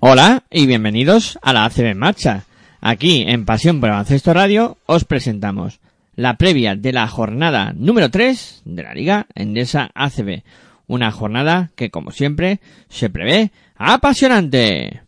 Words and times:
Hola 0.00 0.42
y 0.50 0.66
bienvenidos 0.66 1.38
a 1.42 1.52
la 1.52 1.64
ACB 1.64 1.86
en 1.86 1.98
Marcha. 1.98 2.44
Aquí 2.80 3.24
en 3.26 3.44
Pasión 3.44 3.80
por 3.80 3.90
Baloncesto 3.90 4.34
Radio 4.34 4.78
os 4.86 5.04
presentamos 5.04 5.80
la 6.16 6.36
previa 6.36 6.74
de 6.74 6.92
la 6.92 7.06
jornada 7.08 7.72
número 7.74 8.10
3 8.10 8.62
de 8.64 8.82
la 8.82 8.94
Liga 8.94 9.26
Endesa 9.34 9.90
ACB. 9.94 10.42
Una 10.86 11.10
jornada 11.10 11.70
que 11.76 11.90
como 11.90 12.10
siempre 12.10 12.60
se 12.88 13.08
prevé 13.08 13.52
apasionante. 13.76 15.02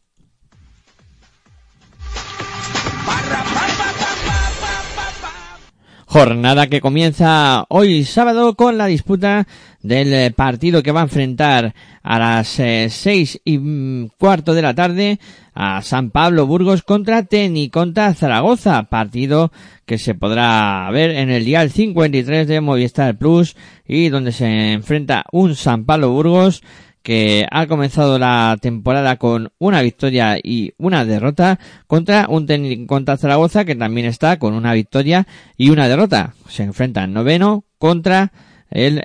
Jornada 6.19 6.69
que 6.69 6.81
comienza 6.81 7.67
hoy 7.69 8.05
sábado 8.05 8.55
con 8.55 8.79
la 8.79 8.87
disputa 8.87 9.47
del 9.83 10.15
eh, 10.15 10.31
partido 10.31 10.83
que 10.83 10.91
va 10.91 11.01
a 11.01 11.03
enfrentar 11.03 11.75
a 12.03 12.19
las 12.19 12.59
eh, 12.59 12.89
seis 12.89 13.39
y 13.45 13.59
mm, 13.59 14.13
cuarto 14.19 14.55
de 14.55 14.63
la 14.63 14.75
tarde 14.75 15.21
a 15.53 15.83
San 15.83 16.11
Pablo 16.11 16.47
Burgos 16.47 16.83
contra 16.83 17.25
Teni 17.25 17.69
contra 17.69 18.15
Zaragoza, 18.15 18.85
partido 18.85 19.53
que 19.85 19.99
se 19.99 20.15
podrá 20.15 20.89
ver 20.91 21.11
en 21.11 21.29
el 21.29 21.45
dial 21.45 21.71
53 21.71 22.49
de 22.49 22.63
Movistar 22.63 23.19
Plus 23.19 23.55
y 23.87 24.09
donde 24.09 24.33
se 24.33 24.73
enfrenta 24.73 25.27
un 25.33 25.55
San 25.55 25.85
Pablo 25.85 26.13
Burgos 26.13 26.63
que 27.07 27.47
ha 27.53 27.69
comenzado 27.69 28.19
la 28.19 28.59
temporada 28.61 29.17
con 29.17 29.53
una 29.59 29.81
victoria 29.81 30.39
y 30.43 30.73
una 30.77 31.05
derrota 31.05 31.61
contra 31.87 32.27
un 32.29 32.49
contra 32.89 33.17
Zaragoza 33.17 33.65
que 33.65 33.77
también 33.77 34.09
está 34.09 34.41
con 34.41 34.55
una 34.55 34.73
victoria 34.73 35.25
y 35.57 35.71
una 35.71 35.87
derrota. 35.87 36.35
Se 36.49 36.65
enfrentan 36.65 37.13
noveno 37.13 37.63
contra 37.79 38.33
el 38.73 39.05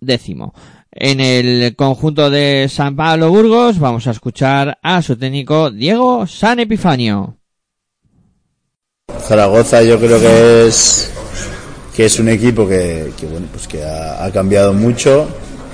décimo. 0.00 0.54
En 0.90 1.20
el 1.20 1.76
conjunto 1.76 2.30
de 2.30 2.66
San 2.70 2.96
Pablo 2.96 3.28
Burgos 3.28 3.78
vamos 3.78 4.06
a 4.06 4.12
escuchar 4.12 4.78
a 4.82 5.02
su 5.02 5.18
técnico 5.18 5.70
Diego 5.70 6.26
San 6.26 6.60
Epifanio. 6.60 7.36
Zaragoza 9.20 9.82
yo 9.82 10.00
creo 10.00 10.18
que 10.18 10.66
es 10.68 11.12
que 11.94 12.06
es 12.06 12.18
un 12.18 12.30
equipo 12.30 12.66
que, 12.66 13.12
bueno 13.30 13.48
pues 13.52 13.68
que 13.68 13.84
ha 13.84 14.30
cambiado 14.32 14.72
mucho 14.72 15.28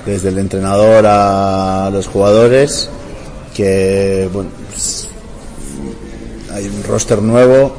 desde 0.05 0.29
el 0.29 0.39
entrenador 0.39 1.05
a 1.07 1.89
los 1.91 2.07
jugadores, 2.07 2.89
que 3.55 4.29
bueno, 4.33 4.49
pues, 4.69 5.07
hay 6.51 6.67
un 6.67 6.83
roster 6.83 7.21
nuevo, 7.21 7.75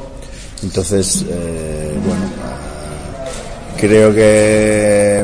entonces 0.63 1.25
eh, 1.29 1.93
bueno, 2.05 2.23
creo 3.77 4.13
que 4.13 5.23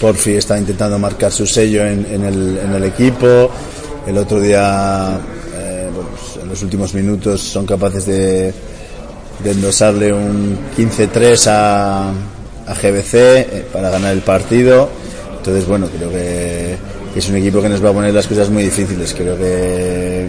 Porfi 0.00 0.34
está 0.34 0.58
intentando 0.58 0.98
marcar 0.98 1.32
su 1.32 1.46
sello 1.46 1.84
en, 1.84 2.24
el, 2.24 2.84
equipo, 2.84 3.50
el 4.06 4.16
otro 4.16 4.40
día, 4.40 5.18
eh, 5.54 5.90
pues, 5.94 6.42
en 6.42 6.48
los 6.48 6.62
últimos 6.62 6.94
minutos 6.94 7.40
son 7.40 7.66
capaces 7.66 8.06
de, 8.06 8.54
de 9.42 9.50
endosarle 9.50 10.12
un 10.12 10.58
15-3 10.76 11.46
a, 11.48 12.10
a 12.66 12.74
GBC 12.74 13.14
eh, 13.14 13.66
para 13.72 13.90
ganar 13.90 14.12
el 14.12 14.22
partido 14.22 14.88
entonces, 15.40 15.66
bueno, 15.66 15.88
creo 15.96 16.10
que, 16.10 16.76
es 17.16 17.28
un 17.30 17.36
equipo 17.36 17.62
que 17.62 17.70
nos 17.70 17.82
va 17.82 17.88
a 17.88 17.92
poner 17.94 18.12
las 18.12 18.26
cosas 18.26 18.50
muy 18.50 18.64
difíciles. 18.64 19.14
Creo 19.14 19.38
que 19.38 20.26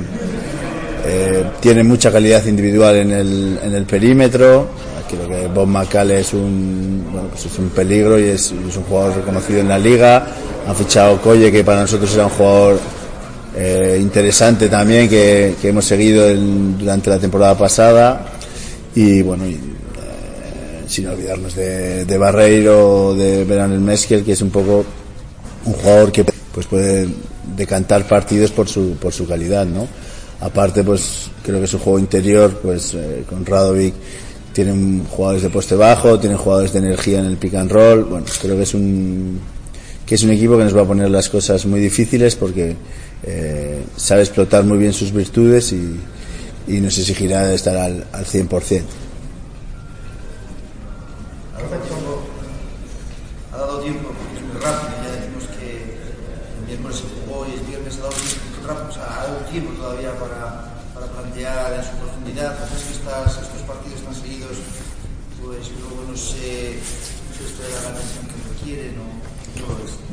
eh, 1.06 1.44
tiene 1.60 1.84
mucha 1.84 2.12
calidad 2.12 2.46
individual 2.46 2.96
en 2.96 3.12
el, 3.12 3.60
en 3.62 3.76
el 3.76 3.84
perímetro. 3.84 4.70
Creo 5.10 5.28
que 5.28 5.48
Bob 5.48 5.68
McCall 5.68 6.12
es 6.12 6.34
un, 6.34 7.06
bueno, 7.12 7.28
pues 7.28 7.46
es 7.46 7.60
un 7.60 7.70
peligro 7.70 8.18
y 8.18 8.30
es, 8.30 8.52
un 8.52 8.84
jugador 8.88 9.18
reconocido 9.18 9.60
en 9.60 9.68
la 9.68 9.78
liga. 9.78 10.26
Han 10.66 10.76
fichado 10.78 11.22
Coye, 11.22 11.52
que 11.52 11.66
para 11.66 11.82
nosotros 11.82 12.14
era 12.14 12.26
un 12.26 12.32
jugador 12.32 12.80
eh, 13.58 14.00
interesante 14.02 14.70
también, 14.70 15.10
que, 15.10 15.56
hemos 15.62 15.84
seguido 15.84 16.34
durante 16.34 17.10
la 17.10 17.20
temporada 17.20 17.58
pasada. 17.58 18.28
Y 18.96 19.22
bueno, 19.22 19.44
eh, 19.44 19.58
sin 20.88 21.08
olvidarnos 21.08 21.54
de, 21.54 22.06
de 22.06 22.18
Barreiro, 22.18 23.14
de 23.14 23.44
Verán 23.44 23.74
el 23.74 23.82
Meskel, 23.82 24.24
que 24.24 24.32
es 24.32 24.42
un 24.42 24.52
poco 24.52 24.86
un 25.66 25.74
jugador 25.74 26.12
que 26.12 26.26
pues 26.54 26.66
puede 26.68 27.08
decantar 27.56 28.08
partidos 28.08 28.52
por 28.52 28.68
su, 28.68 28.98
por 29.00 29.14
su 29.14 29.28
calidad, 29.28 29.66
¿no? 29.66 29.88
Aparte, 30.42 30.84
pues 30.84 31.30
creo 31.44 31.62
que 31.62 31.68
su 31.68 31.80
juego 31.80 32.00
interior, 32.00 32.60
pues 32.62 32.94
eh, 32.96 33.24
con 33.30 33.46
Radovic 33.46 33.94
tienen 34.54 35.06
jugadores 35.06 35.44
de 35.44 35.50
poste 35.50 35.76
bajo, 35.76 36.20
tienen 36.20 36.38
jugadores 36.38 36.74
de 36.74 36.80
energía 36.80 37.20
en 37.20 37.26
el 37.26 37.38
pick 37.38 37.56
and 37.56 37.72
roll. 37.72 38.06
Bueno, 38.06 38.26
creo 38.42 38.56
que 38.56 38.64
es 38.64 38.74
un 38.74 39.40
que 40.06 40.16
es 40.16 40.24
un 40.24 40.32
equipo 40.32 40.58
que 40.58 40.66
nos 40.66 40.76
va 40.76 40.82
a 40.82 40.86
poner 40.86 41.10
las 41.10 41.30
cosas 41.30 41.66
muy 41.66 41.80
difíciles 41.80 42.36
porque 42.36 42.76
eh, 43.24 43.82
sabe 43.96 44.24
explotar 44.24 44.66
muy 44.66 44.78
bien 44.78 44.92
sus 44.92 45.14
virtudes 45.14 45.72
y, 45.72 45.96
y 46.68 46.82
nos 46.82 46.98
exigirá 46.98 47.54
estar 47.54 47.78
al, 47.78 48.06
al 48.12 48.26
100%. 48.26 48.82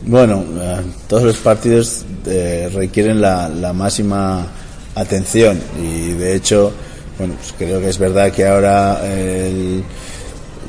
Bueno, 0.09 0.43
eh, 0.59 0.77
todos 1.07 1.25
los 1.25 1.37
partidos 1.37 2.07
eh, 2.25 2.71
requieren 2.73 3.21
la, 3.21 3.51
máxima 3.75 4.47
atención 4.95 5.61
y 5.79 6.13
de 6.13 6.35
hecho, 6.35 6.73
bueno, 7.19 7.35
pues 7.35 7.53
creo 7.59 7.79
que 7.79 7.91
es 7.91 7.99
verdad 7.99 8.33
que 8.33 8.47
ahora 8.47 9.03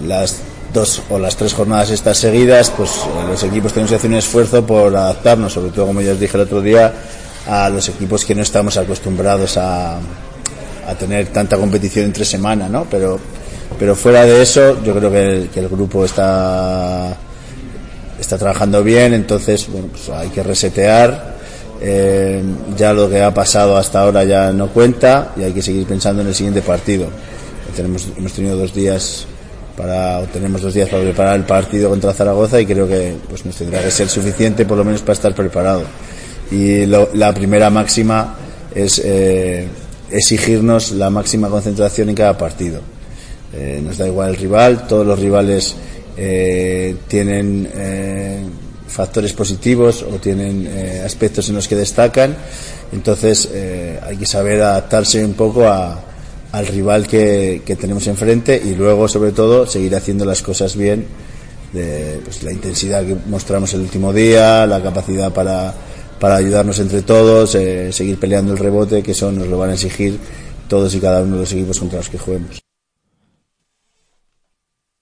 las 0.05 0.41
dos 0.73 1.01
o 1.09 1.17
las 1.17 1.37
tres 1.37 1.53
jornadas 1.53 1.89
estas 1.89 2.17
seguidas, 2.17 2.69
pues 2.69 2.89
eh, 2.89 3.27
los 3.29 3.41
equipos 3.43 3.71
tenemos 3.71 3.91
que 3.91 3.95
hacer 3.95 4.09
un 4.09 4.17
esfuerzo 4.17 4.67
por 4.67 4.93
adaptarnos, 4.93 5.53
sobre 5.53 5.71
todo 5.71 5.87
como 5.87 6.01
ya 6.01 6.11
os 6.11 6.19
dije 6.19 6.35
el 6.35 6.43
otro 6.43 6.61
día, 6.61 6.91
a 7.47 7.69
los 7.69 7.87
equipos 7.87 8.25
que 8.25 8.35
no 8.35 8.41
estamos 8.41 8.75
acostumbrados 8.75 9.55
a, 9.55 9.99
a 10.85 10.95
tener 10.99 11.27
tanta 11.27 11.55
competición 11.55 12.03
entre 12.03 12.25
semana, 12.25 12.67
¿no? 12.67 12.85
Pero, 12.91 13.17
pero 13.79 13.95
fuera 13.95 14.25
de 14.25 14.41
eso, 14.41 14.83
yo 14.83 14.93
creo 14.93 15.09
que 15.09 15.49
que 15.53 15.61
el 15.61 15.69
grupo 15.69 16.03
está 16.03 17.15
está 18.19 18.37
trabajando 18.37 18.83
bien, 18.83 19.13
entonces 19.13 19.67
bueno, 19.69 19.87
pues 19.91 20.09
hay 20.09 20.29
que 20.29 20.43
resetear. 20.43 21.37
Eh, 21.81 22.43
ya 22.75 22.91
lo 22.91 23.09
que 23.09 23.21
ha 23.21 23.33
pasado 23.33 23.77
hasta 23.77 24.01
ahora 24.01 24.25
ya 24.25 24.51
no 24.51 24.67
cuenta 24.67 25.31
y 25.37 25.43
hay 25.43 25.53
que 25.53 25.61
seguir 25.61 25.85
pensando 25.85 26.21
en 26.21 26.27
el 26.27 26.35
siguiente 26.35 26.61
partido. 26.61 27.07
Tenemos, 27.75 28.07
hemos 28.17 28.33
tenido 28.33 28.57
dos 28.57 28.73
días 28.73 29.25
para, 29.77 30.21
tenemos 30.23 30.61
dos 30.61 30.73
días 30.73 30.89
para 30.89 31.03
preparar 31.03 31.37
el 31.37 31.45
partido 31.45 31.89
contra 31.89 32.13
Zaragoza 32.13 32.59
y 32.59 32.65
creo 32.65 32.85
que 32.87 33.15
pues 33.29 33.45
nos 33.45 33.55
tendrá 33.55 33.81
que 33.81 33.91
ser 33.91 34.09
suficiente 34.09 34.65
por 34.65 34.77
lo 34.77 34.83
menos 34.83 35.01
para 35.01 35.13
estar 35.13 35.33
preparado. 35.33 35.83
Y 36.51 36.85
la 36.85 37.33
primera 37.33 37.69
máxima 37.69 38.35
es 38.75 39.01
eh, 39.03 39.67
exigirnos 40.11 40.91
la 40.91 41.09
máxima 41.09 41.49
concentración 41.49 42.09
en 42.09 42.15
cada 42.15 42.37
partido. 42.37 42.81
Eh, 43.53 43.81
nos 43.83 43.97
da 43.97 44.07
igual 44.07 44.29
el 44.29 44.35
rival, 44.35 44.87
todos 44.87 45.05
los 45.05 45.17
rivales 45.17 45.75
eh, 46.21 46.97
tienen 47.07 47.69
eh, 47.73 48.41
factores 48.87 49.31
positivos 49.31 50.03
o 50.03 50.19
tienen 50.19 50.67
eh, 50.67 51.01
aspectos 51.05 51.47
en 51.47 51.55
los 51.55 51.67
que 51.67 51.77
destacan. 51.77 52.35
Entonces 52.91 53.47
hay 54.01 54.17
que 54.17 54.25
saber 54.25 54.61
adaptarse 54.61 55.23
un 55.23 55.33
poco 55.33 55.67
a, 55.67 56.03
al 56.51 56.67
rival 56.67 57.07
que, 57.07 57.61
que, 57.63 57.75
tenemos 57.75 58.07
enfrente 58.07 58.61
y 58.61 58.75
luego, 58.75 59.07
sobre 59.07 59.31
todo, 59.31 59.65
seguir 59.67 59.95
haciendo 59.95 60.25
las 60.25 60.41
cosas 60.41 60.75
bien, 60.75 61.05
de 61.71 62.19
pues, 62.23 62.43
la 62.43 62.51
intensidad 62.51 63.05
que 63.05 63.15
mostramos 63.27 63.73
el 63.75 63.81
último 63.81 64.11
día, 64.11 64.65
la 64.65 64.81
capacidad 64.81 65.31
para, 65.31 65.73
para 66.19 66.35
ayudarnos 66.35 66.79
entre 66.79 67.01
todos, 67.01 67.55
eh, 67.55 67.91
seguir 67.93 68.19
peleando 68.19 68.51
el 68.53 68.59
rebote, 68.59 69.01
que 69.01 69.11
eso 69.11 69.31
nos 69.31 69.47
lo 69.47 69.57
van 69.57 69.69
a 69.69 69.73
exigir 69.73 70.19
todos 70.67 70.93
y 70.95 70.99
cada 70.99 71.21
uno 71.21 71.35
de 71.35 71.41
los 71.41 71.51
equipos 71.53 71.79
contra 71.79 71.99
los 71.99 72.09
que 72.09 72.17
juguemos. 72.17 72.68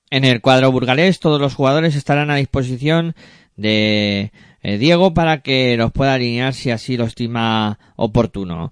En 0.09 0.23
el 0.23 0.41
cuadro 0.41 0.71
burgalés 0.71 1.19
todos 1.19 1.41
los 1.41 1.55
jugadores 1.55 1.95
estarán 1.95 2.31
a 2.31 2.35
disposición 2.37 3.15
de 3.57 4.31
eh, 4.61 4.77
Diego 4.77 5.13
para 5.13 5.41
que 5.41 5.75
los 5.75 5.91
pueda 5.91 6.13
alinear 6.13 6.53
si 6.53 6.71
así 6.71 6.95
lo 6.95 7.05
estima 7.05 7.77
oportuno. 7.97 8.71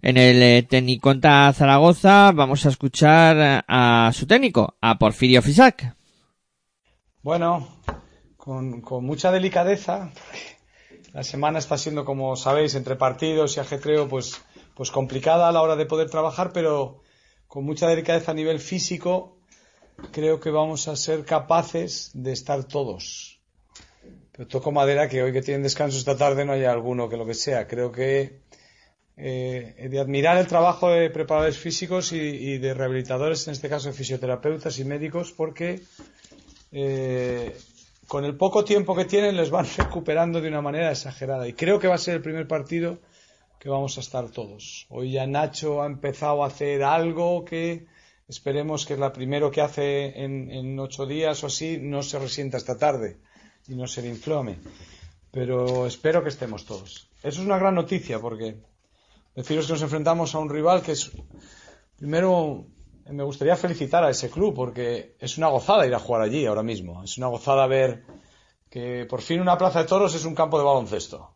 En 0.00 0.16
el 0.16 0.40
eh, 0.42 0.62
Tecniconta 0.62 1.52
Zaragoza 1.52 2.30
vamos 2.32 2.64
a 2.66 2.68
escuchar 2.68 3.64
a 3.66 4.10
su 4.14 4.26
técnico, 4.26 4.76
a 4.80 4.98
Porfirio 4.98 5.42
Fisac. 5.42 5.96
Bueno, 7.22 7.66
con, 8.36 8.80
con 8.80 9.04
mucha 9.04 9.32
delicadeza, 9.32 10.12
la 11.12 11.24
semana 11.24 11.58
está 11.58 11.76
siendo, 11.76 12.04
como 12.04 12.36
sabéis, 12.36 12.76
entre 12.76 12.94
partidos 12.94 13.56
y 13.56 13.60
ajetreo, 13.60 14.06
pues, 14.06 14.40
pues 14.74 14.92
complicada 14.92 15.48
a 15.48 15.52
la 15.52 15.62
hora 15.62 15.74
de 15.74 15.86
poder 15.86 16.08
trabajar, 16.08 16.52
pero 16.52 17.02
con 17.48 17.64
mucha 17.64 17.88
delicadeza 17.88 18.30
a 18.30 18.34
nivel 18.34 18.60
físico 18.60 19.35
creo 20.12 20.40
que 20.40 20.50
vamos 20.50 20.88
a 20.88 20.96
ser 20.96 21.24
capaces 21.24 22.10
de 22.14 22.32
estar 22.32 22.64
todos. 22.64 23.40
Pero 24.32 24.48
toco 24.48 24.70
madera 24.70 25.08
que 25.08 25.22
hoy 25.22 25.32
que 25.32 25.42
tienen 25.42 25.62
descanso 25.62 25.98
esta 25.98 26.16
tarde 26.16 26.44
no 26.44 26.52
haya 26.52 26.70
alguno 26.70 27.08
que 27.08 27.16
lo 27.16 27.26
que 27.26 27.34
sea. 27.34 27.66
Creo 27.66 27.90
que 27.90 28.40
eh, 29.16 29.88
de 29.90 29.98
admirar 29.98 30.36
el 30.36 30.46
trabajo 30.46 30.90
de 30.90 31.08
preparadores 31.08 31.58
físicos 31.58 32.12
y, 32.12 32.58
de 32.58 32.74
rehabilitadores, 32.74 33.46
en 33.46 33.52
este 33.52 33.68
caso 33.68 33.88
de 33.88 33.94
fisioterapeutas 33.94 34.78
y 34.78 34.84
médicos, 34.84 35.32
porque 35.32 35.80
eh, 36.70 37.56
con 38.06 38.26
el 38.26 38.36
poco 38.36 38.62
tiempo 38.62 38.94
que 38.94 39.06
tienen 39.06 39.36
les 39.36 39.50
van 39.50 39.66
recuperando 39.78 40.40
de 40.40 40.48
una 40.48 40.60
manera 40.60 40.90
exagerada. 40.90 41.48
Y 41.48 41.54
creo 41.54 41.78
que 41.78 41.88
va 41.88 41.94
a 41.94 41.98
ser 41.98 42.16
el 42.16 42.22
primer 42.22 42.46
partido 42.46 42.98
que 43.58 43.70
vamos 43.70 43.96
a 43.96 44.00
estar 44.00 44.30
todos. 44.30 44.86
Hoy 44.90 45.12
ya 45.12 45.26
Nacho 45.26 45.82
ha 45.82 45.86
empezado 45.86 46.44
a 46.44 46.48
hacer 46.48 46.82
algo 46.84 47.44
que 47.46 47.86
Esperemos 48.28 48.84
que 48.86 48.96
la 48.96 49.12
primero 49.12 49.52
que 49.52 49.60
hace 49.60 50.20
en, 50.24 50.78
ocho 50.80 51.06
días 51.06 51.44
o 51.44 51.46
así 51.46 51.78
no 51.80 52.02
se 52.02 52.18
resienta 52.18 52.56
esta 52.56 52.76
tarde 52.76 53.18
y 53.68 53.76
no 53.76 53.86
se 53.86 54.02
le 54.02 54.08
inflame. 54.08 54.58
Pero 55.30 55.86
espero 55.86 56.22
que 56.22 56.30
estemos 56.30 56.64
todos. 56.64 57.08
Eso 57.22 57.40
es 57.40 57.46
una 57.46 57.58
gran 57.58 57.76
noticia 57.76 58.18
porque 58.18 58.56
deciros 59.34 59.66
que 59.66 59.74
nos 59.74 59.82
enfrentamos 59.82 60.34
a 60.34 60.38
un 60.40 60.50
rival 60.50 60.82
que 60.82 60.92
es, 60.92 61.12
primero, 61.96 62.66
me 63.08 63.22
gustaría 63.22 63.54
felicitar 63.54 64.02
a 64.02 64.10
ese 64.10 64.28
club 64.28 64.54
porque 64.54 65.14
es 65.20 65.38
una 65.38 65.48
gozada 65.48 65.86
ir 65.86 65.94
a 65.94 66.00
jugar 66.00 66.22
allí 66.22 66.46
ahora 66.46 66.64
mismo. 66.64 67.04
Es 67.04 67.18
una 67.18 67.28
gozada 67.28 67.68
ver 67.68 68.04
que 68.68 69.06
por 69.08 69.22
fin 69.22 69.40
una 69.40 69.56
plaza 69.56 69.82
de 69.82 69.88
toros 69.88 70.16
es 70.16 70.24
un 70.24 70.34
campo 70.34 70.58
de 70.58 70.64
baloncesto. 70.64 71.30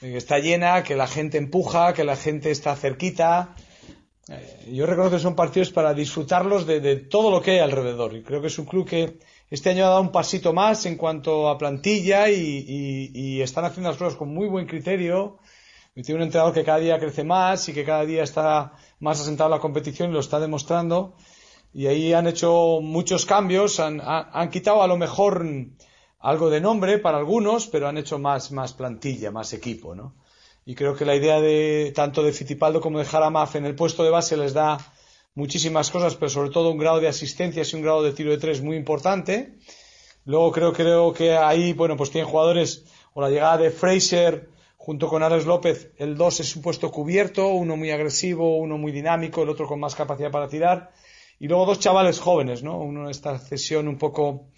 Que 0.00 0.18
está 0.18 0.38
llena, 0.38 0.82
que 0.82 0.96
la 0.96 1.06
gente 1.06 1.38
empuja, 1.38 1.94
que 1.94 2.04
la 2.04 2.16
gente 2.16 2.50
está 2.50 2.76
cerquita, 2.76 3.54
yo 4.70 4.86
reconozco 4.86 5.16
que 5.16 5.22
son 5.22 5.34
partidos 5.34 5.70
para 5.70 5.94
disfrutarlos 5.94 6.66
de, 6.66 6.96
todo 6.96 7.30
lo 7.30 7.42
que 7.42 7.52
hay 7.52 7.58
alrededor. 7.58 8.14
Y 8.14 8.22
creo 8.22 8.40
que 8.40 8.46
es 8.46 8.58
un 8.58 8.66
club 8.66 8.88
que 8.88 9.18
este 9.50 9.70
año 9.70 9.84
ha 9.86 9.88
dado 9.88 10.00
un 10.00 10.12
pasito 10.12 10.52
más 10.52 10.86
en 10.86 10.96
cuanto 10.96 11.48
a 11.48 11.58
plantilla 11.58 12.30
y, 12.30 13.40
están 13.42 13.64
haciendo 13.64 13.90
las 13.90 13.98
cosas 13.98 14.16
con 14.16 14.32
muy 14.32 14.46
buen 14.48 14.66
criterio. 14.66 15.38
Y 15.94 16.02
tiene 16.02 16.20
un 16.20 16.24
entrenador 16.24 16.54
que 16.54 16.64
cada 16.64 16.78
día 16.78 16.98
crece 17.00 17.24
más 17.24 17.68
y 17.68 17.72
que 17.72 17.84
cada 17.84 18.04
día 18.04 18.22
está 18.22 18.72
más 19.00 19.20
asentado 19.20 19.48
en 19.48 19.56
la 19.56 19.60
competición 19.60 20.10
y 20.10 20.12
lo 20.12 20.20
está 20.20 20.38
demostrando. 20.38 21.16
Y 21.74 21.86
ahí 21.86 22.12
han 22.12 22.28
hecho 22.28 22.80
muchos 22.80 23.26
cambios, 23.26 23.80
han, 23.80 24.00
han 24.02 24.50
quitado 24.50 24.82
a 24.82 24.86
lo 24.86 24.96
mejor 24.96 25.44
algo 26.20 26.50
de 26.50 26.60
nombre 26.60 26.98
para 26.98 27.18
algunos, 27.18 27.66
pero 27.66 27.88
han 27.88 27.98
hecho 27.98 28.18
más, 28.18 28.52
más 28.52 28.72
plantilla, 28.72 29.30
más 29.30 29.52
equipo, 29.52 29.94
¿no? 29.94 30.14
Y 30.64 30.74
creo 30.74 30.94
que 30.94 31.04
la 31.04 31.16
idea 31.16 31.40
de 31.40 31.92
tanto 31.94 32.22
de 32.22 32.32
Fitipaldo 32.32 32.80
como 32.80 32.98
de 32.98 33.04
Jaramaf 33.04 33.56
en 33.56 33.66
el 33.66 33.74
puesto 33.74 34.04
de 34.04 34.10
base 34.10 34.36
les 34.36 34.52
da 34.52 34.78
muchísimas 35.34 35.90
cosas, 35.90 36.16
pero 36.16 36.28
sobre 36.28 36.50
todo 36.50 36.70
un 36.70 36.78
grado 36.78 37.00
de 37.00 37.08
asistencia 37.08 37.62
y 37.62 37.76
un 37.76 37.82
grado 37.82 38.02
de 38.02 38.12
tiro 38.12 38.30
de 38.30 38.38
tres 38.38 38.62
muy 38.62 38.76
importante. 38.76 39.54
Luego 40.24 40.52
creo, 40.52 40.72
creo 40.72 41.12
que 41.12 41.36
ahí, 41.36 41.72
bueno, 41.72 41.96
pues 41.96 42.10
tienen 42.10 42.30
jugadores, 42.30 42.84
o 43.14 43.22
la 43.22 43.30
llegada 43.30 43.58
de 43.58 43.70
Fraser 43.70 44.48
junto 44.76 45.08
con 45.08 45.22
Alex 45.22 45.44
López, 45.46 45.92
el 45.98 46.16
dos 46.16 46.40
es 46.40 46.56
un 46.56 46.62
puesto 46.62 46.90
cubierto, 46.90 47.48
uno 47.48 47.76
muy 47.76 47.90
agresivo, 47.90 48.56
uno 48.58 48.78
muy 48.78 48.92
dinámico, 48.92 49.42
el 49.42 49.48
otro 49.50 49.66
con 49.66 49.78
más 49.78 49.94
capacidad 49.94 50.30
para 50.30 50.48
tirar. 50.48 50.90
Y 51.38 51.48
luego 51.48 51.66
dos 51.66 51.80
chavales 51.80 52.18
jóvenes, 52.18 52.62
¿no? 52.62 52.78
Uno 52.78 53.04
en 53.04 53.10
esta 53.10 53.38
cesión 53.38 53.88
un 53.88 53.98
poco 53.98 54.48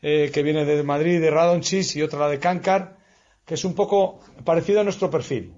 eh, 0.00 0.30
que 0.32 0.42
viene 0.42 0.64
de 0.64 0.82
Madrid, 0.82 1.20
de 1.20 1.30
Radonchis, 1.30 1.96
y 1.96 2.02
otra 2.02 2.20
la 2.20 2.28
de 2.28 2.38
Kankar, 2.38 2.96
que 3.44 3.54
es 3.54 3.64
un 3.64 3.74
poco 3.74 4.20
parecido 4.44 4.80
a 4.80 4.84
nuestro 4.84 5.10
perfil. 5.10 5.52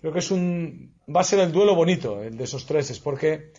Creo 0.00 0.12
que 0.12 0.18
es 0.18 0.30
un, 0.30 0.94
va 1.14 1.20
a 1.20 1.24
ser 1.24 1.38
el 1.40 1.52
duelo 1.52 1.74
bonito, 1.74 2.22
el 2.22 2.36
de 2.36 2.44
esos 2.44 2.66
tres, 2.66 2.98
porque 2.98 3.52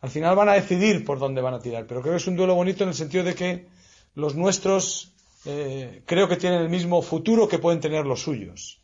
al 0.00 0.10
final 0.10 0.34
van 0.34 0.48
a 0.48 0.54
decidir 0.54 1.04
por 1.04 1.18
dónde 1.18 1.40
van 1.40 1.54
a 1.54 1.60
tirar. 1.60 1.86
Pero 1.86 2.00
creo 2.00 2.14
que 2.14 2.18
es 2.18 2.26
un 2.26 2.36
duelo 2.36 2.54
bonito 2.54 2.82
en 2.82 2.88
el 2.90 2.94
sentido 2.94 3.24
de 3.24 3.34
que 3.34 3.66
los 4.14 4.34
nuestros 4.34 5.12
eh, 5.44 6.02
creo 6.06 6.28
que 6.28 6.36
tienen 6.36 6.60
el 6.60 6.68
mismo 6.68 7.02
futuro 7.02 7.48
que 7.48 7.58
pueden 7.58 7.80
tener 7.80 8.06
los 8.06 8.22
suyos. 8.22 8.80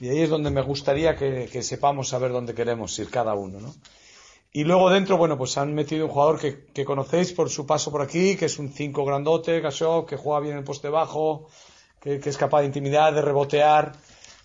Y 0.00 0.08
ahí 0.08 0.22
es 0.22 0.30
donde 0.30 0.50
me 0.50 0.62
gustaría 0.62 1.14
que, 1.14 1.62
sepamos 1.62 2.08
saber 2.08 2.32
dónde 2.32 2.54
queremos 2.54 2.98
ir 2.98 3.10
cada 3.10 3.34
uno, 3.34 3.60
¿no? 3.60 3.74
Y 4.52 4.64
luego 4.64 4.90
dentro, 4.90 5.16
bueno, 5.16 5.36
pues 5.38 5.56
han 5.58 5.74
metido 5.74 6.06
un 6.06 6.10
jugador 6.10 6.40
que, 6.40 6.84
conocéis 6.84 7.32
por 7.32 7.50
su 7.50 7.66
paso 7.66 7.92
por 7.92 8.02
aquí, 8.02 8.34
que 8.36 8.46
es 8.46 8.58
un 8.58 8.70
5 8.70 9.04
grandote, 9.04 9.60
Gasol, 9.60 10.06
que 10.06 10.16
juega 10.16 10.40
bien 10.40 10.56
el 10.56 10.64
poste 10.64 10.88
bajo, 10.88 11.48
que, 12.00 12.20
es 12.24 12.36
capaz 12.36 12.60
de 12.60 12.66
intimidar, 12.66 13.14
de 13.14 13.22
rebotear. 13.22 13.92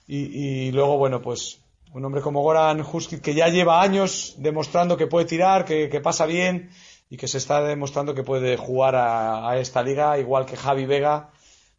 y, 0.07 0.71
luego, 0.71 0.97
bueno, 0.97 1.21
pues 1.21 1.59
un 1.95 2.03
hombre 2.03 2.19
como 2.19 2.41
Goran 2.41 2.81
Huskic 2.81 3.21
que 3.21 3.33
ya 3.33 3.47
lleva 3.47 3.81
años 3.81 4.35
demostrando 4.37 4.97
que 4.97 5.07
puede 5.07 5.25
tirar, 5.25 5.63
que, 5.63 6.01
pasa 6.01 6.25
bien 6.25 6.69
y 7.09 7.15
que 7.15 7.29
se 7.29 7.37
está 7.37 7.61
demostrando 7.61 8.13
que 8.13 8.21
puede 8.21 8.57
jugar 8.57 8.95
a, 8.97 9.57
esta 9.59 9.81
liga, 9.81 10.19
igual 10.19 10.45
que 10.45 10.57
Javi 10.57 10.85
Vega, 10.85 11.31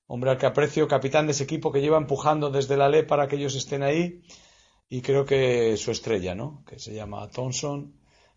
hombre 0.07 0.31
al 0.31 0.39
que 0.39 0.47
aprecio, 0.47 0.89
capitán 0.89 1.27
de 1.27 1.33
ese 1.33 1.45
equipo 1.45 1.71
que 1.71 1.83
lleva 1.83 1.99
empujando 1.99 2.49
desde 2.49 2.79
la 2.79 2.89
ley 2.89 3.03
para 3.03 3.29
que 3.29 3.37
ellos 3.37 3.57
estén 3.57 3.83
ahí 3.83 4.23
y 4.89 5.03
creo 5.03 5.27
que 5.27 5.77
su 5.77 5.91
estrella, 5.91 6.35
¿no? 6.35 6.63
que 6.67 6.79
se 6.79 6.95
llama 6.95 7.29
Thompson, 7.29 7.93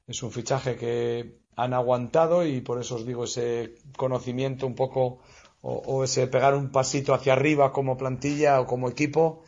es 0.05 0.21
un 0.21 0.33
fichaje 0.33 0.75
que 0.75 1.37
han 1.55 1.73
aguantado 1.73 2.45
y 2.45 2.59
por 2.59 2.81
eso 2.81 2.95
os 2.95 3.05
digo 3.05 3.23
ese 3.23 3.75
conocimiento 3.95 4.67
un 4.67 4.75
poco 4.75 5.19
o, 5.61 5.73
o 5.73 6.03
ese 6.03 6.27
pegar 6.27 6.55
un 6.55 6.71
pasito 6.71 7.13
hacia 7.13 7.33
arriba 7.33 7.71
como 7.71 7.97
plantilla 7.97 8.59
o 8.61 8.65
como 8.65 8.89
equipo 8.89 9.43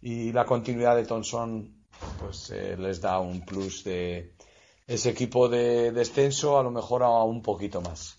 y 0.00 0.32
la 0.32 0.44
continuidad 0.44 0.96
de 0.96 1.04
Thompson 1.04 1.74
pues 2.20 2.50
eh, 2.50 2.76
les 2.78 3.00
da 3.00 3.18
un 3.20 3.44
plus 3.44 3.84
de 3.84 4.34
ese 4.86 5.10
equipo 5.10 5.48
de 5.48 5.92
descenso 5.92 6.58
a 6.58 6.62
lo 6.62 6.70
mejor 6.70 7.02
a 7.02 7.22
un 7.24 7.42
poquito 7.42 7.80
más. 7.80 8.18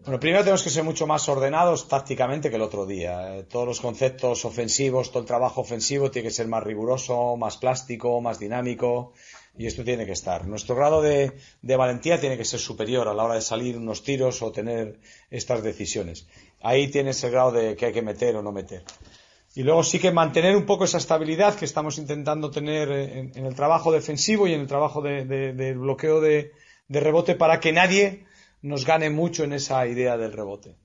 Bueno, 0.00 0.20
primero 0.20 0.44
tenemos 0.44 0.62
que 0.62 0.70
ser 0.70 0.84
mucho 0.84 1.06
más 1.06 1.28
ordenados 1.28 1.88
tácticamente 1.88 2.48
que 2.48 2.56
el 2.56 2.62
otro 2.62 2.86
día. 2.86 3.36
Eh, 3.36 3.42
todos 3.42 3.66
los 3.66 3.80
conceptos 3.80 4.44
ofensivos, 4.44 5.10
todo 5.10 5.20
el 5.20 5.26
trabajo 5.26 5.62
ofensivo 5.62 6.12
tiene 6.12 6.28
que 6.28 6.34
ser 6.34 6.46
más 6.46 6.62
riguroso, 6.62 7.36
más 7.36 7.56
plástico, 7.56 8.20
más 8.20 8.38
dinámico 8.38 9.12
y 9.58 9.66
esto 9.66 9.84
tiene 9.84 10.06
que 10.06 10.12
estar. 10.12 10.46
Nuestro 10.46 10.74
grado 10.74 11.02
de, 11.02 11.32
de, 11.62 11.76
valentía 11.76 12.20
tiene 12.20 12.36
que 12.36 12.44
ser 12.44 12.60
superior 12.60 13.08
a 13.08 13.14
la 13.14 13.24
hora 13.24 13.34
de 13.34 13.42
salir 13.42 13.76
unos 13.76 14.02
tiros 14.02 14.42
o 14.42 14.52
tener 14.52 14.98
estas 15.30 15.62
decisiones. 15.62 16.26
Ahí 16.62 16.88
tienes 16.88 17.22
el 17.24 17.30
grado 17.30 17.52
de 17.52 17.76
que 17.76 17.86
hay 17.86 17.92
que 17.92 18.02
meter 18.02 18.36
o 18.36 18.42
no 18.42 18.52
meter. 18.52 18.84
Y 19.56 19.62
luego 19.62 19.82
sí 19.82 19.98
que 19.98 20.12
mantener 20.12 20.54
un 20.54 20.66
poco 20.66 20.84
esa 20.84 20.98
estabilidad 20.98 21.54
que 21.54 21.64
estamos 21.64 21.96
intentando 21.96 22.50
tener 22.50 22.90
en, 22.90 23.46
el 23.46 23.54
trabajo 23.54 23.90
defensivo 23.90 24.46
y 24.46 24.52
en 24.52 24.60
el 24.60 24.66
trabajo 24.66 25.00
de, 25.00 25.74
bloqueo 25.74 26.20
de, 26.20 26.52
rebote 26.90 27.34
para 27.36 27.58
que 27.58 27.72
nadie 27.72 28.26
nos 28.60 28.84
gane 28.84 29.08
mucho 29.08 29.44
en 29.44 29.54
esa 29.54 29.86
idea 29.86 30.18
del 30.18 30.34
rebote. 30.34 30.76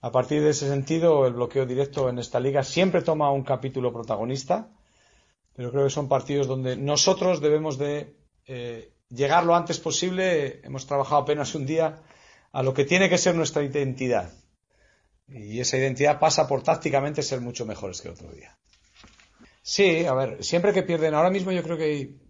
A 0.00 0.10
partir 0.12 0.42
de 0.42 0.50
ese 0.50 0.66
sentido, 0.66 1.26
el 1.26 1.34
bloqueo 1.34 1.66
directo 1.66 2.08
en 2.08 2.18
esta 2.18 2.40
liga 2.40 2.62
siempre 2.64 3.02
toma 3.02 3.30
un 3.30 3.42
capítulo 3.42 3.92
protagonista, 3.92 4.70
pero 5.56 5.72
creo 5.72 5.84
que 5.84 5.90
son 5.90 6.08
partidos 6.08 6.46
donde 6.46 6.76
nosotros 6.76 7.40
debemos 7.40 7.78
de 7.78 8.14
eh, 8.46 8.92
llegar 9.08 9.44
lo 9.44 9.56
antes 9.56 9.80
posible. 9.80 10.60
Hemos 10.62 10.86
trabajado 10.86 11.22
apenas 11.22 11.54
un 11.54 11.64
día 11.64 12.02
a 12.52 12.62
lo 12.62 12.74
que 12.74 12.84
tiene 12.84 13.08
que 13.08 13.18
ser 13.18 13.34
nuestra 13.34 13.62
identidad 13.62 14.32
y 15.28 15.58
esa 15.58 15.78
identidad 15.78 16.20
pasa 16.20 16.46
por 16.46 16.62
tácticamente 16.62 17.22
ser 17.22 17.40
mucho 17.40 17.66
mejores 17.66 18.00
que 18.00 18.08
el 18.08 18.14
otro 18.14 18.30
día. 18.30 18.56
Sí, 19.62 20.04
a 20.04 20.14
ver, 20.14 20.44
siempre 20.44 20.72
que 20.72 20.84
pierden, 20.84 21.14
ahora 21.14 21.30
mismo 21.30 21.50
yo 21.50 21.62
creo 21.62 21.76
que 21.76 21.84
hay, 21.84 22.20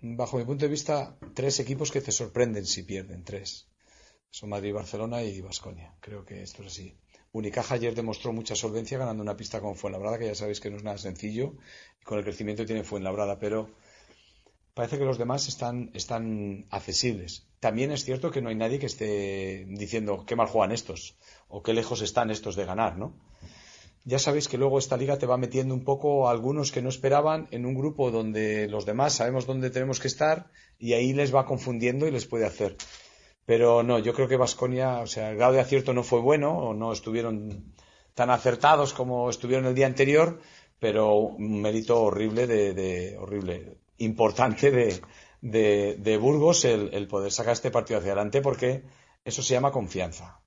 bajo 0.00 0.38
mi 0.38 0.44
punto 0.44 0.64
de 0.64 0.70
vista, 0.70 1.18
tres 1.34 1.60
equipos 1.60 1.90
que 1.90 2.00
te 2.00 2.12
sorprenden 2.12 2.64
si 2.64 2.84
pierden, 2.84 3.24
tres. 3.24 3.68
Son 4.30 4.48
Madrid, 4.48 4.72
Barcelona 4.72 5.22
y 5.22 5.40
Vasconia. 5.40 5.94
Creo 6.00 6.24
que 6.24 6.42
esto 6.42 6.62
es 6.62 6.68
así. 6.68 6.96
Unicaja 7.32 7.74
ayer 7.74 7.94
demostró 7.94 8.32
mucha 8.32 8.56
solvencia 8.56 8.98
ganando 8.98 9.22
una 9.22 9.36
pista 9.36 9.60
con 9.60 9.76
Fuenlabrada, 9.76 10.18
que 10.18 10.26
ya 10.26 10.34
sabéis 10.34 10.60
que 10.60 10.70
no 10.70 10.76
es 10.76 10.82
nada 10.82 10.98
sencillo, 10.98 11.54
y 12.00 12.04
con 12.04 12.18
el 12.18 12.24
crecimiento 12.24 12.64
tiene 12.64 12.84
Fuenlabrada, 12.84 13.38
pero 13.38 13.70
parece 14.74 14.98
que 14.98 15.04
los 15.04 15.18
demás 15.18 15.48
están, 15.48 15.90
están 15.92 16.66
accesibles. 16.70 17.46
También 17.60 17.90
es 17.90 18.04
cierto 18.04 18.30
que 18.30 18.40
no 18.40 18.48
hay 18.48 18.54
nadie 18.54 18.78
que 18.78 18.86
esté 18.86 19.66
diciendo 19.68 20.24
qué 20.26 20.36
mal 20.36 20.46
juegan 20.46 20.72
estos 20.72 21.16
o 21.48 21.62
qué 21.62 21.74
lejos 21.74 22.00
están 22.00 22.30
estos 22.30 22.56
de 22.56 22.64
ganar, 22.64 22.96
¿no? 22.96 23.14
Ya 24.04 24.18
sabéis 24.18 24.48
que 24.48 24.56
luego 24.56 24.78
esta 24.78 24.96
liga 24.96 25.18
te 25.18 25.26
va 25.26 25.36
metiendo 25.36 25.74
un 25.74 25.84
poco 25.84 26.28
a 26.28 26.30
algunos 26.30 26.72
que 26.72 26.80
no 26.80 26.88
esperaban 26.88 27.48
en 27.50 27.66
un 27.66 27.74
grupo 27.74 28.10
donde 28.10 28.68
los 28.68 28.86
demás 28.86 29.14
sabemos 29.14 29.44
dónde 29.44 29.68
tenemos 29.70 30.00
que 30.00 30.08
estar 30.08 30.50
y 30.78 30.94
ahí 30.94 31.12
les 31.12 31.34
va 31.34 31.44
confundiendo 31.44 32.06
y 32.06 32.10
les 32.10 32.24
puede 32.24 32.46
hacer. 32.46 32.76
Pero 33.48 33.82
no, 33.82 33.98
yo 33.98 34.12
creo 34.12 34.28
que 34.28 34.36
Vasconia, 34.36 34.98
o 34.98 35.06
sea, 35.06 35.30
el 35.30 35.38
grado 35.38 35.54
de 35.54 35.60
acierto 35.60 35.94
no 35.94 36.02
fue 36.02 36.20
bueno 36.20 36.50
o 36.54 36.74
no 36.74 36.92
estuvieron 36.92 37.72
tan 38.12 38.28
acertados 38.28 38.92
como 38.92 39.30
estuvieron 39.30 39.64
el 39.64 39.74
día 39.74 39.86
anterior, 39.86 40.38
pero 40.78 41.14
un 41.14 41.62
mérito 41.62 41.98
horrible 41.98 42.46
de, 42.46 43.16
horrible, 43.16 43.78
importante 43.96 44.70
de, 45.40 45.96
de, 45.96 46.16
Burgos 46.18 46.66
el, 46.66 47.08
poder 47.08 47.32
sacar 47.32 47.54
este 47.54 47.70
partido 47.70 48.00
hacia 48.00 48.12
adelante 48.12 48.42
porque 48.42 48.82
eso 49.24 49.42
se 49.42 49.54
llama 49.54 49.72
confianza. 49.72 50.42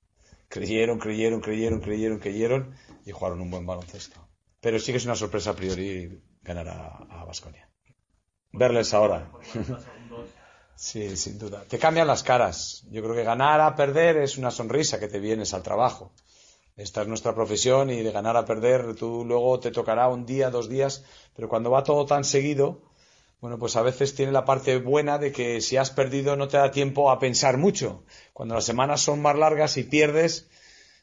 Creyeron, 0.46 1.00
creyeron, 1.00 1.40
creyeron, 1.40 1.80
creyeron, 1.80 2.20
creyeron 2.20 2.76
y 3.04 3.10
jugaron 3.10 3.40
un 3.40 3.50
buen 3.50 3.66
baloncesto. 3.66 4.28
Pero 4.60 4.78
sí 4.78 4.92
que 4.92 4.98
es 4.98 5.06
una 5.06 5.16
sorpresa 5.16 5.50
a 5.50 5.56
priori 5.56 6.22
ganar 6.40 6.68
a 6.68 7.24
Vasconia. 7.24 7.68
Verles 8.52 8.94
ahora. 8.94 9.28
Sí, 10.82 11.16
sin 11.16 11.38
duda. 11.38 11.64
Te 11.68 11.78
cambian 11.78 12.08
las 12.08 12.24
caras. 12.24 12.82
Yo 12.90 13.02
creo 13.02 13.14
que 13.14 13.22
ganar 13.22 13.60
a 13.60 13.76
perder 13.76 14.16
es 14.16 14.36
una 14.36 14.50
sonrisa 14.50 14.98
que 14.98 15.06
te 15.06 15.20
vienes 15.20 15.54
al 15.54 15.62
trabajo. 15.62 16.10
Esta 16.76 17.02
es 17.02 17.08
nuestra 17.08 17.34
profesión 17.34 17.90
y 17.90 18.02
de 18.02 18.10
ganar 18.10 18.36
a 18.36 18.44
perder 18.44 18.96
tú 18.96 19.24
luego 19.24 19.60
te 19.60 19.70
tocará 19.70 20.08
un 20.08 20.26
día, 20.26 20.50
dos 20.50 20.68
días, 20.68 21.04
pero 21.36 21.48
cuando 21.48 21.70
va 21.70 21.84
todo 21.84 22.04
tan 22.06 22.24
seguido, 22.24 22.82
bueno, 23.40 23.58
pues 23.58 23.76
a 23.76 23.82
veces 23.82 24.14
tiene 24.14 24.32
la 24.32 24.44
parte 24.44 24.78
buena 24.78 25.18
de 25.18 25.30
que 25.30 25.60
si 25.60 25.76
has 25.76 25.90
perdido 25.90 26.34
no 26.34 26.48
te 26.48 26.56
da 26.56 26.72
tiempo 26.72 27.10
a 27.10 27.18
pensar 27.20 27.58
mucho. 27.58 28.02
Cuando 28.32 28.56
las 28.56 28.64
semanas 28.64 29.02
son 29.02 29.22
más 29.22 29.36
largas 29.36 29.76
y 29.76 29.84
pierdes, 29.84 30.48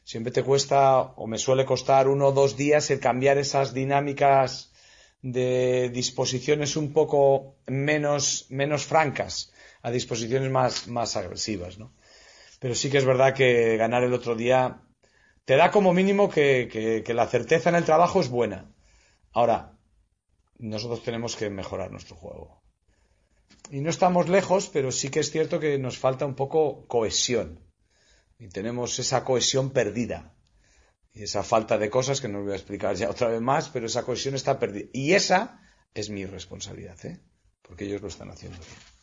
siempre 0.04 0.32
te 0.32 0.42
cuesta 0.42 1.00
o 1.00 1.26
me 1.26 1.38
suele 1.38 1.64
costar 1.64 2.06
uno 2.06 2.26
o 2.26 2.32
dos 2.32 2.56
días 2.56 2.90
el 2.90 3.00
cambiar 3.00 3.38
esas 3.38 3.72
dinámicas 3.72 4.72
de 5.22 5.88
disposiciones 5.90 6.76
un 6.76 6.92
poco 6.92 7.54
menos, 7.66 8.46
menos 8.50 8.84
francas 8.84 9.52
a 9.82 9.90
disposiciones 9.90 10.50
más, 10.50 10.88
más 10.88 11.16
agresivas, 11.16 11.78
¿no? 11.78 11.92
Pero 12.58 12.74
sí 12.74 12.90
que 12.90 12.98
es 12.98 13.04
verdad 13.04 13.34
que 13.34 13.76
ganar 13.76 14.04
el 14.04 14.12
otro 14.12 14.34
día 14.34 14.82
te 15.44 15.56
da 15.56 15.70
como 15.70 15.92
mínimo 15.92 16.30
que, 16.30 17.02
la 17.08 17.26
certeza 17.26 17.70
en 17.70 17.74
el 17.74 17.84
trabajo 17.84 18.20
es 18.20 18.28
buena. 18.28 18.70
Ahora, 19.32 19.76
nosotros 20.58 21.02
tenemos 21.02 21.34
que 21.34 21.50
mejorar 21.50 21.90
nuestro 21.90 22.16
juego. 22.16 22.62
Y 23.70 23.80
no 23.80 23.90
estamos 23.90 24.28
lejos, 24.28 24.68
pero 24.68 24.92
sí 24.92 25.08
que 25.08 25.20
es 25.20 25.30
cierto 25.30 25.58
que 25.58 25.78
nos 25.78 25.98
falta 25.98 26.26
un 26.26 26.34
poco 26.34 26.86
cohesión. 26.86 27.58
Y 28.38 28.48
tenemos 28.48 28.98
esa 28.98 29.24
cohesión 29.24 29.70
perdida. 29.70 30.34
Y 31.12 31.24
esa 31.24 31.42
falta 31.42 31.78
de 31.78 31.90
cosas 31.90 32.20
que 32.20 32.28
no 32.28 32.38
os 32.38 32.44
voy 32.44 32.52
a 32.52 32.56
explicar 32.56 32.94
ya 32.94 33.10
otra 33.10 33.28
vez 33.28 33.40
más, 33.40 33.70
pero 33.70 33.86
esa 33.86 34.04
cohesión 34.04 34.34
está 34.34 34.58
perdida. 34.58 34.88
Y 34.92 35.14
esa 35.14 35.60
es 35.94 36.10
mi 36.10 36.26
responsabilidad, 36.26 37.04
¿eh? 37.04 37.18
porque 37.62 37.86
ellos 37.86 38.02
lo 38.02 38.08
están 38.08 38.30
haciendo 38.30 38.58
bien. 38.58 38.99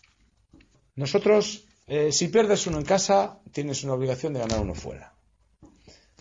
Nosotros, 0.98 1.63
eh, 1.86 2.12
si 2.12 2.27
pierdes 2.27 2.66
uno 2.66 2.80
en 2.80 2.84
casa, 2.84 3.39
tienes 3.51 3.84
una 3.84 3.94
obligación 3.94 4.34
de 4.34 4.39
ganar 4.39 4.60
uno 4.60 4.74
fuera. 4.74 5.13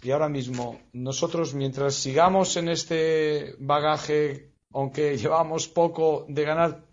Y 0.03 0.11
ahora 0.11 0.29
mismo, 0.29 0.79
nosotros 0.93 1.55
mientras 1.55 1.95
sigamos 1.95 2.59
en 2.59 2.69
este 2.69 3.55
bagaje, 3.59 4.53
aunque 4.73 5.17
llevamos 5.23 5.67
poco 5.67 6.27
de 6.29 6.45
ganar 6.45 6.85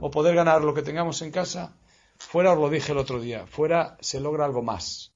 o 0.00 0.10
poder 0.10 0.34
ganar 0.34 0.62
lo 0.62 0.74
que 0.74 0.82
tengamos 0.82 1.22
en 1.22 1.30
casa, 1.30 1.76
fuera 2.18 2.52
os 2.52 2.58
lo 2.58 2.68
dije 2.70 2.90
el 2.90 2.98
otro 2.98 3.20
día, 3.20 3.46
fuera 3.46 3.96
se 4.00 4.18
logra 4.18 4.44
algo 4.44 4.62
más. 4.62 5.12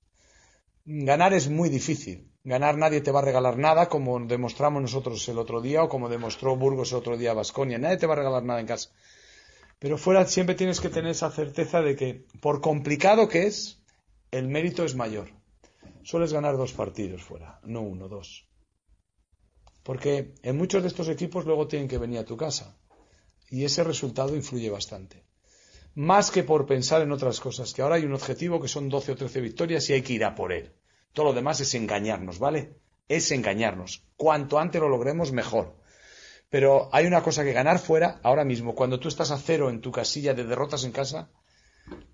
Ganar 0.84 1.34
es 1.34 1.48
muy 1.48 1.68
difícil. 1.70 2.30
Ganar 2.44 2.76
nadie 2.78 3.00
te 3.00 3.10
va 3.10 3.18
a 3.18 3.24
regalar 3.24 3.58
nada, 3.58 3.88
como 3.88 4.18
demostramos 4.20 4.80
nosotros 4.80 5.28
el 5.28 5.38
otro 5.38 5.60
día 5.60 5.82
o 5.82 5.88
como 5.88 6.08
demostró 6.08 6.56
Burgos 6.56 6.92
el 6.92 6.98
otro 6.98 7.16
día 7.16 7.32
a 7.32 7.34
Basconia. 7.34 7.78
Nadie 7.78 7.96
te 7.96 8.06
va 8.06 8.14
a 8.14 8.16
regalar 8.16 8.44
nada 8.44 8.60
en 8.60 8.66
casa. 8.66 8.90
Pero 9.82 9.98
fuera 9.98 10.26
siempre 10.26 10.54
tienes 10.54 10.80
que 10.80 10.88
tener 10.88 11.10
esa 11.10 11.30
certeza 11.30 11.82
de 11.82 11.96
que, 11.96 12.24
por 12.40 12.60
complicado 12.60 13.28
que 13.28 13.46
es, 13.48 13.82
el 14.30 14.46
mérito 14.48 14.84
es 14.84 14.94
mayor 14.94 15.28
sueles 16.02 16.32
ganar 16.32 16.56
dos 16.56 16.72
partidos 16.72 17.22
fuera, 17.22 17.60
no 17.64 17.82
uno, 17.82 18.08
dos. 18.08 18.46
Porque 19.82 20.34
en 20.42 20.56
muchos 20.56 20.82
de 20.82 20.88
estos 20.88 21.08
equipos 21.08 21.44
luego 21.44 21.66
tienen 21.66 21.88
que 21.88 21.98
venir 21.98 22.18
a 22.18 22.24
tu 22.24 22.36
casa. 22.36 22.76
Y 23.50 23.64
ese 23.64 23.84
resultado 23.84 24.34
influye 24.34 24.70
bastante. 24.70 25.24
Más 25.94 26.30
que 26.30 26.42
por 26.42 26.66
pensar 26.66 27.02
en 27.02 27.12
otras 27.12 27.40
cosas, 27.40 27.74
que 27.74 27.82
ahora 27.82 27.96
hay 27.96 28.04
un 28.04 28.14
objetivo 28.14 28.60
que 28.60 28.68
son 28.68 28.88
12 28.88 29.12
o 29.12 29.16
13 29.16 29.40
victorias 29.40 29.90
y 29.90 29.92
hay 29.92 30.02
que 30.02 30.14
ir 30.14 30.24
a 30.24 30.34
por 30.34 30.52
él. 30.52 30.72
Todo 31.12 31.26
lo 31.26 31.32
demás 31.34 31.60
es 31.60 31.74
engañarnos, 31.74 32.38
¿vale? 32.38 32.78
Es 33.08 33.30
engañarnos. 33.30 34.04
Cuanto 34.16 34.58
antes 34.58 34.80
lo 34.80 34.88
logremos, 34.88 35.32
mejor. 35.32 35.76
Pero 36.52 36.90
hay 36.92 37.06
una 37.06 37.22
cosa 37.22 37.44
que 37.44 37.54
ganar 37.54 37.78
fuera, 37.78 38.20
ahora 38.22 38.44
mismo, 38.44 38.74
cuando 38.74 39.00
tú 39.00 39.08
estás 39.08 39.30
a 39.30 39.38
cero 39.38 39.70
en 39.70 39.80
tu 39.80 39.90
casilla 39.90 40.34
de 40.34 40.44
derrotas 40.44 40.84
en 40.84 40.92
casa, 40.92 41.30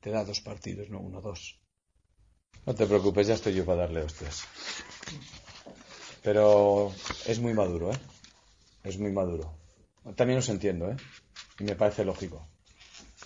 te 0.00 0.12
da 0.12 0.24
dos 0.24 0.40
partidos, 0.40 0.90
no 0.90 1.00
uno, 1.00 1.20
dos. 1.20 1.58
No 2.64 2.72
te 2.72 2.86
preocupes, 2.86 3.26
ya 3.26 3.34
estoy 3.34 3.54
yo 3.54 3.66
para 3.66 3.80
darle 3.80 4.02
hostias. 4.02 4.44
Pero 6.22 6.92
es 7.26 7.40
muy 7.40 7.52
maduro, 7.52 7.90
¿eh? 7.90 7.98
Es 8.84 8.96
muy 8.96 9.10
maduro. 9.10 9.58
También 10.14 10.38
os 10.38 10.48
entiendo, 10.48 10.88
¿eh? 10.88 10.96
Y 11.58 11.64
me 11.64 11.74
parece 11.74 12.04
lógico. 12.04 12.46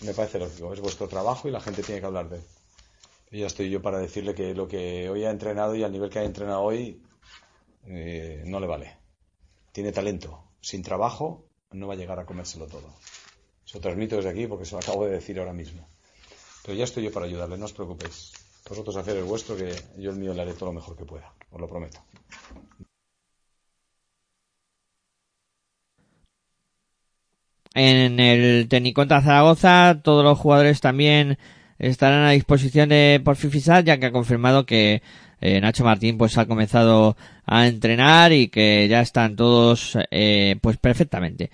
Me 0.01 0.15
parece 0.15 0.39
lógico. 0.39 0.73
Es 0.73 0.79
vuestro 0.79 1.07
trabajo 1.07 1.47
y 1.47 1.51
la 1.51 1.61
gente 1.61 1.83
tiene 1.83 2.01
que 2.01 2.07
hablar 2.07 2.27
de 2.27 2.37
él. 2.37 2.43
Y 3.29 3.41
ya 3.41 3.45
estoy 3.45 3.69
yo 3.69 3.83
para 3.83 3.99
decirle 3.99 4.33
que 4.33 4.55
lo 4.55 4.67
que 4.67 5.07
hoy 5.11 5.25
ha 5.25 5.29
entrenado 5.29 5.75
y 5.75 5.83
al 5.83 5.91
nivel 5.91 6.09
que 6.09 6.17
ha 6.17 6.23
entrenado 6.23 6.63
hoy 6.63 7.03
eh, 7.85 8.41
no 8.47 8.59
le 8.59 8.65
vale. 8.65 8.97
Tiene 9.71 9.91
talento. 9.91 10.52
Sin 10.63 10.81
trabajo 10.81 11.45
no 11.71 11.87
va 11.87 11.93
a 11.93 11.97
llegar 11.97 12.17
a 12.19 12.25
comérselo 12.25 12.67
todo. 12.67 12.87
Se 13.65 13.77
lo 13.77 13.81
transmito 13.81 14.15
desde 14.15 14.29
aquí 14.29 14.47
porque 14.47 14.63
se 14.63 14.71
lo 14.71 14.79
acabo 14.79 15.05
de 15.05 15.11
decir 15.11 15.37
ahora 15.37 15.51
mismo. 15.51 15.85
Pero 16.63 16.77
ya 16.77 16.85
estoy 16.85 17.03
yo 17.03 17.11
para 17.11 17.25
ayudarle, 17.25 17.57
no 17.57 17.65
os 17.65 17.73
preocupéis. 17.73 18.31
Vosotros 18.69 18.95
hacer 18.95 19.17
el 19.17 19.25
vuestro, 19.25 19.57
que 19.57 19.75
yo 19.97 20.11
el 20.11 20.15
mío 20.15 20.33
le 20.33 20.41
haré 20.41 20.53
todo 20.53 20.67
lo 20.67 20.73
mejor 20.73 20.95
que 20.95 21.03
pueda, 21.03 21.33
os 21.51 21.59
lo 21.59 21.67
prometo. 21.67 21.99
En 27.73 28.21
el 28.21 28.69
Teniconta 28.69 29.21
Zaragoza, 29.21 29.99
todos 30.01 30.23
los 30.23 30.39
jugadores 30.39 30.79
también 30.79 31.37
estarán 31.77 32.23
a 32.23 32.31
disposición 32.31 32.87
de 32.87 33.21
Porfifisat, 33.21 33.83
ya 33.83 33.97
que 33.97 34.05
ha 34.05 34.11
confirmado 34.13 34.65
que 34.65 35.01
eh, 35.43 35.59
Nacho 35.59 35.83
Martín 35.83 36.17
pues 36.17 36.37
ha 36.37 36.45
comenzado 36.45 37.17
a 37.45 37.67
entrenar 37.67 38.31
y 38.31 38.47
que 38.47 38.87
ya 38.87 39.01
están 39.01 39.35
todos 39.35 39.97
eh, 40.09 40.55
pues 40.61 40.77
perfectamente. 40.77 41.51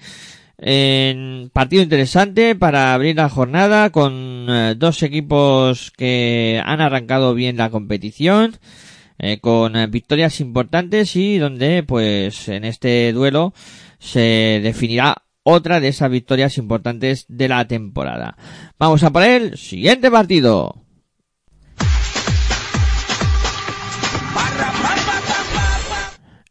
En 0.62 1.50
partido 1.53 1.81
interesante 1.81 2.53
para 2.53 2.93
abrir 2.93 3.15
la 3.15 3.29
jornada 3.29 3.91
con 3.91 4.46
eh, 4.50 4.75
dos 4.77 5.01
equipos 5.03 5.91
que 5.91 6.62
han 6.63 6.81
arrancado 6.81 7.34
bien 7.34 7.58
la 7.58 7.69
competición, 7.69 8.58
eh, 9.17 9.39
con 9.39 9.75
eh, 9.77 9.88
victorias 9.88 10.41
importantes 10.41 11.15
y 11.15 11.38
donde 11.38 11.84
pues 11.84 12.50
en 12.50 12.65
este 12.65 13.12
duelo 13.13 13.53
se 14.00 14.60
definirá 14.62 15.24
otra 15.43 15.79
de 15.79 15.88
esas 15.88 16.12
victorias 16.12 16.58
importantes 16.58 17.25
de 17.29 17.48
la 17.48 17.65
temporada. 17.65 18.38
Vamos 18.77 19.01
a 19.03 19.12
por 19.12 19.24
el 19.24 19.58
siguiente 19.58 20.12
partido. 20.12 20.88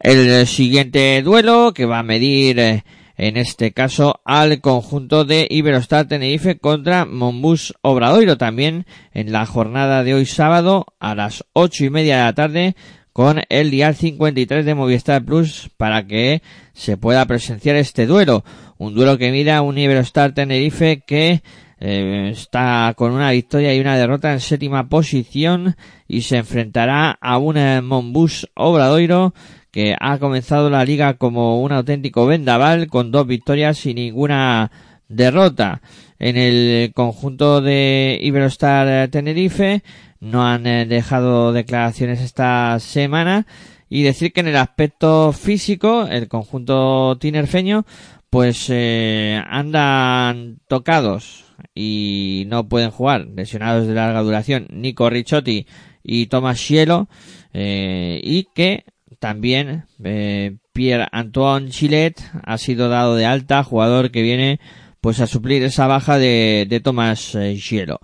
El 0.08 0.46
siguiente 0.46 1.20
duelo 1.20 1.74
que 1.74 1.84
va 1.84 1.98
a 1.98 2.02
medir 2.02 2.58
en 2.58 3.36
este 3.36 3.72
caso 3.72 4.22
al 4.24 4.62
conjunto 4.62 5.26
de 5.26 5.46
Iberostar 5.50 6.08
Tenerife 6.08 6.56
contra 6.56 7.04
Monbus 7.04 7.74
Obradoiro 7.82 8.38
también 8.38 8.86
en 9.12 9.32
la 9.32 9.44
jornada 9.44 10.04
de 10.04 10.14
hoy 10.14 10.24
sábado 10.24 10.86
a 10.98 11.14
las 11.14 11.44
ocho 11.52 11.84
y 11.84 11.90
media 11.90 12.16
de 12.16 12.22
la 12.22 12.32
tarde 12.32 12.74
con 13.12 13.42
el 13.50 13.70
dial 13.70 13.96
53 13.96 14.64
de 14.64 14.74
Movistar 14.74 15.26
Plus 15.26 15.68
para 15.76 16.06
que 16.06 16.40
se 16.72 16.96
pueda 16.96 17.26
presenciar 17.26 17.76
este 17.76 18.06
duelo. 18.06 18.44
Un 18.78 18.94
duelo 18.94 19.18
que 19.18 19.30
mira 19.30 19.60
un 19.60 19.76
Iberostar 19.76 20.32
Tenerife 20.32 21.02
que 21.06 21.42
eh, 21.80 22.30
está 22.32 22.94
con 22.96 23.12
una 23.12 23.32
victoria 23.32 23.74
y 23.74 23.80
una 23.80 23.98
derrota 23.98 24.32
en 24.32 24.40
séptima 24.40 24.88
posición 24.88 25.76
y 26.08 26.22
se 26.22 26.38
enfrentará 26.38 27.18
a 27.20 27.36
un 27.36 27.58
Monbus 27.84 28.48
Obradoiro 28.54 29.34
que 29.70 29.96
ha 29.98 30.18
comenzado 30.18 30.70
la 30.70 30.84
liga 30.84 31.14
como 31.14 31.62
un 31.62 31.72
auténtico 31.72 32.26
vendaval 32.26 32.86
con 32.88 33.10
dos 33.10 33.26
victorias 33.26 33.84
y 33.86 33.94
ninguna 33.94 34.70
derrota. 35.08 35.82
En 36.18 36.36
el 36.36 36.92
conjunto 36.94 37.60
de 37.60 38.18
Iberostar 38.22 39.08
Tenerife 39.08 39.82
no 40.20 40.46
han 40.46 40.66
eh, 40.66 40.86
dejado 40.86 41.52
declaraciones 41.52 42.20
esta 42.20 42.78
semana 42.80 43.46
y 43.88 44.02
decir 44.02 44.32
que 44.32 44.40
en 44.40 44.48
el 44.48 44.56
aspecto 44.56 45.32
físico 45.32 46.06
el 46.06 46.28
conjunto 46.28 47.16
tinerfeño 47.18 47.86
pues 48.30 48.66
eh, 48.68 49.42
andan 49.46 50.58
tocados 50.68 51.44
y 51.74 52.44
no 52.48 52.68
pueden 52.68 52.90
jugar, 52.90 53.26
lesionados 53.34 53.86
de 53.86 53.94
larga 53.94 54.22
duración, 54.22 54.66
Nico 54.70 55.08
Ricciotti 55.08 55.66
y 56.02 56.26
Thomas 56.26 56.58
Cielo, 56.58 57.08
eh, 57.52 58.20
y 58.22 58.44
que 58.54 58.84
también 59.18 59.84
eh, 60.02 60.56
Pierre-Antoine 60.72 61.70
Chilet 61.70 62.20
ha 62.42 62.58
sido 62.58 62.88
dado 62.88 63.16
de 63.16 63.26
alta, 63.26 63.64
jugador 63.64 64.10
que 64.10 64.22
viene 64.22 64.60
pues 65.00 65.20
a 65.20 65.26
suplir 65.26 65.62
esa 65.62 65.86
baja 65.86 66.18
de, 66.18 66.66
de 66.68 66.80
Thomas 66.80 67.36
Cielo. 67.60 68.00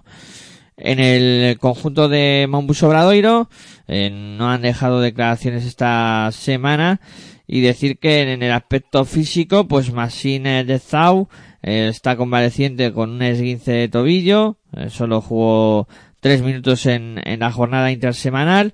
En 0.77 1.01
el 1.01 1.59
conjunto 1.59 2.09
de 2.09 2.47
Mombus 2.49 2.83
Obradoiro 2.83 3.49
no 3.89 4.51
han 4.51 4.63
dejado 4.63 5.01
declaraciones 5.01 5.65
esta 5.65 6.31
semana 6.33 7.01
y 7.47 7.61
decir 7.61 7.99
que 7.99 8.23
en 8.23 8.43
el 8.43 8.53
aspecto 8.53 9.05
físico, 9.05 9.69
pues 9.69 9.93
Massine 9.93 10.65
de 10.65 10.79
Zau 10.79 11.29
eh, 11.63 11.89
está 11.89 12.17
convaleciente 12.17 12.93
con 12.93 13.11
un 13.11 13.23
esguince 13.23 13.73
de 13.73 13.89
tobillo, 13.89 14.59
eh, 14.77 14.89
solo 14.91 15.21
jugó 15.21 15.89
tres 16.21 16.43
minutos 16.43 16.87
en, 16.87 17.21
en, 17.25 17.41
la 17.41 17.53
jornada 17.53 17.91
intersemanal 17.91 18.73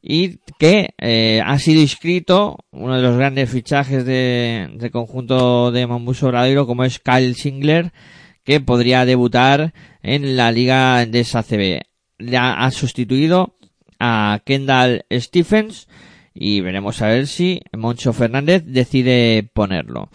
y 0.00 0.38
que 0.58 0.90
eh, 0.98 1.42
ha 1.44 1.58
sido 1.58 1.80
inscrito 1.80 2.58
uno 2.70 2.96
de 2.96 3.02
los 3.02 3.16
grandes 3.16 3.50
fichajes 3.50 4.04
de, 4.04 4.68
del 4.74 4.90
conjunto 4.90 5.72
de 5.72 5.86
Mombus 5.86 6.22
Obradoiro 6.22 6.66
como 6.66 6.84
es 6.84 6.98
Kyle 6.98 7.34
Singler 7.34 7.92
que 8.44 8.60
podría 8.60 9.04
debutar 9.04 9.74
en 10.02 10.36
la 10.36 10.52
liga 10.52 11.04
de 11.04 11.24
SACB. 11.24 11.82
Ya 12.18 12.54
ha 12.54 12.70
sustituido 12.70 13.56
a 14.00 14.40
Kendall 14.44 15.04
Stephens 15.12 15.88
y 16.32 16.60
veremos 16.60 17.02
a 17.02 17.08
ver 17.08 17.26
si 17.26 17.60
Moncho 17.76 18.12
Fernández 18.12 18.62
decide 18.64 19.50
ponerlo. 19.52 20.08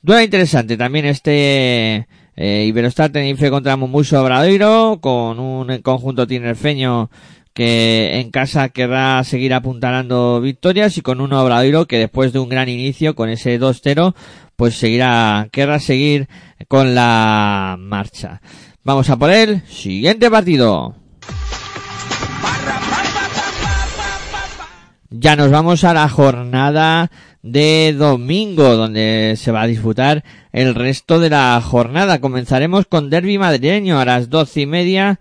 Duela 0.00 0.24
interesante 0.24 0.76
también 0.76 1.04
este 1.04 2.08
eh, 2.36 2.64
Iberostar 2.66 3.10
Tenerife 3.10 3.50
contra 3.50 3.76
Mumuso 3.76 4.22
Obradoiro 4.22 4.98
con 5.00 5.38
un 5.38 5.78
conjunto 5.82 6.26
tinerfeño 6.26 7.10
que 7.58 8.20
en 8.20 8.30
casa 8.30 8.68
querrá 8.68 9.24
seguir 9.24 9.52
apuntalando 9.52 10.40
victorias 10.40 10.96
y 10.96 11.00
con 11.00 11.20
un 11.20 11.32
Obradoiro 11.32 11.88
que 11.88 11.98
después 11.98 12.32
de 12.32 12.38
un 12.38 12.48
gran 12.48 12.68
inicio 12.68 13.16
con 13.16 13.30
ese 13.30 13.58
2-0 13.58 14.14
pues 14.54 14.76
seguirá, 14.76 15.48
querrá 15.50 15.80
seguir 15.80 16.28
con 16.68 16.94
la 16.94 17.74
marcha. 17.76 18.40
Vamos 18.84 19.10
a 19.10 19.16
por 19.16 19.32
el 19.32 19.62
siguiente 19.66 20.30
partido. 20.30 20.94
Ya 25.10 25.34
nos 25.34 25.50
vamos 25.50 25.82
a 25.82 25.94
la 25.94 26.08
jornada 26.08 27.10
de 27.42 27.92
domingo, 27.98 28.76
donde 28.76 29.34
se 29.36 29.50
va 29.50 29.62
a 29.62 29.66
disputar 29.66 30.22
el 30.52 30.76
resto 30.76 31.18
de 31.18 31.30
la 31.30 31.60
jornada. 31.60 32.20
Comenzaremos 32.20 32.86
con 32.86 33.10
Derby 33.10 33.36
madrileño 33.36 33.98
a 33.98 34.04
las 34.04 34.30
doce 34.30 34.60
y 34.60 34.66
media. 34.66 35.18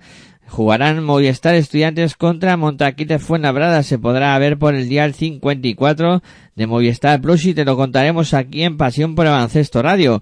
Jugarán 0.48 1.04
Movistar 1.04 1.56
Estudiantes 1.56 2.16
contra 2.16 2.58
Montaquite 2.58 3.20
Fuenlabrada. 3.20 3.84
Se 3.84 4.00
podrá 4.00 4.38
ver 4.40 4.58
por 4.58 4.76
el 4.76 4.90
día 4.90 5.12
54 5.12 6.24
de 6.56 6.68
Movistar 6.68 7.22
Plus 7.22 7.46
y 7.46 7.54
te 7.54 7.66
lo 7.66 7.76
contaremos 7.76 8.34
aquí 8.34 8.64
en 8.64 8.78
Pasión 8.78 9.16
por 9.16 9.28
Avancesto 9.28 9.82
Radio. 9.82 10.22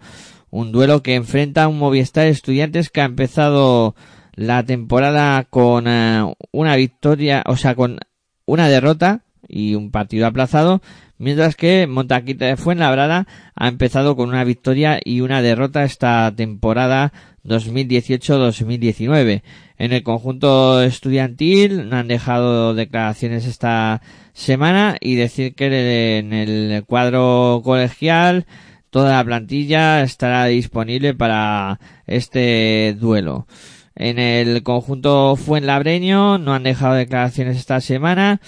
Un 0.49 0.71
duelo 0.71 1.03
que 1.03 1.15
enfrenta 1.15 1.63
a 1.63 1.67
un 1.67 1.77
Movistar 1.77 2.27
Estudiantes 2.27 2.89
que 2.89 3.01
ha 3.01 3.05
empezado 3.05 3.95
la 4.33 4.63
temporada 4.63 5.43
con 5.45 5.85
eh, 5.87 6.33
una 6.51 6.75
victoria, 6.75 7.43
o 7.45 7.55
sea, 7.55 7.75
con 7.75 7.99
una 8.45 8.67
derrota 8.67 9.23
y 9.47 9.75
un 9.75 9.91
partido 9.91 10.27
aplazado, 10.27 10.81
mientras 11.17 11.55
que 11.55 11.87
Montaquita 11.87 12.45
de 12.45 12.57
Fuenlabrada 12.57 13.27
ha 13.55 13.67
empezado 13.67 14.15
con 14.15 14.29
una 14.29 14.43
victoria 14.43 14.99
y 15.03 15.21
una 15.21 15.41
derrota 15.41 15.83
esta 15.83 16.33
temporada 16.35 17.13
2018-2019. 17.45 19.41
En 19.77 19.93
el 19.93 20.03
conjunto 20.03 20.81
estudiantil 20.81 21.89
no 21.89 21.97
han 21.97 22.07
dejado 22.07 22.73
declaraciones 22.73 23.45
esta 23.45 24.01
semana 24.33 24.97
y 24.99 25.15
decir 25.15 25.53
que 25.55 26.17
en 26.17 26.33
el 26.33 26.83
cuadro 26.85 27.61
colegial 27.63 28.45
toda 28.89 29.17
la 29.17 29.23
plantilla 29.23 30.01
estará 30.03 30.45
disponible 30.45 31.13
para 31.13 31.79
este 32.07 32.95
duelo. 32.99 33.47
En 33.95 34.19
el 34.19 34.63
conjunto 34.63 35.35
Fuenlabreño 35.35 36.37
no 36.37 36.53
han 36.53 36.63
dejado 36.63 36.95
declaraciones 36.95 37.57
esta 37.57 37.79
semana 37.79 38.41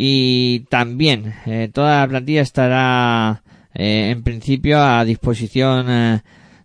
y 0.00 0.60
también 0.68 1.34
eh, 1.44 1.70
toda 1.74 1.98
la 1.98 2.06
plantilla 2.06 2.42
estará 2.42 3.42
eh, 3.74 4.10
en 4.12 4.22
principio 4.22 4.80
a 4.80 5.04
disposición 5.04 5.86
eh, 5.90 6.20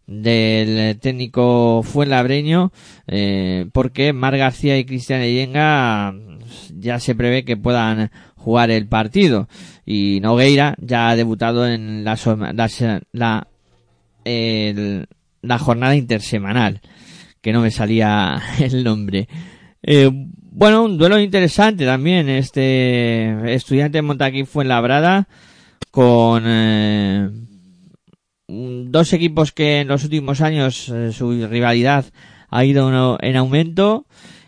del 0.05 0.99
técnico 0.99 1.81
Fuenlabreño 1.81 2.71
eh, 3.07 3.65
porque 3.73 4.13
Mar 4.13 4.37
García 4.37 4.77
y 4.77 4.85
Cristian 4.85 5.21
Eyenga 5.21 6.13
ya 6.77 6.99
se 6.99 7.15
prevé 7.15 7.43
que 7.43 7.57
puedan 7.57 8.11
jugar 8.35 8.69
el 8.69 8.85
partido. 8.85 9.47
Y 9.83 10.19
Nogueira 10.21 10.75
ya 10.79 11.09
ha 11.09 11.15
debutado 11.15 11.67
en 11.67 12.03
la, 12.03 12.19
la, 13.13 13.47
la 15.41 15.57
jornada 15.57 15.95
intersemanal 15.95 16.81
que 17.41 17.51
no 17.51 17.61
me 17.61 17.71
salía 17.71 18.39
el 18.59 18.83
nombre. 18.83 19.27
Eh, 19.81 20.11
bueno, 20.55 20.83
un 20.83 20.97
duelo 20.97 21.19
interesante 21.19 21.83
también. 21.85 22.29
Este 22.29 23.53
estudiante 23.53 23.97
de 23.97 24.01
Montaquí 24.03 24.45
fue 24.45 24.63
en 24.63 24.69
Labrada 24.69 25.27
con 25.89 26.43
eh, 26.45 27.29
dos 28.47 29.13
equipos 29.13 29.51
que 29.51 29.81
en 29.81 29.87
los 29.87 30.03
últimos 30.03 30.41
años 30.41 30.89
eh, 30.89 31.11
su 31.11 31.47
rivalidad 31.47 32.05
ha 32.49 32.65
ido 32.65 33.17
en 33.19 33.35
aumento 33.35 34.05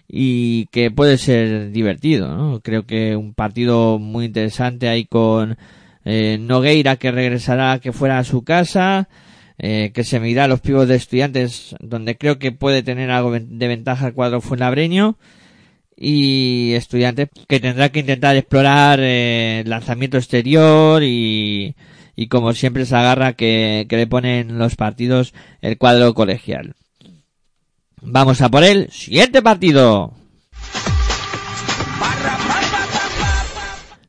y 0.08 0.68
que 0.68 0.92
puede 0.92 1.18
ser 1.18 1.72
divertido. 1.72 2.36
¿no? 2.36 2.62
Creo 2.62 2.86
que 2.86 3.16
un 3.16 3.34
partido 3.34 3.98
muy 3.98 4.26
interesante 4.26 4.88
ahí 4.88 5.06
con 5.06 5.58
eh, 6.04 6.38
Nogueira 6.40 6.98
que 6.98 7.12
regresará 7.12 7.80
que 7.80 7.92
fuera 7.92 8.20
a 8.20 8.24
su 8.24 8.44
casa. 8.44 9.10
Eh, 9.58 9.92
que 9.94 10.04
se 10.04 10.20
medirá 10.20 10.44
a 10.44 10.48
los 10.50 10.60
pibos 10.60 10.86
de 10.86 10.98
estudiantes 10.98 11.78
donde 11.80 12.18
creo 12.18 12.38
que 12.40 12.52
puede 12.52 12.84
tener 12.84 13.10
algo 13.10 13.32
de 13.32 13.68
ventaja 13.70 14.08
el 14.08 14.14
cuadro 14.14 14.42
fuenlabreño 14.42 15.18
y 15.98 16.74
estudiante 16.74 17.30
que 17.48 17.60
tendrá 17.60 17.90
que 17.90 18.00
intentar 18.00 18.36
explorar 18.36 19.00
eh, 19.02 19.64
lanzamiento 19.66 20.18
exterior 20.18 21.04
y, 21.04 21.76
y 22.16 22.28
como 22.28 22.54
siempre 22.54 22.86
se 22.86 22.96
agarra 22.96 23.34
que, 23.34 23.86
que 23.90 23.98
le 23.98 24.08
ponen 24.08 24.58
los 24.58 24.76
partidos 24.76 25.34
el 25.62 25.78
cuadro 25.78 26.14
colegial. 26.14 26.76
Vamos 28.02 28.42
a 28.42 28.50
por 28.50 28.64
el 28.64 28.92
siguiente 28.92 29.42
partido. 29.42 30.14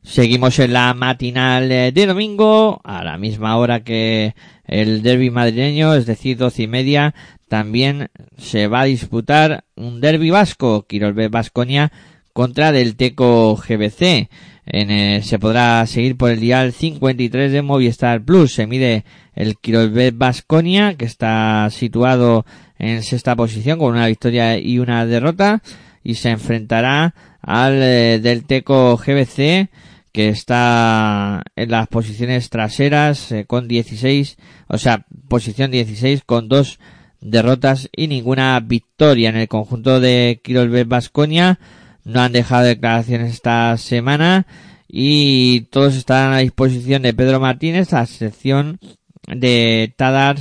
Seguimos 0.07 0.57
en 0.59 0.71
la 0.71 0.93
matinal 0.93 1.67
de 1.67 2.05
domingo, 2.07 2.79
a 2.85 3.03
la 3.03 3.17
misma 3.17 3.57
hora 3.57 3.83
que 3.83 4.35
el 4.65 5.03
derby 5.03 5.29
madrileño, 5.29 5.93
es 5.95 6.05
decir, 6.05 6.37
doce 6.37 6.63
y 6.63 6.67
media, 6.67 7.13
también 7.49 8.09
se 8.37 8.67
va 8.67 8.81
a 8.81 8.85
disputar 8.85 9.65
un 9.75 9.99
derby 9.99 10.29
vasco, 10.29 10.87
Quirolbe 10.87 11.27
Vasconia 11.27 11.91
contra 12.31 12.71
del 12.71 12.95
Teco 12.95 13.57
GBC. 13.57 14.29
En, 14.65 15.23
se 15.23 15.39
podrá 15.39 15.85
seguir 15.85 16.15
por 16.15 16.31
el 16.31 16.39
dial 16.39 16.71
53 16.71 17.51
de 17.51 17.61
Movistar 17.61 18.23
Plus. 18.23 18.53
Se 18.53 18.65
mide 18.65 19.03
el 19.35 19.57
Quirolbe 19.57 20.11
Vasconia, 20.11 20.95
que 20.95 21.05
está 21.05 21.67
situado 21.69 22.45
en 22.79 23.03
sexta 23.03 23.35
posición 23.35 23.77
con 23.77 23.91
una 23.93 24.07
victoria 24.07 24.57
y 24.57 24.79
una 24.79 25.05
derrota. 25.05 25.61
Y 26.01 26.15
se 26.15 26.29
enfrentará 26.29 27.13
al 27.41 27.81
eh, 27.81 28.19
del 28.21 28.45
Teco 28.45 28.95
GBC, 28.97 29.69
que 30.17 30.29
está 30.29 31.43
en 31.55 31.69
las 31.69 31.87
posiciones 31.89 32.49
traseras 32.49 33.31
eh, 33.31 33.45
con 33.45 33.67
16, 33.67 34.37
o 34.67 34.79
sea, 34.79 35.05
posición 35.29 35.69
16 35.69 36.23
con 36.25 36.49
dos 36.49 36.79
derrotas 37.21 37.87
y 37.95 38.07
ninguna 38.07 38.59
victoria 38.59 39.29
en 39.29 39.35
el 39.35 39.47
conjunto 39.47 39.99
de 39.99 40.41
Quirolbe 40.43 40.85
Vasconia. 40.85 41.59
No 42.03 42.21
han 42.21 42.31
dejado 42.31 42.65
declaraciones 42.65 43.31
esta 43.31 43.77
semana 43.77 44.47
y 44.87 45.67
todos 45.69 45.95
están 45.95 46.33
a 46.33 46.39
disposición 46.39 47.03
de 47.03 47.13
Pedro 47.13 47.39
Martínez, 47.39 47.93
a 47.93 48.01
excepción 48.01 48.79
de 49.27 49.93
Tadar 49.97 50.37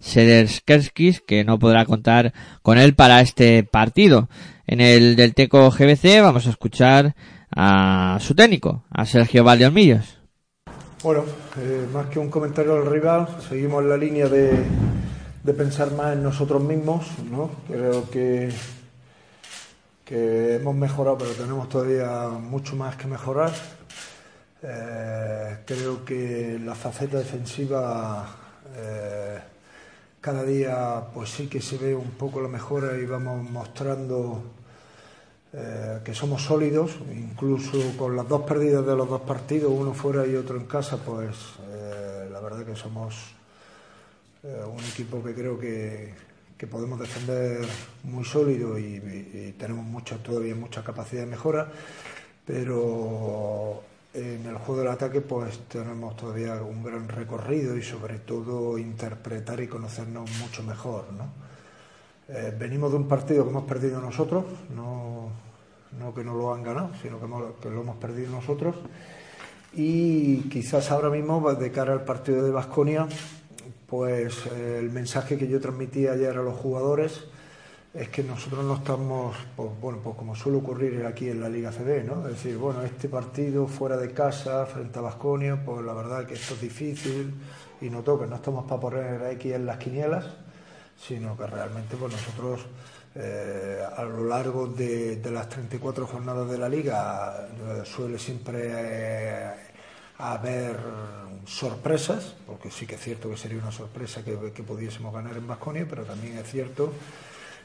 Sederskerskis, 0.00 1.22
que 1.22 1.44
no 1.44 1.58
podrá 1.58 1.86
contar 1.86 2.34
con 2.60 2.76
él 2.76 2.94
para 2.94 3.22
este 3.22 3.62
partido. 3.62 4.28
En 4.66 4.82
el 4.82 5.16
del 5.16 5.32
Teco 5.32 5.70
GBC 5.70 6.20
vamos 6.20 6.46
a 6.46 6.50
escuchar 6.50 7.14
a 7.60 8.18
su 8.20 8.34
técnico, 8.34 8.84
a 8.88 9.04
Sergio 9.04 9.42
Valdeolmillos. 9.42 10.18
Bueno, 11.02 11.24
eh, 11.56 11.86
más 11.92 12.06
que 12.06 12.18
un 12.20 12.30
comentario 12.30 12.74
al 12.76 12.86
rival, 12.86 13.26
seguimos 13.48 13.82
la 13.84 13.96
línea 13.96 14.28
de, 14.28 14.64
de 15.42 15.52
pensar 15.54 15.90
más 15.92 16.12
en 16.12 16.22
nosotros 16.22 16.62
mismos, 16.62 17.06
¿no? 17.30 17.50
Creo 17.66 18.08
que, 18.10 18.50
que 20.04 20.56
hemos 20.56 20.74
mejorado, 20.76 21.18
pero 21.18 21.32
tenemos 21.32 21.68
todavía 21.68 22.28
mucho 22.28 22.76
más 22.76 22.94
que 22.96 23.06
mejorar. 23.08 23.52
Eh, 24.62 25.58
creo 25.66 26.04
que 26.04 26.58
la 26.64 26.74
faceta 26.74 27.18
defensiva 27.18 28.26
Eh, 28.76 29.38
cada 30.20 30.42
día 30.44 31.02
pues 31.14 31.30
sí 31.30 31.48
que 31.48 31.60
se 31.60 31.78
ve 31.78 31.94
un 31.94 32.10
poco 32.18 32.40
la 32.40 32.48
mejora 32.48 32.96
y 32.98 33.06
vamos 33.06 33.50
mostrando 33.50 34.42
eh, 35.52 36.00
que 36.04 36.14
somos 36.14 36.42
sólidos, 36.42 36.98
incluso 37.14 37.78
con 37.96 38.14
las 38.16 38.28
dos 38.28 38.42
pérdidas 38.42 38.84
de 38.84 38.94
los 38.94 39.08
dos 39.08 39.22
partidos, 39.22 39.72
uno 39.74 39.94
fuera 39.94 40.26
y 40.26 40.34
otro 40.34 40.56
en 40.56 40.66
casa, 40.66 40.98
pues 40.98 41.36
eh, 41.70 42.28
la 42.30 42.40
verdad 42.40 42.64
que 42.64 42.76
somos 42.76 43.34
un 44.42 44.84
equipo 44.84 45.22
que 45.22 45.34
creo 45.34 45.58
que, 45.58 46.14
podemos 46.70 46.98
defender 46.98 47.66
muy 48.04 48.24
sólido 48.24 48.78
y, 48.78 49.54
tenemos 49.58 50.04
todavía 50.22 50.54
mucha 50.54 50.82
capacidad 50.82 51.22
de 51.22 51.26
mejora, 51.28 51.68
pero 52.46 53.82
en 54.14 54.46
el 54.46 54.56
juego 54.56 54.80
del 54.80 54.90
ataque 54.90 55.20
pues 55.20 55.58
tenemos 55.68 56.16
todavía 56.16 56.54
un 56.62 56.82
gran 56.82 57.08
recorrido 57.08 57.76
y 57.76 57.82
sobre 57.82 58.18
todo 58.18 58.78
interpretar 58.78 59.60
y 59.60 59.68
conocernos 59.68 60.30
mucho 60.40 60.62
mejor. 60.62 61.12
¿no? 61.12 61.26
Eh, 62.28 62.54
venimos 62.58 62.90
de 62.90 62.98
un 62.98 63.08
partido 63.08 63.44
que 63.44 63.50
hemos 63.50 63.64
perdido 63.64 64.00
nosotros, 64.00 64.44
no, 64.74 65.07
no 65.98 66.14
que 66.14 66.24
no 66.24 66.34
lo 66.34 66.52
han 66.52 66.62
ganado, 66.62 66.90
sino 67.00 67.20
que, 67.20 67.68
lo 67.68 67.80
hemos 67.80 67.96
perdido 67.96 68.30
nosotros. 68.30 68.76
Y 69.72 70.48
quizás 70.48 70.90
ahora 70.90 71.10
mismo, 71.10 71.54
de 71.54 71.70
cara 71.70 71.92
al 71.92 72.04
partido 72.04 72.44
de 72.44 72.50
Basconia, 72.50 73.06
pues 73.86 74.46
eh, 74.46 74.78
el 74.80 74.90
mensaje 74.90 75.38
que 75.38 75.48
yo 75.48 75.60
transmití 75.60 76.06
ayer 76.06 76.36
a 76.36 76.42
los 76.42 76.56
jugadores 76.56 77.24
es 77.94 78.10
que 78.10 78.22
nosotros 78.22 78.64
no 78.64 78.74
estamos, 78.74 79.36
pues, 79.56 79.70
bueno, 79.80 79.98
pues 80.02 80.14
como 80.16 80.34
suele 80.34 80.58
ocurrir 80.58 81.06
aquí 81.06 81.30
en 81.30 81.40
la 81.40 81.48
Liga 81.48 81.70
CB, 81.70 82.04
¿no? 82.04 82.28
Es 82.28 82.34
decir, 82.34 82.56
bueno, 82.58 82.82
este 82.82 83.08
partido 83.08 83.66
fuera 83.66 83.96
de 83.96 84.12
casa, 84.12 84.66
frente 84.66 84.98
a 84.98 85.02
Basconia, 85.02 85.64
pues 85.64 85.84
la 85.84 85.94
verdad 85.94 86.26
que 86.26 86.34
esto 86.34 86.54
es 86.54 86.60
difícil 86.60 87.34
y 87.80 87.88
no 87.88 88.02
toca, 88.02 88.26
no 88.26 88.36
estamos 88.36 88.66
para 88.66 88.80
poner 88.80 89.24
aquí 89.24 89.52
en 89.52 89.64
las 89.64 89.78
quinielas, 89.78 90.26
sino 90.96 91.36
que 91.36 91.46
realmente 91.46 91.96
pues 91.96 92.12
nosotros 92.12 92.66
eh, 93.14 93.82
a 93.96 94.02
lo 94.04 94.24
largo 94.24 94.66
de, 94.66 95.20
las 95.32 95.48
34 95.48 96.06
jornadas 96.06 96.50
de 96.50 96.58
la 96.58 96.68
Liga 96.68 97.48
eh, 97.48 97.82
suele 97.84 98.18
siempre 98.18 98.60
eh, 98.64 99.50
haber 100.18 100.76
sorpresas, 101.46 102.34
porque 102.46 102.70
sí 102.70 102.86
que 102.86 102.96
es 102.96 103.00
cierto 103.00 103.30
que 103.30 103.36
sería 103.36 103.58
una 103.58 103.72
sorpresa 103.72 104.22
que, 104.24 104.32
pudiésemos 104.62 105.12
ganar 105.12 105.36
en 105.36 105.46
Basconia, 105.46 105.86
pero 105.88 106.04
también 106.04 106.36
es 106.38 106.50
cierto 106.50 106.92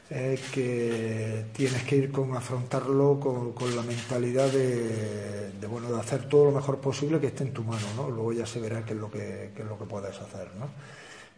que 0.08 1.46
tienes 1.54 1.82
que 1.84 1.96
ir 1.96 2.12
con 2.12 2.36
afrontarlo 2.36 3.18
con, 3.18 3.74
la 3.74 3.82
mentalidad 3.82 4.48
de, 4.48 5.50
bueno 5.66 5.90
de 5.90 5.98
hacer 5.98 6.28
todo 6.28 6.44
lo 6.44 6.50
mejor 6.52 6.78
posible 6.78 7.18
que 7.18 7.28
esté 7.28 7.44
en 7.44 7.54
tu 7.54 7.64
mano 7.64 7.86
¿no? 7.96 8.10
luego 8.10 8.32
ya 8.34 8.44
se 8.44 8.60
verá 8.60 8.84
qué 8.84 8.92
es 8.92 8.98
lo 8.98 9.10
que, 9.10 9.50
es 9.56 9.64
lo 9.64 9.78
que 9.78 9.86
puedes 9.86 10.20
hacer 10.20 10.48
¿no? 10.58 10.68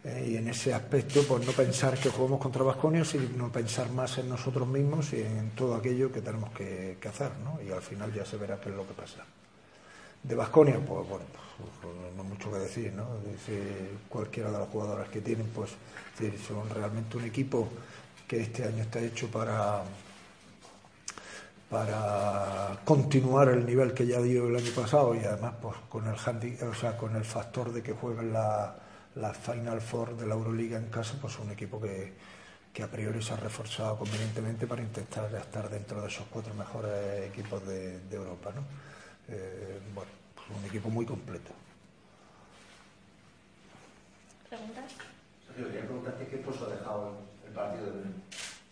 Eh, 0.07 0.29
y 0.29 0.37
en 0.37 0.47
ese 0.47 0.73
aspecto 0.73 1.21
pues 1.27 1.45
no 1.45 1.51
pensar 1.51 1.99
que 1.99 2.09
jugamos 2.09 2.39
contra 2.39 2.63
Vasconia 2.63 3.03
sino 3.03 3.51
pensar 3.51 3.91
más 3.91 4.17
en 4.17 4.29
nosotros 4.29 4.65
mismos 4.65 5.11
y 5.11 5.19
en 5.19 5.49
todo 5.49 5.75
aquello 5.75 6.09
que 6.09 6.21
tenemos 6.21 6.49
que, 6.51 6.97
hacer 7.09 7.31
¿no? 7.43 7.59
y 7.61 7.71
al 7.71 7.81
final 7.81 8.13
ya 8.13 8.23
se 8.23 8.37
verá 8.37 8.57
qué 8.57 8.69
es 8.69 8.75
lo 8.75 8.87
que 8.87 8.93
pasa 8.93 9.25
de 10.23 10.33
Vasconia 10.35 10.75
pues 10.75 11.09
bueno 11.09 11.25
pues, 11.81 12.15
no 12.15 12.23
mucho 12.23 12.49
que 12.49 12.59
decir 12.59 12.93
¿no? 12.93 13.05
cualquiera 14.07 14.49
de 14.49 14.59
las 14.59 14.69
jugadoras 14.69 15.09
que 15.09 15.19
tienen 15.19 15.47
pues 15.47 15.71
son 16.47 16.69
realmente 16.69 17.17
un 17.17 17.25
equipo 17.25 17.67
que 18.25 18.43
este 18.43 18.63
año 18.63 18.83
está 18.83 19.01
hecho 19.01 19.27
para, 19.27 19.83
para 21.69 22.79
continuar 22.85 23.49
el 23.49 23.65
nivel 23.65 23.93
que 23.93 24.07
ya 24.07 24.21
dio 24.21 24.47
el 24.47 24.55
año 24.55 24.71
pasado 24.73 25.13
y 25.15 25.25
además 25.25 25.55
pues, 25.61 25.75
con, 25.89 26.07
el 26.07 26.13
o 26.13 26.73
sea, 26.73 26.95
con 26.95 27.13
el 27.17 27.25
factor 27.25 27.73
de 27.73 27.83
que 27.83 27.91
jueguen 27.91 28.31
la, 28.31 28.86
la 29.19 29.33
Final 29.33 29.81
Four 29.81 30.17
de 30.17 30.25
la 30.25 30.35
Euroliga 30.35 30.77
en 30.77 30.87
casa, 30.87 31.15
pues 31.19 31.37
un 31.39 31.51
equipo 31.51 31.81
que, 31.81 32.13
que 32.73 32.83
a 32.83 32.87
priori 32.87 33.21
se 33.21 33.33
ha 33.33 33.37
reforzado 33.37 33.97
convenientemente 33.97 34.67
para 34.67 34.81
intentar 34.81 35.33
estar 35.35 35.69
dentro 35.69 36.01
de 36.01 36.07
esos 36.07 36.25
cuatro 36.29 36.53
mejores 36.53 37.27
equipos 37.27 37.65
de, 37.67 37.99
Europa. 38.11 38.51
¿no? 38.55 38.61
Eh, 39.29 39.79
bueno, 39.93 40.11
pues 40.35 40.59
un 40.59 40.65
equipo 40.65 40.89
muy 40.89 41.05
completo. 41.05 41.51
¿Preguntas? 44.49 44.91
Sergio, 45.47 45.67
quería 45.67 45.85
preguntarte 45.85 46.27
qué 46.27 46.37
puesto 46.37 46.65
ha 46.65 46.69
dejado 46.69 47.27
partido 47.57 47.87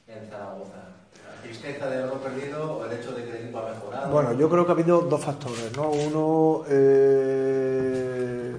en 0.08 0.30
Zaragoza? 0.30 0.94
¿La 1.26 1.42
tristeza 1.42 1.90
de 1.90 1.98
haberlo 1.98 2.22
perdido 2.22 2.78
o 2.78 2.86
el 2.86 2.94
hecho 2.94 3.12
de 3.14 3.24
que 3.24 3.30
el 3.32 3.36
equipo 3.38 3.60
ha 3.60 3.72
mejorado? 3.72 4.12
Bueno, 4.12 4.34
yo 4.34 4.50
creo 4.50 4.66
que 4.66 4.72
ha 4.72 4.76
habido 4.76 5.02
dos 5.02 5.24
factores, 5.24 5.76
¿no? 5.76 5.90
Uno, 5.90 6.66
eh, 6.70 8.56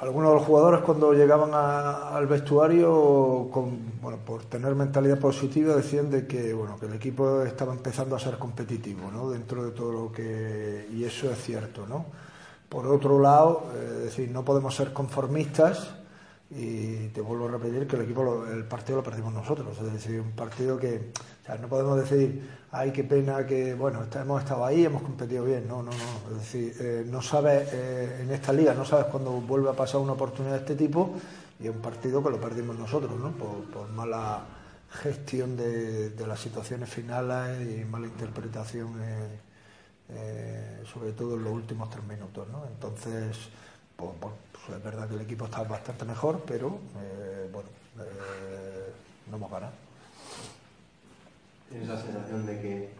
algunos 0.00 0.30
de 0.30 0.34
los 0.36 0.46
jugadores 0.46 0.80
cuando 0.80 1.12
llegaban 1.12 1.50
al 1.52 2.26
vestuario, 2.26 3.48
con, 3.52 4.00
bueno, 4.00 4.18
por 4.24 4.44
tener 4.44 4.74
mentalidad 4.74 5.18
positiva, 5.18 5.76
decían 5.76 6.10
de 6.10 6.26
que, 6.26 6.54
bueno, 6.54 6.78
que 6.78 6.86
el 6.86 6.94
equipo 6.94 7.42
estaba 7.42 7.74
empezando 7.74 8.16
a 8.16 8.18
ser 8.18 8.38
competitivo, 8.38 9.10
¿no? 9.10 9.30
Dentro 9.30 9.62
de 9.62 9.72
todo 9.72 9.92
lo 9.92 10.12
que... 10.12 10.88
Y 10.92 11.04
eso 11.04 11.30
es 11.30 11.38
cierto, 11.42 11.86
¿no? 11.86 12.06
Por 12.68 12.86
otro 12.86 13.20
lado, 13.20 13.66
eh, 13.74 14.04
decir, 14.04 14.30
no 14.30 14.42
podemos 14.42 14.74
ser 14.74 14.92
conformistas 14.94 15.99
y 16.50 17.08
te 17.08 17.20
vuelvo 17.20 17.46
a 17.46 17.52
repetir 17.52 17.86
que 17.86 17.94
el 17.94 18.02
equipo, 18.02 18.44
el 18.46 18.64
partido 18.64 18.98
lo 18.98 19.04
perdimos 19.04 19.32
nosotros. 19.32 19.78
Es 19.78 19.92
decir, 19.92 20.20
un 20.20 20.32
partido 20.32 20.78
que 20.78 21.12
o 21.42 21.46
sea, 21.46 21.56
no 21.56 21.68
podemos 21.68 21.96
decir, 21.96 22.48
ay, 22.72 22.90
qué 22.90 23.04
pena 23.04 23.46
que, 23.46 23.74
bueno, 23.74 24.04
hemos 24.12 24.42
estado 24.42 24.64
ahí, 24.64 24.84
hemos 24.84 25.02
competido 25.02 25.44
bien. 25.44 25.68
No, 25.68 25.82
no, 25.82 25.92
no. 25.92 26.34
Es 26.34 26.40
decir, 26.40 26.74
eh, 26.80 27.04
no 27.06 27.22
sabes, 27.22 27.68
eh, 27.72 28.22
en 28.22 28.30
esta 28.32 28.52
liga, 28.52 28.74
no 28.74 28.84
sabes 28.84 29.06
cuándo 29.06 29.30
vuelve 29.32 29.70
a 29.70 29.74
pasar 29.74 30.00
una 30.00 30.12
oportunidad 30.12 30.54
de 30.54 30.60
este 30.60 30.74
tipo 30.74 31.14
y 31.60 31.68
es 31.68 31.74
un 31.74 31.80
partido 31.80 32.22
que 32.22 32.30
lo 32.30 32.40
perdimos 32.40 32.76
nosotros, 32.76 33.12
¿no? 33.20 33.30
Por, 33.30 33.88
mala 33.90 34.44
gestión 34.90 35.56
de, 35.56 36.12
las 36.26 36.40
situaciones 36.40 36.90
finales 36.90 37.60
y 37.60 37.84
mala 37.84 38.08
interpretación, 38.08 38.94
eh, 40.08 40.82
sobre 40.92 41.12
todo 41.12 41.36
en 41.36 41.44
los 41.44 41.52
últimos 41.52 41.88
tres 41.90 42.04
minutos, 42.04 42.48
¿no? 42.48 42.64
Entonces, 42.66 43.36
pues, 43.96 44.10
bueno 44.20 44.49
pues 44.66 44.78
es 44.78 44.84
verdad 44.84 45.08
que 45.08 45.14
el 45.14 45.20
equipo 45.22 45.46
está 45.46 45.62
bastante 45.62 46.04
mejor, 46.04 46.42
pero 46.46 46.78
eh, 47.00 47.48
bueno, 47.52 47.68
eh, 47.98 48.92
no 49.30 49.36
hemos 49.36 49.50
ganado. 49.50 49.72
¿Tienes 51.68 51.88
la 51.88 52.00
sensación 52.00 52.46
de 52.46 52.60
que 52.60 52.90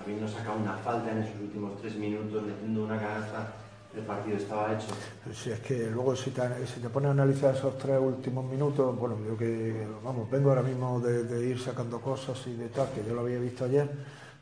habiendo 0.00 0.28
sacado 0.28 0.58
una 0.58 0.76
falta 0.76 1.10
en 1.10 1.18
esos 1.18 1.40
últimos 1.40 1.80
tres 1.80 1.96
minutos, 1.96 2.42
metiendo 2.42 2.84
una 2.84 2.98
canasta, 2.98 3.52
el 3.94 4.04
partido 4.04 4.36
estaba 4.36 4.72
hecho? 4.72 4.86
Sí, 5.34 5.50
es 5.50 5.60
que 5.60 5.90
luego 5.90 6.14
si 6.14 6.30
te, 6.30 6.66
si 6.66 6.80
te 6.80 6.88
pones 6.88 7.08
a 7.08 7.12
analizar 7.12 7.54
esos 7.54 7.76
tres 7.76 7.98
últimos 8.00 8.44
minutos, 8.44 8.96
bueno, 8.96 9.16
yo 9.26 9.36
que, 9.36 9.86
vamos, 10.02 10.30
vengo 10.30 10.50
ahora 10.50 10.62
mismo 10.62 11.00
de, 11.00 11.46
ir 11.46 11.60
sacando 11.60 12.00
cosas 12.00 12.38
y 12.46 12.54
de 12.54 12.68
tal, 12.68 12.88
que 12.90 13.04
yo 13.04 13.14
lo 13.14 13.22
había 13.22 13.38
visto 13.38 13.64
ayer, 13.64 13.90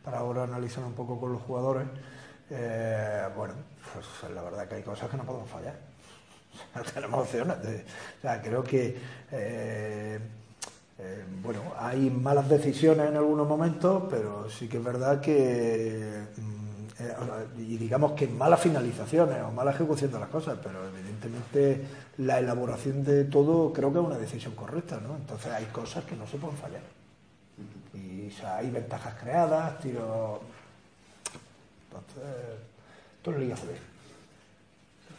para 0.04 0.18
ahora 0.18 0.44
analizar 0.44 0.84
un 0.84 0.92
poco 0.92 1.18
con 1.18 1.32
los 1.32 1.42
jugadores. 1.42 1.86
Eh, 2.50 3.26
bueno, 3.36 3.54
pues 3.92 4.32
la 4.32 4.42
verdad 4.42 4.68
que 4.68 4.76
hay 4.76 4.82
cosas 4.82 5.10
que 5.10 5.16
no 5.16 5.24
podemos 5.24 5.50
fallar 5.50 5.95
tenemos 6.94 7.20
opciones. 7.20 7.56
O 7.56 8.20
sea, 8.22 8.42
creo 8.42 8.62
que 8.62 8.96
eh, 9.32 10.18
eh, 10.98 11.24
bueno, 11.42 11.60
hay 11.78 12.10
malas 12.10 12.48
decisiones 12.48 13.08
en 13.08 13.16
algunos 13.16 13.46
momentos, 13.46 14.04
pero 14.08 14.48
sí 14.48 14.68
que 14.68 14.78
es 14.78 14.84
verdad 14.84 15.20
que 15.20 16.22
mm, 16.36 16.66
eh, 16.98 17.14
y 17.58 17.76
digamos 17.76 18.12
que 18.12 18.26
malas 18.26 18.60
finalizaciones 18.60 19.42
o 19.42 19.50
mala 19.50 19.72
ejecución 19.72 20.10
de 20.10 20.18
las 20.18 20.30
cosas, 20.30 20.58
pero 20.62 20.88
evidentemente 20.88 21.84
la 22.18 22.38
elaboración 22.38 23.04
de 23.04 23.24
todo 23.24 23.72
creo 23.72 23.92
que 23.92 23.98
es 23.98 24.04
una 24.04 24.16
decisión 24.16 24.54
correcta, 24.54 24.98
¿no? 25.06 25.16
Entonces 25.16 25.52
hay 25.52 25.66
cosas 25.66 26.04
que 26.04 26.16
no 26.16 26.26
se 26.26 26.38
pueden 26.38 26.56
fallar. 26.56 26.82
Y 27.92 28.32
hay 28.44 28.70
ventajas 28.70 29.14
creadas, 29.20 29.78
tiros. 29.80 30.40
Entonces, 31.90 32.24
es 33.24 33.38
Liga 33.38 33.56
CB. 33.56 33.95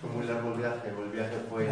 Fue 0.02 0.10
muy 0.12 0.28
largo 0.28 0.52
el 0.52 0.60
viaje, 0.60 0.90
el 0.90 1.12
viaje 1.12 1.36
fue... 1.50 1.68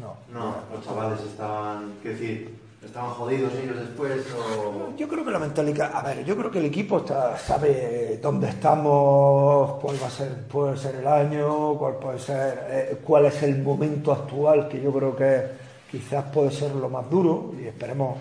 no, 0.00 0.16
no, 0.32 0.56
los 0.72 0.84
chavales 0.84 1.20
estaban, 1.20 1.94
qué 2.02 2.10
decir, 2.10 2.64
estaban 2.84 3.10
jodidos 3.10 3.52
ellos 3.54 3.76
después 3.76 4.24
o... 4.36 4.94
Yo 4.96 5.08
creo 5.08 5.24
que 5.24 5.30
la 5.30 5.38
mentalidad, 5.38 5.90
a 5.94 6.02
ver, 6.02 6.24
yo 6.24 6.36
creo 6.36 6.50
que 6.50 6.58
el 6.58 6.66
equipo 6.66 6.98
está, 6.98 7.36
sabe 7.38 8.18
dónde 8.22 8.48
estamos, 8.48 9.80
cuál 9.80 9.96
va 10.02 10.06
a 10.06 10.10
ser, 10.10 10.46
puede 10.46 10.76
ser 10.76 10.96
el 10.96 11.06
año, 11.06 11.74
cuál 11.74 11.94
puede 11.96 12.18
ser, 12.18 12.66
eh, 12.68 12.98
cuál 13.04 13.26
es 13.26 13.42
el 13.42 13.62
momento 13.62 14.12
actual, 14.12 14.68
que 14.68 14.80
yo 14.80 14.92
creo 14.92 15.16
que 15.16 15.42
quizás 15.90 16.24
puede 16.26 16.50
ser 16.50 16.74
lo 16.74 16.88
más 16.88 17.08
duro 17.10 17.52
y 17.60 17.66
esperemos 17.66 18.18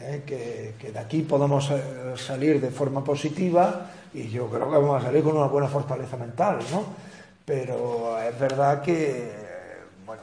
eh, 0.00 0.22
que, 0.26 0.74
que, 0.78 0.92
de 0.92 0.98
aquí 0.98 1.22
podamos 1.22 1.70
eh, 1.70 2.14
salir 2.16 2.60
de 2.60 2.70
forma 2.70 3.02
positiva 3.02 3.90
y 4.14 4.28
yo 4.28 4.46
creo 4.46 4.70
que 4.70 4.76
vamos 4.76 5.02
a 5.02 5.06
salir 5.06 5.22
con 5.22 5.36
una 5.36 5.46
buena 5.46 5.68
fortaleza 5.68 6.16
mental, 6.16 6.58
¿no? 6.70 7.07
Pero 7.48 8.20
es 8.20 8.38
verdad 8.38 8.82
que, 8.82 9.32
bueno, 10.04 10.20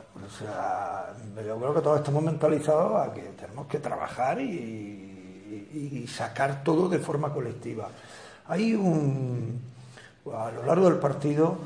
yo 1.44 1.58
creo 1.58 1.74
que 1.74 1.82
todos 1.82 1.98
estamos 1.98 2.22
mentalizados 2.22 3.02
a 3.02 3.12
que 3.12 3.22
tenemos 3.22 3.66
que 3.66 3.80
trabajar 3.80 4.40
y, 4.40 6.06
sacar 6.08 6.64
todo 6.64 6.88
de 6.88 7.00
forma 7.00 7.34
colectiva. 7.34 7.90
Hay 8.48 8.76
un, 8.76 9.60
a 10.32 10.52
lo 10.52 10.64
largo 10.68 10.88
del 10.88 11.00
partido, 11.00 11.58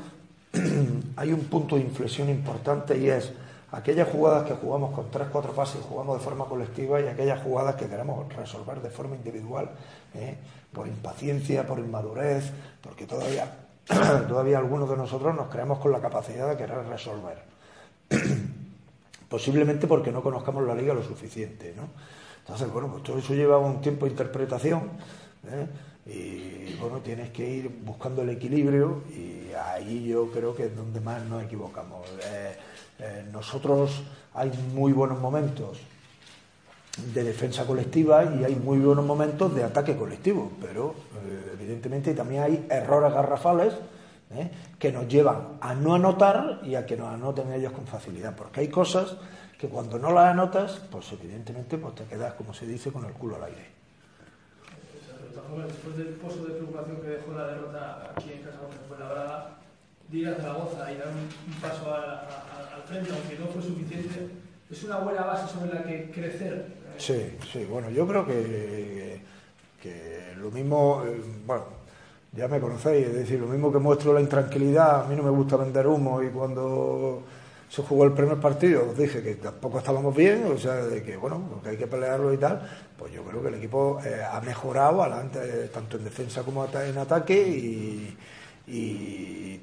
hay 1.16 1.30
un 1.30 1.44
punto 1.44 1.76
de 1.76 1.82
inflexión 1.82 2.30
importante 2.30 2.96
y 2.96 3.10
es 3.10 3.30
aquellas 3.70 4.08
jugadas 4.08 4.48
que 4.48 4.54
jugamos 4.54 4.92
con 4.94 5.10
tres, 5.10 5.28
cuatro 5.30 5.52
pases 5.52 5.82
y 5.82 5.86
jugamos 5.86 6.18
de 6.18 6.24
forma 6.24 6.46
colectiva 6.46 7.02
y 7.02 7.06
aquellas 7.06 7.42
jugadas 7.42 7.74
que 7.74 7.86
queremos 7.86 8.34
resolver 8.34 8.80
de 8.80 8.88
forma 8.88 9.14
individual, 9.14 9.68
¿eh? 10.14 10.38
por 10.72 10.88
impaciencia, 10.88 11.66
por 11.66 11.78
inmadurez, 11.78 12.50
porque 12.80 13.06
todavía, 13.06 13.46
todavía 14.28 14.58
algunos 14.58 14.88
de 14.88 14.96
nosotros 14.96 15.34
nos 15.34 15.48
creemos 15.48 15.78
con 15.78 15.92
la 15.92 16.00
capacidad 16.00 16.48
de 16.48 16.56
querer 16.56 16.86
resolver. 16.86 17.42
Posiblemente 19.28 19.86
porque 19.86 20.10
no 20.10 20.22
conozcamos 20.22 20.66
la 20.66 20.74
liga 20.74 20.92
lo 20.92 21.02
suficiente, 21.02 21.72
¿no? 21.76 21.88
Entonces, 22.40 22.72
bueno, 22.72 22.88
pues 22.88 23.04
todo 23.04 23.18
eso 23.18 23.34
lleva 23.34 23.58
un 23.58 23.80
tiempo 23.80 24.06
de 24.06 24.10
interpretación 24.10 24.90
¿eh? 25.46 25.66
y, 26.06 26.74
bueno, 26.80 26.98
tienes 26.98 27.30
que 27.30 27.48
ir 27.48 27.70
buscando 27.84 28.22
el 28.22 28.30
equilibrio 28.30 29.04
y 29.10 29.52
ahí 29.54 30.08
yo 30.08 30.30
creo 30.32 30.54
que 30.56 30.66
es 30.66 30.76
donde 30.76 31.00
más 31.00 31.22
nos 31.26 31.44
equivocamos. 31.44 32.08
Eh, 32.24 32.56
eh, 32.98 33.24
nosotros 33.32 34.02
hay 34.34 34.50
muy 34.74 34.92
buenos 34.92 35.20
momentos 35.20 35.78
de 37.14 37.22
defensa 37.22 37.64
colectiva 37.66 38.24
y 38.24 38.42
hay 38.42 38.56
muy 38.56 38.78
buenos 38.78 39.04
momentos 39.04 39.54
de 39.54 39.62
ataque 39.62 39.96
colectivo, 39.96 40.50
pero 40.60 40.94
evidentemente 41.70 42.14
también 42.14 42.42
hay 42.42 42.66
errores 42.68 43.12
garrafales 43.12 43.74
que 44.78 44.92
nos 44.92 45.08
llevan 45.08 45.58
a 45.60 45.74
no 45.74 45.94
anotar 45.94 46.60
y 46.64 46.74
a 46.74 46.84
que 46.86 46.96
nos 46.96 47.12
anoten 47.12 47.52
ellos 47.52 47.72
con 47.72 47.86
facilidad, 47.86 48.34
porque 48.34 48.60
hay 48.60 48.68
cosas 48.68 49.16
que 49.58 49.68
cuando 49.68 49.98
no 49.98 50.12
las 50.12 50.30
anotas, 50.30 50.80
pues 50.90 51.12
evidentemente 51.12 51.78
pues 51.78 51.94
te 51.94 52.04
quedas, 52.04 52.34
como 52.34 52.54
se 52.54 52.66
dice, 52.66 52.90
con 52.90 53.04
el 53.04 53.12
culo 53.12 53.36
al 53.36 53.44
aire. 53.44 53.80
Después 55.66 55.96
del 55.96 56.14
pozo 56.14 56.44
de 56.44 56.54
preocupación 56.54 57.00
que 57.00 57.08
dejó 57.08 57.32
la 57.32 57.46
derrota 57.48 58.12
aquí 58.14 58.32
en 58.32 58.42
casa 58.42 58.58
contra 58.88 59.08
Brada, 59.08 59.58
ir 60.12 60.28
a 60.28 60.36
Zaragoza 60.36 60.92
y 60.92 60.96
dar 60.96 61.08
un, 61.08 61.60
paso 61.60 61.92
al 61.92 62.82
frente, 62.86 63.10
aunque 63.12 63.38
no 63.38 63.46
fue 63.46 63.62
suficiente, 63.62 64.28
es 64.70 64.84
una 64.84 64.98
buena 64.98 65.22
base 65.22 65.52
sobre 65.52 65.74
la 65.74 65.82
que 65.82 66.10
crecer. 66.10 66.66
Sí, 66.98 67.36
sí, 67.52 67.64
bueno, 67.64 67.90
yo 67.90 68.06
creo 68.06 68.24
que, 68.24 69.20
que 69.80 70.34
lo 70.36 70.50
mismo, 70.50 71.02
eh, 71.06 71.20
bueno, 71.46 71.64
ya 72.32 72.46
me 72.48 72.60
conocéis, 72.60 73.08
es 73.08 73.14
decir, 73.14 73.40
lo 73.40 73.46
mismo 73.46 73.72
que 73.72 73.78
muestro 73.78 74.12
la 74.12 74.20
intranquilidad, 74.20 75.04
a 75.04 75.08
mí 75.08 75.16
no 75.16 75.22
me 75.22 75.30
gusta 75.30 75.56
vender 75.56 75.86
humo 75.86 76.22
y 76.22 76.28
cuando 76.28 77.22
se 77.68 77.82
jugó 77.82 78.04
el 78.04 78.12
primer 78.12 78.38
partido, 78.38 78.90
os 78.90 78.98
dije 78.98 79.22
que 79.22 79.36
tampoco 79.36 79.78
estábamos 79.78 80.14
bien, 80.14 80.44
o 80.52 80.58
sea, 80.58 80.74
de 80.74 81.02
que 81.02 81.16
bueno, 81.16 81.60
que 81.62 81.70
hay 81.70 81.76
que 81.76 81.86
pelearlo 81.86 82.32
y 82.32 82.36
tal, 82.36 82.68
pues 82.98 83.12
yo 83.12 83.22
creo 83.22 83.42
que 83.42 83.48
el 83.48 83.54
equipo 83.54 84.00
eh, 84.04 84.22
ha 84.22 84.40
mejorado 84.40 85.02
adelante, 85.02 85.68
tanto 85.72 85.96
en 85.96 86.04
defensa 86.04 86.42
como 86.42 86.66
en 86.66 86.98
ataque 86.98 87.36
y, 87.48 88.16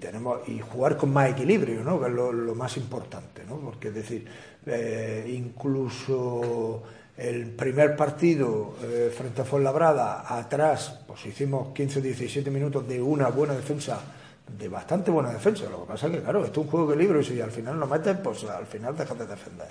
tenemos 0.01 0.47
y 0.47 0.60
jugar 0.60 0.97
con 0.97 1.12
más 1.13 1.32
equilibrio, 1.32 1.84
¿no? 1.84 1.99
que 1.99 2.08
es 2.08 2.12
lo, 2.12 2.56
más 2.56 2.75
importante, 2.77 3.43
¿no? 3.47 3.58
porque 3.58 3.88
es 3.88 3.95
decir, 3.95 4.27
eh, 4.65 5.25
incluso 5.34 6.84
el 7.17 7.49
primer 7.49 7.95
partido 7.95 8.75
eh, 8.84 9.12
frente 9.15 9.41
a 9.41 9.45
Fuenlabrada, 9.45 10.38
atrás, 10.38 10.99
pues 11.08 11.25
hicimos 11.25 11.73
15 11.73 11.99
o 11.99 12.01
17 12.03 12.51
minutos 12.51 12.88
de 12.88 13.01
una 13.01 13.30
buena 13.30 13.56
defensa 13.56 13.99
de 14.47 14.69
bastante 14.69 15.10
buena 15.10 15.32
defensa. 15.32 15.67
Lo 15.69 15.82
que 15.82 15.88
pasa 15.88 16.08
es 16.08 16.13
que, 16.13 16.21
claro, 16.21 16.45
esto 16.45 16.62
es 16.62 16.65
un 16.65 16.71
juego 16.71 16.91
de 16.91 16.97
libro 16.97 17.19
y 17.19 17.23
si 17.23 17.41
al 17.41 17.51
final 17.51 17.80
lo 17.80 17.88
metes, 17.88 18.17
pues 18.17 18.43
al 18.43 18.67
final 18.67 18.95
dejas 18.95 19.17
de 19.17 19.25
defender. 19.25 19.69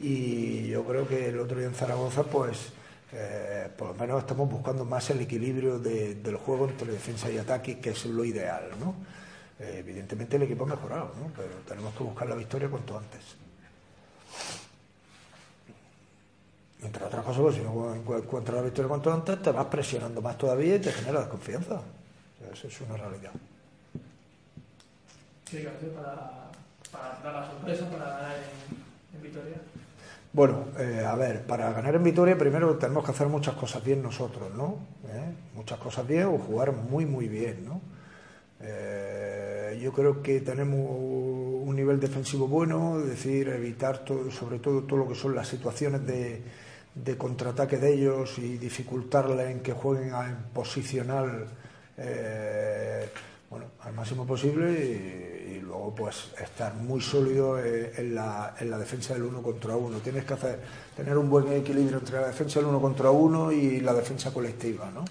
Y 0.00 0.66
yo 0.66 0.84
creo 0.84 1.06
que 1.06 1.28
el 1.28 1.38
otro 1.38 1.58
día 1.58 1.68
en 1.68 1.74
Zaragoza, 1.74 2.24
pues 2.24 2.72
eh, 3.12 3.68
por 3.76 3.88
lo 3.88 3.94
menos 3.94 4.18
estamos 4.18 4.50
buscando 4.50 4.84
más 4.84 5.08
el 5.10 5.20
equilibrio 5.20 5.78
del 5.78 6.36
juego 6.36 6.68
entre 6.68 6.90
defensa 6.90 7.30
y 7.30 7.38
ataque, 7.38 7.78
que 7.78 7.90
es 7.90 8.04
lo 8.06 8.24
ideal, 8.24 8.70
¿no? 8.80 8.96
Eh, 9.60 9.76
evidentemente 9.78 10.34
el 10.34 10.42
equipo 10.42 10.64
ha 10.64 10.68
mejorado, 10.68 11.12
¿no? 11.20 11.30
Pero 11.36 11.54
tenemos 11.68 11.94
que 11.94 12.02
buscar 12.02 12.28
la 12.28 12.34
victoria 12.34 12.68
cuanto 12.68 12.98
antes. 12.98 13.43
Entre 16.84 17.04
otras 17.04 17.24
cosas, 17.24 17.42
pues, 17.42 17.54
si 17.56 17.62
no 17.62 17.94
encuentras 17.94 18.56
la 18.56 18.62
victoria 18.62 18.88
cuanto 18.88 19.12
antes, 19.12 19.40
te 19.42 19.50
vas 19.50 19.66
presionando 19.66 20.20
más 20.20 20.36
todavía 20.36 20.76
y 20.76 20.80
te 20.80 20.92
genera 20.92 21.20
desconfianza. 21.20 21.80
Eso 22.52 22.68
es 22.68 22.80
una 22.82 22.96
realidad 22.96 23.32
para, 26.90 27.20
dar 27.22 27.34
la 27.34 27.46
sorpresa, 27.46 27.88
para 27.90 28.04
ganar 28.04 28.36
en, 29.14 29.22
Vitoria? 29.22 29.56
Bueno, 30.32 30.64
eh, 30.78 31.04
a 31.06 31.14
ver, 31.14 31.42
para 31.46 31.72
ganar 31.72 31.94
en 31.94 32.02
Vitoria 32.02 32.36
primero 32.36 32.76
tenemos 32.76 33.04
que 33.04 33.12
hacer 33.12 33.28
muchas 33.28 33.54
cosas 33.54 33.84
bien 33.84 34.02
nosotros, 34.02 34.52
¿no? 34.54 34.78
¿Eh? 35.08 35.34
Muchas 35.54 35.78
cosas 35.78 36.06
bien 36.06 36.26
o 36.26 36.38
jugar 36.38 36.72
muy, 36.72 37.06
muy 37.06 37.28
bien, 37.28 37.64
¿no? 37.64 37.80
Eh, 38.60 39.78
yo 39.80 39.92
creo 39.92 40.22
que 40.22 40.40
tenemos 40.40 40.78
un 40.80 41.74
nivel 41.76 42.00
defensivo 42.00 42.48
bueno, 42.48 42.98
es 43.00 43.06
decir, 43.06 43.48
evitar 43.48 43.98
todo, 43.98 44.30
sobre 44.30 44.58
todo 44.58 44.82
todo 44.82 44.98
lo 44.98 45.08
que 45.08 45.14
son 45.14 45.34
las 45.34 45.48
situaciones 45.48 46.06
de, 46.06 46.42
de 46.94 47.16
contraataque 47.16 47.78
de 47.78 47.94
ellos 47.94 48.38
y 48.38 48.58
dificultarle 48.58 49.50
en 49.50 49.60
que 49.60 49.72
jueguen 49.72 50.14
en 50.14 50.36
posicional 50.52 51.48
bueno, 53.54 53.66
al 53.82 53.92
máximo 53.92 54.26
posible 54.26 54.72
y, 54.72 55.60
luego 55.60 55.94
pues 55.94 56.32
estar 56.42 56.74
muy 56.74 57.00
sólido 57.00 57.58
eh, 57.58 57.92
en 57.96 58.14
la, 58.16 58.56
en 58.58 58.68
la, 58.68 58.78
defensa 58.78 59.14
del 59.14 59.22
uno 59.22 59.40
contra 59.40 59.76
uno. 59.76 59.98
Tienes 59.98 60.24
que 60.24 60.34
hacer, 60.34 60.60
tener 60.96 61.16
un 61.16 61.30
buen 61.30 61.52
equilibrio 61.52 61.98
entre 61.98 62.20
la 62.20 62.26
defensa 62.26 62.58
del 62.58 62.68
uno 62.68 62.80
contra 62.80 63.10
uno 63.10 63.52
y 63.52 63.80
la 63.80 63.94
defensa 63.94 64.32
colectiva, 64.32 64.90
¿no? 64.92 65.04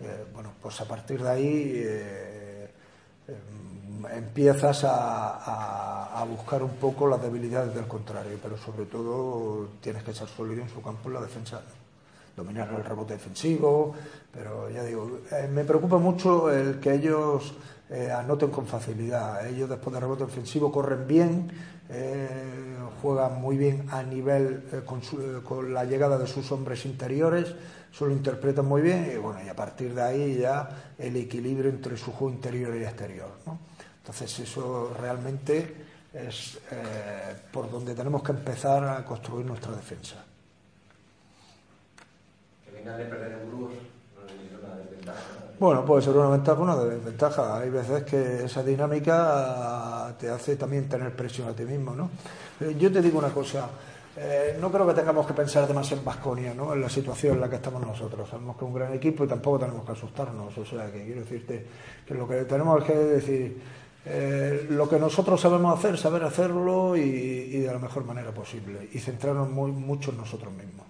Eh, 0.00 0.24
bueno, 0.32 0.52
pues 0.62 0.80
a 0.80 0.84
partir 0.84 1.20
de 1.20 1.28
ahí 1.28 1.72
eh, 1.84 2.68
empiezas 4.14 4.84
a, 4.84 4.94
a, 5.44 6.09
buscar 6.24 6.62
un 6.62 6.76
poco 6.76 7.06
las 7.06 7.22
debilidades 7.22 7.74
del 7.74 7.86
contrario, 7.86 8.38
pero 8.42 8.56
sobre 8.56 8.86
todo 8.86 9.68
tienes 9.80 10.02
que 10.02 10.12
ser 10.12 10.28
sólido 10.28 10.62
en 10.62 10.68
su 10.68 10.82
campo 10.82 11.08
en 11.08 11.14
la 11.14 11.20
defensa 11.20 11.60
dominar 12.36 12.72
el 12.74 12.84
rebote 12.84 13.14
defensivo, 13.14 13.94
pero 14.32 14.70
ya 14.70 14.82
digo, 14.82 15.20
me 15.52 15.64
preocupa 15.64 15.98
mucho 15.98 16.50
el 16.50 16.80
que 16.80 16.94
ellos 16.94 17.54
eh, 17.90 18.10
anoten 18.10 18.50
con 18.50 18.66
facilidad. 18.66 19.46
Ellos 19.46 19.68
después 19.68 19.92
de 19.92 20.00
rebote 20.00 20.24
ofensivo 20.24 20.70
corren 20.70 21.06
bien, 21.06 21.50
eh, 21.88 22.28
juegan 23.02 23.40
muy 23.40 23.56
bien 23.56 23.86
a 23.90 24.02
nivel 24.02 24.62
eh, 24.72 24.82
con, 25.44 25.74
la 25.74 25.84
llegada 25.84 26.16
de 26.18 26.26
sus 26.26 26.50
hombres 26.52 26.86
interiores, 26.86 27.54
eso 27.92 28.06
lo 28.06 28.12
interpretan 28.12 28.64
muy 28.64 28.80
bien 28.80 29.10
y 29.12 29.18
bueno, 29.18 29.40
y 29.44 29.48
a 29.48 29.56
partir 29.56 29.92
de 29.94 30.02
ahí 30.02 30.38
ya 30.38 30.92
el 30.98 31.16
equilibrio 31.16 31.68
entre 31.68 31.96
su 31.96 32.12
juego 32.12 32.32
interior 32.32 32.76
y 32.76 32.84
exterior. 32.84 33.30
Entonces 33.98 34.38
eso 34.38 34.94
realmente 34.98 35.89
es 36.12 36.58
por 37.52 37.70
donde 37.70 37.94
tenemos 37.94 38.22
que 38.22 38.32
empezar 38.32 38.84
a 38.84 39.04
construir 39.04 39.46
nuestra 39.46 39.72
defensa. 39.72 40.16
Que 42.64 42.70
vengan 42.72 42.98
de 42.98 43.04
perder 43.04 43.32
en 43.32 43.50
Burgos, 43.50 43.72
bueno, 45.60 45.84
puede 45.84 46.00
ser 46.00 46.16
una 46.16 46.30
ventaja 46.30 46.58
o 46.58 46.62
una 46.62 46.76
desventaja. 46.76 47.58
Hay 47.58 47.68
veces 47.68 48.02
que 48.04 48.44
esa 48.44 48.62
dinámica 48.62 50.14
te 50.18 50.30
hace 50.30 50.56
también 50.56 50.88
tener 50.88 51.14
presión 51.14 51.48
a 51.48 51.52
ti 51.52 51.64
mismo, 51.64 51.94
¿no? 51.94 52.08
Eh, 52.60 52.74
yo 52.78 52.90
te 52.90 53.02
digo 53.02 53.18
una 53.18 53.28
cosa, 53.28 53.68
eh, 54.16 54.56
no 54.58 54.72
creo 54.72 54.86
que 54.86 54.94
tengamos 54.94 55.26
que 55.26 55.34
pensar 55.34 55.68
demasiado 55.68 56.00
en 56.00 56.06
Vasconia, 56.06 56.54
¿no? 56.54 56.72
En 56.72 56.80
la 56.80 56.88
situación 56.88 57.34
en 57.34 57.42
la 57.42 57.50
que 57.50 57.56
estamos 57.56 57.82
nosotros. 57.86 58.26
Sabemos 58.30 58.56
que 58.56 58.64
es 58.64 58.68
un 58.68 58.74
gran 58.74 58.94
equipo 58.94 59.24
y 59.24 59.28
tampoco 59.28 59.58
tenemos 59.58 59.84
que 59.84 59.92
asustarnos. 59.92 60.56
O 60.56 60.64
sea, 60.64 60.90
que 60.90 61.04
quiero 61.04 61.20
decirte 61.20 61.66
que 62.06 62.14
lo 62.14 62.26
que 62.26 62.44
tenemos 62.44 62.82
que 62.82 62.94
decir, 62.94 63.62
eh, 64.06 64.66
lo 64.70 64.88
que 64.88 64.98
nosotros 64.98 65.40
sabemos 65.40 65.78
hacer, 65.78 65.98
saber 65.98 66.24
hacerlo 66.24 66.96
y, 66.96 67.60
de 67.60 67.72
la 67.72 67.78
mejor 67.78 68.04
manera 68.04 68.32
posible. 68.32 68.88
Y 68.92 68.98
centrarnos 68.98 69.50
muy, 69.50 69.70
mucho 69.70 70.10
en 70.10 70.16
nosotros 70.18 70.52
mismos. 70.52 70.86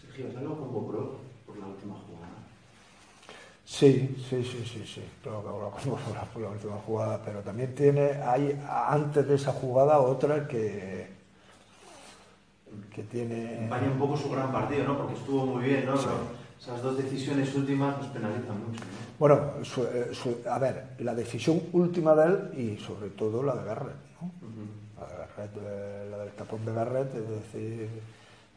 Sergio, 0.00 0.26
¿algo 0.38 0.56
con 0.56 0.88
Pro 0.88 1.16
por 1.46 1.58
la 1.58 1.66
última 1.66 1.94
Sí, 3.64 4.16
sí, 4.28 4.44
sí, 4.44 4.64
sí, 4.64 4.84
sí. 4.86 5.02
Claro 5.22 5.42
que 5.42 5.48
hablamos 5.48 6.02
por 6.32 6.42
la 6.42 6.50
última 6.50 6.76
jugada, 6.86 7.20
pero 7.24 7.40
también 7.40 7.74
tiene, 7.74 8.22
hay 8.22 8.60
antes 8.68 9.26
de 9.26 9.34
esa 9.34 9.52
jugada 9.52 9.98
otra 9.98 10.46
que, 10.46 11.08
que 12.94 13.02
tiene. 13.04 13.64
Empaña 13.64 13.90
un 13.90 13.98
poco 13.98 14.16
su 14.16 14.30
gran 14.30 14.52
partido, 14.52 14.84
¿no? 14.84 14.98
Porque 14.98 15.14
estuvo 15.14 15.46
muy 15.46 15.64
bien, 15.64 15.86
¿no? 15.86 15.94
Esas 16.64 16.82
dos 16.82 16.96
decisiones 16.96 17.54
últimas 17.54 17.98
nos 17.98 18.06
penalizan 18.06 18.58
mucho. 18.58 18.80
¿no? 18.80 19.18
Bueno, 19.18 19.52
eh, 19.92 20.44
a 20.50 20.58
ver, 20.58 20.94
la 21.00 21.14
decisión 21.14 21.60
última 21.72 22.14
de 22.14 22.26
él 22.26 22.50
y 22.56 22.78
sobre 22.78 23.10
todo 23.10 23.42
la 23.42 23.54
de 23.54 23.64
Garrett, 23.64 23.96
¿no? 24.20 24.30
La 24.98 25.06
de 25.06 25.16
Garrett, 25.16 25.50
eh, 25.60 26.08
la 26.10 26.18
del 26.18 26.32
tapón 26.32 26.64
de 26.64 26.72
Garrett, 26.72 27.14
es 27.14 27.28
decir 27.28 27.88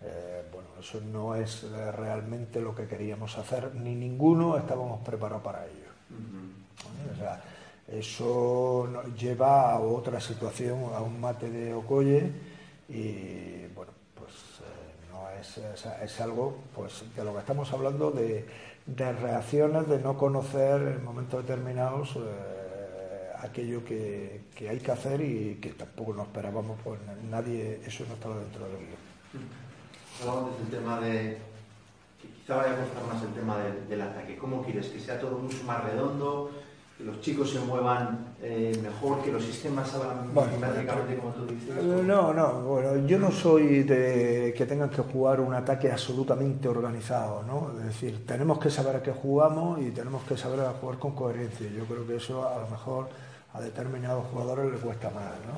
eh, 0.02 0.44
bueno, 0.54 0.70
eso 0.80 1.02
no 1.02 1.36
es 1.36 1.66
realmente 1.98 2.62
lo 2.62 2.74
que 2.74 2.88
queríamos 2.88 3.38
hacer, 3.38 3.76
ni 3.76 3.94
ninguno 3.94 4.58
estábamos 4.58 5.02
preparados 5.02 5.44
para 5.44 5.66
ello. 5.66 5.92
o 7.14 7.18
sea, 7.20 7.42
eso 7.90 9.04
lleva 9.18 9.74
a 9.74 9.80
otra 9.80 10.22
situación, 10.22 10.80
a 10.96 11.02
un 11.02 11.20
mate 11.20 11.50
de 11.50 11.74
Ocolle 11.74 12.32
y 12.88 13.57
eh, 15.58 15.76
es, 16.04 16.22
algo 16.22 16.58
pues 16.76 17.04
de 17.16 17.24
lo 17.24 17.34
que 17.34 17.40
estamos 17.40 17.72
hablando 17.74 18.12
de, 18.12 18.46
reacciones 18.88 19.88
de 19.88 20.00
no 20.00 20.18
conocer 20.18 20.82
en 20.82 21.04
momentos 21.04 21.46
determinados 21.46 22.18
aquello 23.40 23.84
que, 23.84 24.42
hay 24.70 24.80
que 24.80 24.92
hacer 24.92 25.22
y 25.22 25.56
que 25.62 25.70
tampoco 25.72 26.14
nos 26.14 26.28
esperábamos, 26.28 26.78
pues 26.84 27.00
nadie, 27.30 27.82
eso 27.86 28.04
no 28.08 28.16
estaba 28.16 28.38
dentro 28.38 28.66
del 28.68 28.78
guion. 28.78 29.48
Hablamos 30.22 30.58
del 30.60 30.68
tema 30.70 31.00
de, 31.00 31.38
quizá 32.22 32.58
vaya 32.58 32.74
a 32.74 32.78
costar 32.78 33.04
más 33.04 33.24
el 33.24 33.34
tema 33.34 33.58
del 33.88 34.02
ataque. 34.02 34.38
¿Cómo 34.38 34.64
quieres? 34.64 34.88
¿Que 34.88 35.00
sea 35.00 35.20
todo 35.20 35.38
mucho 35.38 35.64
más 35.64 35.84
redondo? 35.84 36.52
Que 36.98 37.04
los 37.04 37.22
chicos 37.22 37.52
se 37.52 37.60
muevan 37.60 38.34
eh, 38.42 38.76
mejor, 38.82 39.22
que 39.22 39.32
los 39.32 39.44
sistemas 39.44 39.88
salgan 39.88 40.34
bueno, 40.34 40.52
como 41.22 41.32
tú 41.34 41.46
dices? 41.46 41.78
Eh, 41.78 42.04
no, 42.04 42.34
no, 42.34 42.62
bueno, 42.62 43.06
yo 43.06 43.20
no 43.20 43.32
soy 43.32 43.84
de 43.84 44.54
que 44.58 44.66
tengan 44.66 44.90
que 44.90 45.04
jugar 45.04 45.40
un 45.40 45.54
ataque 45.54 45.92
absolutamente 45.92 46.68
organizado, 46.68 47.44
¿no? 47.44 47.72
Es 47.80 47.86
decir, 47.86 48.26
tenemos 48.26 48.58
que 48.58 48.72
saber 48.72 48.96
a 48.96 49.04
qué 49.04 49.12
jugamos 49.12 49.80
y 49.80 49.92
tenemos 49.92 50.24
que 50.24 50.36
saber 50.36 50.62
a 50.62 50.72
jugar 50.72 50.98
con 50.98 51.12
coherencia. 51.12 51.70
Yo 51.70 51.86
creo 51.86 52.08
que 52.08 52.16
eso 52.16 52.48
a 52.48 52.58
lo 52.62 52.68
mejor 52.68 53.10
a 53.54 53.62
determinados 53.62 54.26
jugadores 54.32 54.72
les 54.72 54.82
cuesta 54.82 55.12
más, 55.12 55.34
¿no? 55.46 55.54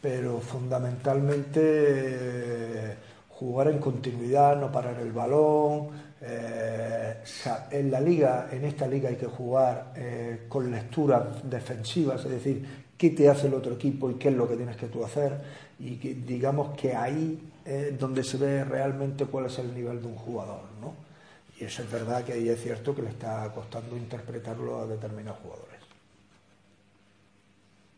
Pero 0.00 0.40
fundamentalmente 0.40 1.60
eh, 1.62 2.96
jugar 3.28 3.68
en 3.68 3.78
continuidad, 3.78 4.58
no 4.58 4.72
parar 4.72 4.98
el 5.00 5.12
balón, 5.12 5.88
eh, 6.24 7.24
en 7.70 7.90
la 7.90 8.00
liga, 8.00 8.48
en 8.50 8.64
esta 8.64 8.86
liga 8.86 9.08
hay 9.08 9.16
que 9.16 9.26
jugar 9.26 9.92
eh, 9.96 10.46
con 10.48 10.70
lecturas 10.70 11.48
defensivas, 11.48 12.24
es 12.24 12.30
decir, 12.30 12.84
qué 12.96 13.10
te 13.10 13.28
hace 13.28 13.48
el 13.48 13.54
otro 13.54 13.74
equipo 13.74 14.08
y 14.10 14.14
qué 14.14 14.28
es 14.28 14.36
lo 14.36 14.48
que 14.48 14.56
tienes 14.56 14.76
que 14.76 14.86
tú 14.86 15.04
hacer. 15.04 15.40
Y 15.80 15.96
digamos 15.96 16.76
que 16.78 16.94
ahí 16.94 17.50
es 17.64 17.98
donde 17.98 18.22
se 18.22 18.36
ve 18.36 18.64
realmente 18.64 19.26
cuál 19.26 19.46
es 19.46 19.58
el 19.58 19.74
nivel 19.74 20.00
de 20.00 20.06
un 20.06 20.16
jugador, 20.16 20.62
¿no? 20.80 20.94
Y 21.58 21.64
eso 21.64 21.82
es 21.82 21.90
verdad 21.90 22.24
que 22.24 22.34
ahí 22.34 22.48
es 22.48 22.62
cierto 22.62 22.94
que 22.94 23.02
le 23.02 23.10
está 23.10 23.50
costando 23.52 23.96
interpretarlo 23.96 24.80
a 24.80 24.86
determinados 24.86 25.40
jugadores. 25.40 25.80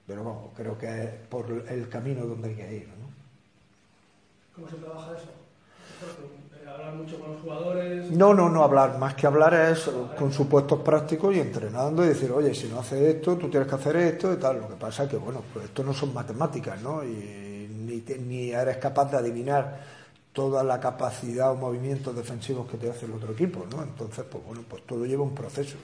Pero 0.06 0.22
bueno, 0.22 0.50
creo 0.56 0.78
que 0.78 1.04
es 1.04 1.10
por 1.28 1.50
el 1.68 1.88
camino 1.88 2.24
donde 2.26 2.48
hay 2.48 2.54
que 2.54 2.76
ir, 2.76 2.88
¿no? 2.88 3.04
¿Cómo 4.54 4.68
se 4.68 4.76
trabaja 4.76 5.12
eso? 5.12 5.30
Hablar 6.70 6.94
mucho 6.94 7.18
con 7.20 7.30
los 7.30 7.40
jugadores. 7.40 8.10
No, 8.10 8.34
no, 8.34 8.48
no 8.48 8.62
hablar. 8.64 8.98
Más 8.98 9.14
que 9.14 9.26
hablar 9.26 9.54
es 9.54 9.90
con 10.14 10.32
supuestos 10.32 10.80
prácticos 10.80 11.34
y 11.34 11.40
entrenando 11.40 12.04
y 12.04 12.08
decir, 12.08 12.30
oye, 12.32 12.54
si 12.54 12.68
no 12.68 12.80
haces 12.80 13.00
esto, 13.16 13.36
tú 13.36 13.48
tienes 13.50 13.68
que 13.68 13.74
hacer 13.74 13.96
esto 13.96 14.32
y 14.32 14.36
tal. 14.36 14.60
Lo 14.60 14.68
que 14.68 14.76
pasa 14.76 15.04
es 15.04 15.10
que, 15.10 15.16
bueno, 15.16 15.42
pues 15.52 15.66
esto 15.66 15.82
no 15.84 15.92
son 15.94 16.12
matemáticas, 16.14 16.80
¿no? 16.82 17.02
Y 17.04 17.68
ni, 17.70 18.02
ni 18.26 18.50
eres 18.50 18.76
capaz 18.78 19.10
de 19.10 19.16
adivinar 19.18 19.80
toda 20.32 20.64
la 20.64 20.80
capacidad 20.80 21.52
o 21.52 21.54
movimientos 21.56 22.14
defensivos 22.16 22.68
que 22.68 22.76
te 22.76 22.90
hace 22.90 23.06
el 23.06 23.12
otro 23.12 23.32
equipo, 23.32 23.66
¿no? 23.70 23.82
Entonces, 23.82 24.24
pues 24.30 24.44
bueno, 24.44 24.62
pues 24.68 24.84
todo 24.86 25.04
lleva 25.06 25.22
un 25.22 25.34
proceso 25.34 25.76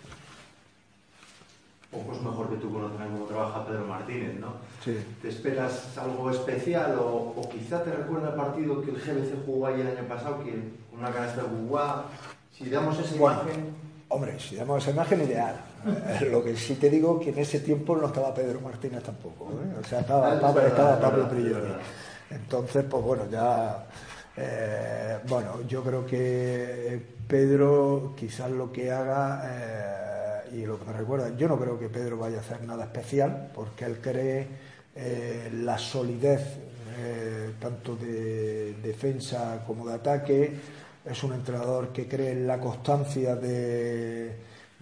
pocos 1.91 2.23
mejor 2.23 2.49
que 2.49 2.57
tú 2.57 2.73
conocerán 2.73 3.11
cómo 3.13 3.25
trabaja 3.27 3.67
Pedro 3.67 3.87
Martínez, 3.87 4.39
¿no? 4.39 4.55
Sí. 4.85 4.97
¿Te 5.21 5.29
esperas 5.29 5.99
algo 5.99 6.31
especial 6.31 6.97
o, 6.99 7.35
o, 7.37 7.49
quizá 7.49 7.83
te 7.83 7.91
recuerda 7.91 8.29
el 8.29 8.35
partido 8.35 8.81
que 8.81 8.91
el 8.91 8.97
GBC 8.97 9.45
jugó 9.45 9.67
ahí 9.67 9.81
el 9.81 9.89
año 9.89 10.09
pasado, 10.09 10.43
que 10.45 10.53
con 10.91 11.01
una 11.01 11.11
canasta 11.11 11.43
de 11.43 11.49
Guguá? 11.49 12.05
Si 12.57 12.71
damos 12.71 12.99
esa 12.99 13.17
imagen... 13.17 13.91
Hombre, 14.09 14.39
si 14.39 14.57
damos 14.57 14.83
esa 14.83 14.93
imagen, 14.93 15.21
ideal. 15.23 15.57
Lo 16.31 16.43
que 16.45 16.57
sí 16.57 16.75
te 16.75 16.91
digo 16.91 17.19
que 17.19 17.31
en 17.31 17.39
ese 17.39 17.61
tiempo 17.61 17.97
no 17.97 18.07
estaba 18.07 18.35
Pedro 18.35 18.61
Martínez 18.61 19.03
tampoco, 19.03 19.51
¿eh? 19.53 19.79
o 19.81 19.85
sea, 19.85 20.01
estaba, 20.01 20.33
ah, 20.33 20.41
Pablo, 20.41 20.67
estaba 20.67 21.01
Pablo 21.01 21.29
Prigioni. 21.29 21.75
Entonces, 22.31 22.85
pues 22.89 23.03
bueno, 23.03 23.25
ya... 23.31 23.87
Eh, 24.37 25.19
bueno, 25.29 25.63
yo 25.67 25.83
creo 25.83 26.07
que 26.07 27.15
Pedro 27.27 28.15
quizás 28.17 28.51
lo 28.51 28.71
que 28.71 28.93
haga... 28.93 29.43
Eh, 29.45 30.10
y 30.53 30.65
lo 30.67 30.79
que 30.79 30.85
me 30.85 30.93
recuerda, 30.93 31.37
yo 31.37 31.49
no 31.49 31.59
creo 31.59 31.79
que 31.79 31.89
Pedro 31.89 32.19
vaya 32.19 32.39
a 32.39 32.41
hacer 32.41 32.63
nada 32.63 32.85
especial, 32.85 33.51
porque 33.55 33.85
él 33.85 34.01
cree 34.01 34.47
eh, 34.95 35.51
la 35.53 35.79
solidez 35.79 36.59
eh, 36.99 37.55
tanto 37.61 37.97
de 37.97 38.75
defensa 38.83 39.63
como 39.67 39.87
de 39.87 39.95
ataque, 39.95 40.53
es 41.05 41.23
un 41.25 41.33
entrenador 41.33 41.93
que 41.93 42.09
cree 42.09 42.33
en 42.33 42.47
la 42.47 42.59
constancia 42.59 43.37
de, 43.37 44.37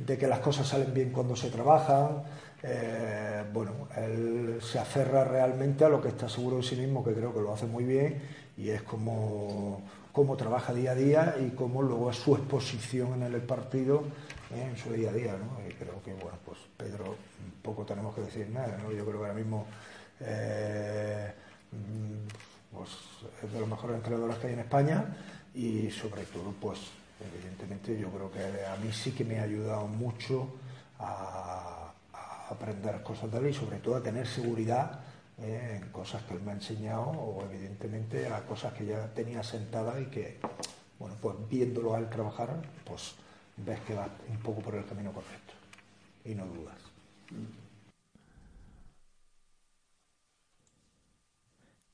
que 0.07 0.27
las 0.27 0.41
cosas 0.41 0.67
salen 0.67 0.93
bien 0.93 1.11
cuando 1.11 1.37
se 1.37 1.51
trabajan. 1.51 2.23
Eh, 2.63 3.45
bueno, 3.53 3.89
él 3.97 4.59
se 4.61 4.79
aferra 4.79 5.23
realmente 5.23 5.85
a 5.85 5.89
lo 5.89 6.01
que 6.03 6.09
está 6.09 6.29
seguro 6.29 6.57
de 6.57 6.63
sí 6.65 6.77
mismo, 6.77 7.05
que 7.05 7.13
creo 7.13 7.33
que 7.33 7.41
lo 7.41 7.53
hace 7.53 7.67
muy 7.67 7.85
bien, 7.85 8.21
y 8.57 8.71
es 8.71 8.83
como, 8.83 9.83
como 10.13 10.37
trabaja 10.37 10.75
día 10.75 10.93
a 10.93 10.95
día 10.97 11.37
y 11.41 11.51
cómo 11.51 11.83
luego 11.83 12.11
es 12.11 12.17
su 12.17 12.35
exposición 12.35 13.23
en 13.23 13.35
el 13.35 13.43
partido 13.43 14.03
en 14.51 14.77
su 14.77 14.93
día 14.93 15.11
a 15.11 15.13
día, 15.13 15.37
¿no? 15.37 15.59
Y 15.67 15.73
creo 15.73 16.03
que, 16.03 16.15
bueno, 16.15 16.39
pues 16.45 16.59
Pedro, 16.77 17.17
poco 17.63 17.85
tenemos 17.85 18.15
que 18.15 18.23
decir 18.23 18.49
nada, 18.51 18.79
¿no? 18.83 18.91
Yo 18.93 19.05
creo 19.05 19.21
que 19.21 19.27
ahora 19.27 19.35
mismo 19.35 19.67
eh, 20.21 21.33
mm, 21.73 22.75
pues, 22.77 22.91
es 23.43 23.53
de 23.53 23.61
los 23.61 23.69
mejores 23.69 23.97
entrenadores 23.97 24.37
que 24.39 24.47
hay 24.49 24.53
en 24.55 24.61
España 24.61 25.05
y 25.55 25.91
sobre 25.91 26.25
todo, 26.25 26.55
pues, 26.61 26.79
evidentemente 27.21 27.99
yo 27.99 28.11
creo 28.11 28.31
que 28.31 28.65
a 28.65 28.77
mí 28.77 28.93
sí 28.93 29.13
que 29.13 29.25
me 29.25 29.39
ha 29.41 29.43
ayudado 29.43 29.87
mucho 29.87 30.49
a, 30.99 31.93
aprender 32.51 33.03
cosas 33.03 33.31
de 33.31 33.39
él 33.39 33.49
y 33.49 33.53
sobre 33.53 33.77
todo 33.77 33.97
a 33.97 34.03
tener 34.03 34.27
seguridad 34.27 35.01
eh, 35.39 35.81
en 35.83 35.91
cosas 35.91 36.23
que 36.23 36.33
él 36.33 36.41
me 36.41 36.53
ha 36.53 36.55
enseñado 36.55 37.03
o 37.11 37.45
evidentemente 37.45 38.27
a 38.27 38.41
cosas 38.47 38.73
que 38.73 38.87
ya 38.87 39.07
tenía 39.13 39.43
sentadas 39.43 40.01
y 40.01 40.07
que, 40.07 40.41
bueno, 40.99 41.15
pues 41.21 41.37
viéndolo 41.51 41.95
a 41.95 41.99
él 41.99 42.09
trabajar, 42.09 42.63
pues 42.87 43.17
ves 43.65 43.81
que 43.81 43.95
va 43.95 44.09
un 44.29 44.39
poco 44.39 44.61
por 44.61 44.75
el 44.75 44.85
camino 44.85 45.13
correcto 45.13 45.55
y 46.25 46.35
no 46.35 46.47
dudas. 46.47 46.77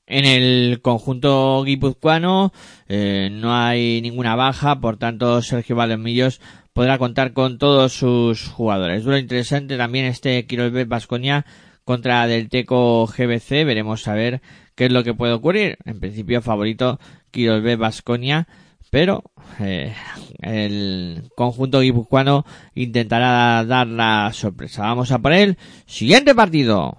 En 0.07 0.25
el 0.25 0.81
conjunto 0.81 1.63
guipuzcoano 1.63 2.53
eh, 2.87 3.29
no 3.31 3.55
hay 3.55 4.01
ninguna 4.01 4.35
baja, 4.35 4.79
por 4.79 4.97
tanto 4.97 5.41
Sergio 5.41 5.75
Valemillos 5.75 6.41
podrá 6.73 6.99
contar 6.99 7.33
con 7.33 7.57
todos 7.57 7.93
sus 7.93 8.49
jugadores. 8.49 9.03
Duro 9.03 9.17
interesante 9.17 9.77
también 9.77 10.05
este 10.05 10.45
Quirolbet 10.45 10.87
Basconia 10.87 11.45
contra 11.85 12.27
del 12.27 12.49
Teco 12.49 13.07
GBC. 13.07 13.65
Veremos 13.65 14.07
a 14.07 14.13
ver 14.13 14.41
qué 14.75 14.85
es 14.85 14.91
lo 14.91 15.03
que 15.03 15.13
puede 15.13 15.33
ocurrir. 15.33 15.77
En 15.85 15.99
principio 15.99 16.41
favorito 16.41 16.99
Quirolbet 17.31 17.79
Basconia 17.79 18.47
pero 18.95 19.23
eh, 19.59 19.93
el 20.39 21.23
conjunto 21.35 21.81
guipuzcoano 21.81 22.45
intentará 22.75 23.65
dar 23.65 23.87
la 23.87 24.31
sorpresa. 24.31 24.83
Vamos 24.83 25.11
a 25.11 25.19
por 25.19 25.33
el 25.33 25.57
siguiente 25.85 26.33
partido. 26.33 26.97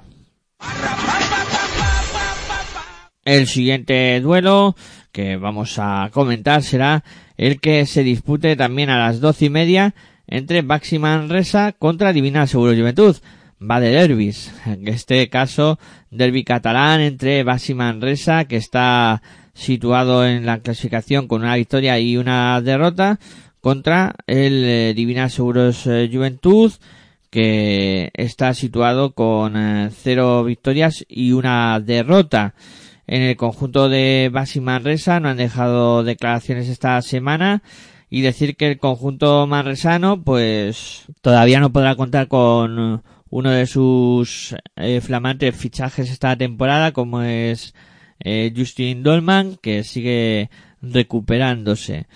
El 3.25 3.47
siguiente 3.47 4.21
duelo 4.21 4.77
que 5.11 5.39
vamos 5.39 5.79
a 5.79 6.11
comentar 6.13 6.63
será 6.63 7.03
el 7.39 7.61
que 7.61 7.87
se 7.87 8.03
dispute 8.03 8.57
también 8.57 8.91
a 8.91 8.99
las 8.99 9.21
doce 9.21 9.47
y 9.47 9.49
media 9.49 9.95
entre 10.27 10.61
Baxi 10.61 10.99
Manresa 10.99 11.73
contra 11.73 12.13
Divina 12.13 12.47
Seguro 12.47 12.75
Juventud. 12.75 13.17
Va 13.61 13.81
de 13.81 13.90
derbis. 13.90 14.53
En 14.66 14.87
este 14.88 15.29
caso, 15.29 15.79
derby 16.11 16.45
catalán 16.45 17.01
entre 17.01 17.42
Baxi 17.42 17.75
Manresa, 17.75 18.45
que 18.45 18.57
está 18.57 19.23
situado 19.55 20.27
en 20.27 20.45
la 20.45 20.59
clasificación 20.59 21.27
con 21.27 21.42
una 21.42 21.57
victoria 21.57 21.99
y 21.99 22.19
una 22.19 22.61
derrota 22.61 23.19
contra 23.62 24.14
el 24.27 24.64
eh, 24.64 24.95
Divina 24.95 25.31
Seguros 25.31 25.87
eh, 25.87 26.09
Juventud 26.12 26.73
que 27.31 28.11
está 28.14 28.55
situado 28.55 29.12
con 29.12 29.57
eh, 29.57 29.90
cero 29.90 30.45
victorias 30.45 31.05
y 31.09 31.33
una 31.33 31.81
derrota. 31.81 32.55
En 33.07 33.23
el 33.23 33.37
conjunto 33.37 33.88
de 33.88 34.31
Basi 34.33 34.61
Manresa 34.61 35.21
no 35.21 35.29
han 35.29 35.37
dejado 35.37 36.05
declaraciones 36.05 36.69
esta 36.69 37.01
semana 37.03 37.62
y 38.11 38.21
decir 38.21 38.57
que 38.57 38.71
el 38.71 38.79
conjunto 38.79 39.47
manresano 39.47 40.23
pues 40.23 41.07
todavía 41.23 41.61
no 41.61 41.73
podrá 41.73 41.95
contar 41.97 42.29
con 42.29 43.03
uno 43.31 43.51
de 43.51 43.67
sus 43.67 44.55
flamantes 45.03 45.55
fichajes 45.57 46.11
esta 46.11 46.37
temporada 46.37 46.93
como 46.93 47.22
es 47.22 47.74
eh, 48.20 48.53
Justin 48.57 49.03
Dolman, 49.03 49.57
que 49.57 49.85
sigue 49.85 50.51
recuperándose. 50.81 52.07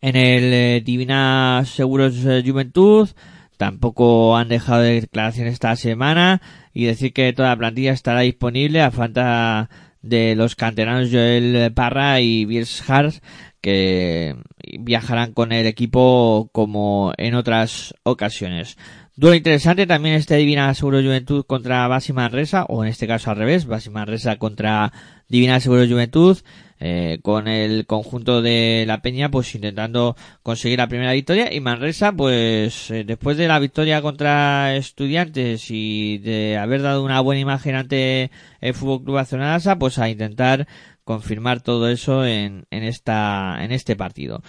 En 0.00 0.16
el 0.16 0.52
eh, 0.52 0.82
Divina 0.84 1.62
Seguros 1.66 2.24
eh, 2.24 2.42
Juventud 2.46 3.08
tampoco 3.56 4.36
han 4.36 4.48
dejado 4.48 4.82
declaración 4.82 5.48
esta 5.48 5.74
semana 5.76 6.42
y 6.74 6.84
decir 6.84 7.12
que 7.12 7.32
toda 7.32 7.48
la 7.50 7.56
plantilla 7.56 7.92
estará 7.92 8.20
disponible 8.20 8.82
a 8.82 8.90
falta 8.90 9.70
de 10.02 10.36
los 10.36 10.54
canteranos 10.54 11.10
Joel 11.10 11.72
Parra 11.74 12.20
y 12.20 12.44
Birs 12.44 12.88
Hart 12.88 13.16
que 13.60 14.36
viajarán 14.78 15.32
con 15.32 15.52
el 15.52 15.66
equipo 15.66 16.50
como 16.52 17.12
en 17.16 17.34
otras 17.34 17.94
ocasiones. 18.04 18.76
Duelo 19.16 19.34
interesante 19.34 19.86
también 19.86 20.14
este 20.16 20.36
Divina 20.36 20.74
Seguro 20.74 21.00
Juventud 21.00 21.46
contra 21.46 21.88
Basi 21.88 22.12
Manresa, 22.12 22.64
o 22.68 22.84
en 22.84 22.90
este 22.90 23.06
caso 23.06 23.30
al 23.30 23.38
revés, 23.38 23.64
Basi 23.64 23.88
Manresa 23.88 24.36
contra 24.36 24.92
Divina 25.26 25.58
Seguro 25.58 25.86
Juventud. 25.86 26.36
eh, 26.78 27.20
con 27.22 27.48
el 27.48 27.86
conjunto 27.86 28.42
de 28.42 28.84
la 28.86 29.00
Peña 29.00 29.30
pues 29.30 29.54
intentando 29.54 30.16
conseguir 30.42 30.78
la 30.78 30.88
primera 30.88 31.12
victoria 31.12 31.52
y 31.52 31.60
Manresa 31.60 32.12
pues 32.12 32.90
eh, 32.90 33.04
después 33.04 33.36
de 33.38 33.48
la 33.48 33.58
victoria 33.58 34.02
contra 34.02 34.76
estudiantes 34.76 35.70
y 35.70 36.18
de 36.18 36.58
haber 36.58 36.82
dado 36.82 37.02
una 37.02 37.20
buena 37.20 37.40
imagen 37.40 37.76
ante 37.76 38.30
el 38.60 38.74
Fútbol 38.74 39.04
Club 39.04 39.14
Barcelona 39.14 39.58
pues 39.78 39.98
a 39.98 40.10
intentar 40.10 40.66
confirmar 41.04 41.62
todo 41.62 41.88
eso 41.88 42.26
en, 42.26 42.66
en 42.70 42.82
esta 42.82 43.56
en 43.60 43.72
este 43.72 43.96
partido 43.96 44.42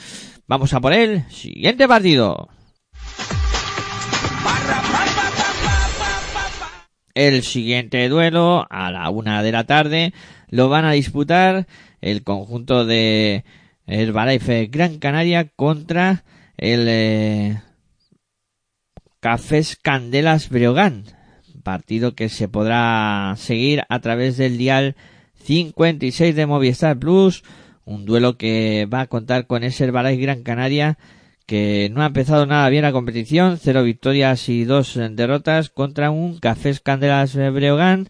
vamos 0.47 0.73
a 0.73 0.81
por 0.81 0.91
el 0.93 1.23
siguiente 1.29 1.87
partido 1.87 2.49
el 7.17 7.41
siguiente 7.41 8.07
duelo 8.09 8.67
a 8.69 8.91
la 8.91 9.09
una 9.09 9.41
de 9.41 9.51
la 9.51 9.63
tarde 9.63 10.13
lo 10.49 10.69
van 10.69 10.85
a 10.85 10.91
disputar 10.91 11.65
el 11.99 12.23
conjunto 12.23 12.85
de 12.85 13.43
Herbalife 13.87 14.67
Gran 14.67 14.99
Canaria 14.99 15.49
contra 15.55 16.23
el 16.57 16.85
eh, 16.87 17.61
Cafés 19.19 19.77
Candelas 19.81 20.49
Breogán. 20.49 21.05
Partido 21.63 22.13
que 22.13 22.29
se 22.29 22.47
podrá 22.47 23.33
seguir 23.35 23.81
a 23.89 23.99
través 23.99 24.37
del 24.37 24.59
dial 24.59 24.95
56 25.43 26.35
de 26.35 26.45
Movistar 26.45 26.99
Plus. 26.99 27.43
Un 27.83 28.05
duelo 28.05 28.37
que 28.37 28.87
va 28.93 29.01
a 29.01 29.07
contar 29.07 29.47
con 29.47 29.63
ese 29.63 29.85
Herbalife 29.85 30.21
Gran 30.21 30.43
Canaria 30.43 30.99
que 31.47 31.89
no 31.91 32.03
ha 32.03 32.07
empezado 32.07 32.45
nada 32.45 32.69
bien 32.69 32.83
la 32.83 32.91
competición. 32.91 33.57
Cero 33.57 33.81
victorias 33.83 34.49
y 34.49 34.65
dos 34.65 34.99
derrotas 35.11 35.69
contra 35.69 36.11
un 36.11 36.37
Cafés 36.37 36.81
Candelas 36.81 37.35
Breogán 37.35 38.09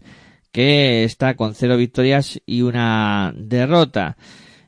que 0.52 1.04
está 1.04 1.34
con 1.36 1.54
cero 1.54 1.76
victorias 1.76 2.40
y 2.44 2.62
una 2.62 3.32
derrota. 3.36 4.16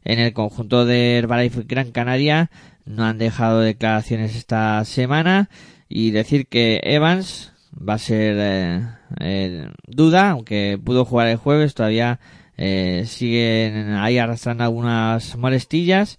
En 0.05 0.19
el 0.19 0.33
conjunto 0.33 0.87
de 0.87 1.19
Herbalife 1.19 1.65
Gran 1.67 1.91
Canaria 1.91 2.51
no 2.87 3.05
han 3.05 3.19
dejado 3.19 3.61
declaraciones 3.61 4.37
esta 4.37 4.85
semana 4.85 5.51
y 5.89 6.13
decir 6.13 6.47
que 6.47 6.81
Evans 6.85 7.53
va 7.77 7.95
a 7.95 7.99
ser 7.99 8.37
eh, 8.39 8.83
eh, 9.21 9.69
duda, 9.87 10.31
aunque 10.31 10.79
pudo 10.83 11.05
jugar 11.05 11.29
el 11.29 11.37
jueves, 11.37 11.75
todavía 11.75 12.21
eh, 12.57 13.05
siguen 13.07 13.95
ahí 13.95 14.19
arrastrando 14.19 14.65
algunas 14.65 15.37
molestillas. 15.37 16.19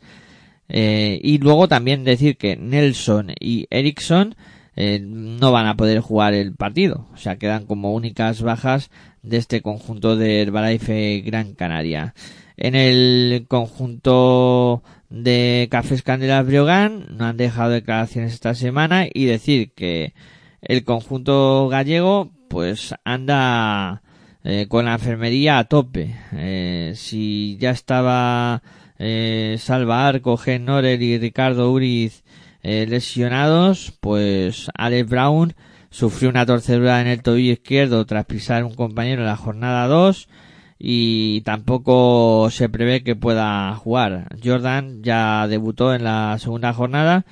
Y 0.73 1.37
luego 1.39 1.67
también 1.67 2.03
decir 2.03 2.37
que 2.37 2.55
Nelson 2.55 3.33
y 3.39 3.67
Erickson 3.69 4.35
no 4.75 5.51
van 5.51 5.67
a 5.67 5.75
poder 5.75 5.99
jugar 5.99 6.33
el 6.33 6.55
partido, 6.55 7.07
o 7.13 7.17
sea, 7.17 7.37
quedan 7.37 7.65
como 7.65 7.93
únicas 7.93 8.41
bajas 8.41 8.89
de 9.21 9.37
este 9.37 9.61
conjunto 9.61 10.15
de 10.15 10.41
Herbalife 10.41 11.21
Gran 11.25 11.53
Canaria. 11.53 12.13
En 12.57 12.75
el 12.75 13.45
conjunto 13.47 14.83
de 15.09 15.67
Cafés 15.69 16.03
Candelas 16.03 16.45
Briogán 16.45 17.05
no 17.17 17.25
han 17.25 17.37
dejado 17.37 17.71
declaraciones 17.71 18.33
esta 18.33 18.53
semana 18.55 19.07
y 19.11 19.25
decir 19.25 19.73
que 19.73 20.13
el 20.61 20.83
conjunto 20.83 21.67
gallego 21.69 22.31
pues 22.49 22.93
anda 23.03 24.03
eh, 24.43 24.67
con 24.69 24.85
la 24.85 24.93
enfermería 24.93 25.57
a 25.57 25.65
tope. 25.65 26.15
Eh, 26.33 26.93
si 26.95 27.57
ya 27.59 27.71
estaba 27.71 28.61
eh, 29.03 29.57
Salva 29.57 30.07
Arco, 30.07 30.37
Gen 30.37 30.65
Norel 30.65 31.01
y 31.01 31.17
Ricardo 31.17 31.71
Uriz 31.71 32.23
eh, 32.61 32.85
lesionados, 32.87 33.93
pues 33.99 34.69
Alex 34.75 35.09
Brown 35.09 35.55
sufrió 35.89 36.29
una 36.29 36.45
torcedura 36.45 37.01
en 37.01 37.07
el 37.07 37.23
tobillo 37.23 37.53
izquierdo 37.53 38.05
tras 38.05 38.25
pisar 38.25 38.63
un 38.63 38.75
compañero 38.75 39.21
en 39.21 39.27
la 39.27 39.37
jornada 39.37 39.87
2 39.87 40.29
y 40.77 41.41
tampoco 41.41 42.49
se 42.51 42.69
prevé 42.69 43.03
que 43.03 43.15
pueda 43.15 43.73
jugar. 43.75 44.27
Jordan 44.43 45.01
ya 45.01 45.47
debutó 45.47 45.95
en 45.95 46.03
la 46.03 46.37
segunda 46.37 46.71
jornada, 46.71 47.25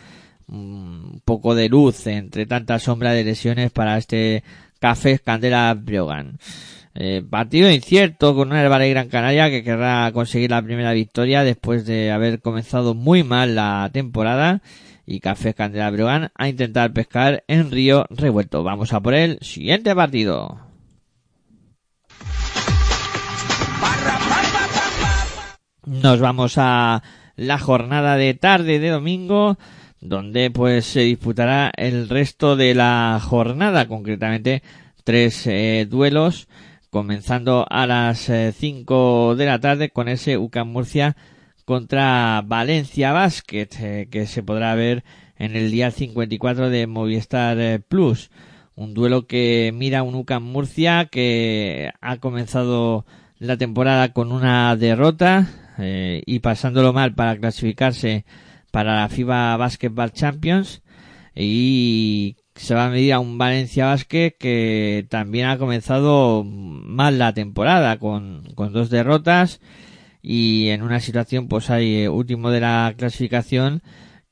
un 0.47 1.21
poco 1.23 1.53
de 1.53 1.69
luz 1.69 2.07
entre 2.07 2.47
tanta 2.47 2.79
sombra 2.79 3.13
de 3.13 3.23
lesiones 3.23 3.69
para 3.69 3.99
este 3.99 4.43
Café 4.79 5.19
Candela 5.19 5.71
Briogan. 5.75 6.39
Eh, 6.95 7.23
partido 7.29 7.71
incierto 7.71 8.35
con 8.35 8.49
una 8.49 8.61
Herbalife 8.61 8.89
Gran 8.89 9.09
Canaria 9.09 9.49
que 9.49 9.63
querrá 9.63 10.11
conseguir 10.11 10.49
la 10.49 10.61
primera 10.61 10.91
victoria 10.91 11.43
después 11.43 11.85
de 11.85 12.11
haber 12.11 12.41
comenzado 12.41 12.93
muy 12.93 13.23
mal 13.23 13.55
la 13.55 13.89
temporada 13.93 14.61
y 15.05 15.19
Café 15.19 15.53
Candela 15.53 16.31
a 16.35 16.49
intentar 16.49 16.93
pescar 16.93 17.43
en 17.47 17.71
Río 17.71 18.05
Revuelto. 18.09 18.63
Vamos 18.63 18.93
a 18.93 19.01
por 19.01 19.13
el 19.13 19.39
siguiente 19.41 19.95
partido. 19.95 20.59
Nos 25.85 26.19
vamos 26.19 26.53
a 26.57 27.01
la 27.35 27.57
jornada 27.57 28.15
de 28.17 28.33
tarde 28.35 28.79
de 28.79 28.89
domingo 28.89 29.57
donde 30.01 30.51
pues 30.51 30.85
se 30.85 31.01
disputará 31.01 31.71
el 31.75 32.07
resto 32.09 32.55
de 32.55 32.73
la 32.73 33.19
jornada, 33.21 33.87
concretamente 33.87 34.63
tres 35.03 35.47
eh, 35.47 35.87
duelos, 35.89 36.47
comenzando 36.89 37.65
a 37.69 37.85
las 37.85 38.29
5 38.53 39.33
eh, 39.33 39.35
de 39.35 39.45
la 39.45 39.59
tarde 39.59 39.89
con 39.89 40.07
ese 40.07 40.37
UCAM 40.37 40.69
Murcia 40.69 41.15
contra 41.65 42.41
Valencia 42.45 43.11
Basket, 43.11 43.69
eh, 43.79 44.07
que 44.09 44.25
se 44.25 44.43
podrá 44.43 44.73
ver 44.75 45.03
en 45.37 45.55
el 45.55 45.71
día 45.71 45.91
54 45.91 46.69
de 46.69 46.87
Movistar 46.87 47.59
eh, 47.59 47.79
Plus. 47.79 48.31
Un 48.75 48.93
duelo 48.93 49.27
que 49.27 49.71
mira 49.73 50.03
un 50.03 50.15
UCAM 50.15 50.43
Murcia 50.43 51.05
que 51.05 51.91
ha 52.01 52.17
comenzado 52.17 53.05
la 53.37 53.57
temporada 53.57 54.13
con 54.13 54.31
una 54.31 54.75
derrota 54.75 55.47
y 56.25 56.39
pasándolo 56.39 56.91
mal 56.91 57.15
para 57.15 57.37
clasificarse 57.37 58.25
para 58.69 58.97
la 58.97 59.07
FIBA 59.07 59.55
Basketball 59.55 60.11
Champions 60.11 60.81
y 61.35 62.35
se 62.59 62.75
va 62.75 62.85
a 62.85 62.89
medir 62.89 63.13
a 63.13 63.19
un 63.19 63.37
Valencia 63.37 63.85
Basket 63.85 64.35
que 64.37 65.07
también 65.09 65.47
ha 65.47 65.57
comenzado 65.57 66.43
mal 66.43 67.17
la 67.17 67.33
temporada 67.33 67.97
con, 67.99 68.43
con 68.53 68.73
dos 68.73 68.89
derrotas 68.89 69.61
y 70.21 70.67
en 70.67 70.81
una 70.83 70.99
situación 70.99 71.47
pues 71.47 71.69
hay 71.69 72.03
eh, 72.03 72.09
último 72.09 72.51
de 72.51 72.59
la 72.59 72.93
clasificación 72.97 73.81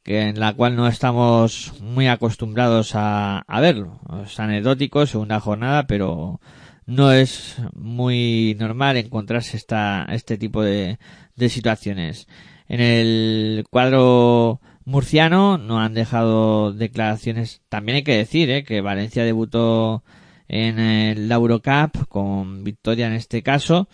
que 0.04 0.22
en 0.22 0.40
la 0.40 0.54
cual 0.54 0.76
no 0.76 0.88
estamos 0.88 1.74
muy 1.82 2.08
acostumbrados 2.08 2.96
a, 2.96 3.40
a 3.40 3.62
verlo. 3.62 4.02
Es 4.26 4.40
anecdótico, 4.40 5.06
segunda 5.06 5.40
jornada, 5.40 5.88
pero 5.88 6.42
no 6.86 7.12
es 7.12 7.58
muy 7.74 8.56
normal 8.60 8.98
encontrarse 8.98 9.56
esta, 9.56 10.06
este 10.10 10.38
tipo 10.38 10.64
de, 10.64 11.00
de 11.36 11.50
situaciones. 11.50 12.28
En 12.68 12.82
el 12.82 13.66
cuadro 13.70 14.62
murciano 14.88 15.58
no 15.58 15.80
han 15.82 15.94
dejado 15.94 16.72
declaraciones. 16.72 17.62
También 17.70 17.98
hay 17.98 18.04
que 18.04 18.16
decir 18.16 18.50
eh, 18.50 18.64
que 18.64 18.82
Valencia 18.82 19.26
debutó 19.26 20.04
en 20.48 20.80
el 20.80 21.30
Eurocup 21.32 22.08
con 22.08 22.64
victoria 22.64 23.08
en 23.08 23.14
este 23.14 23.44
caso 23.44 23.90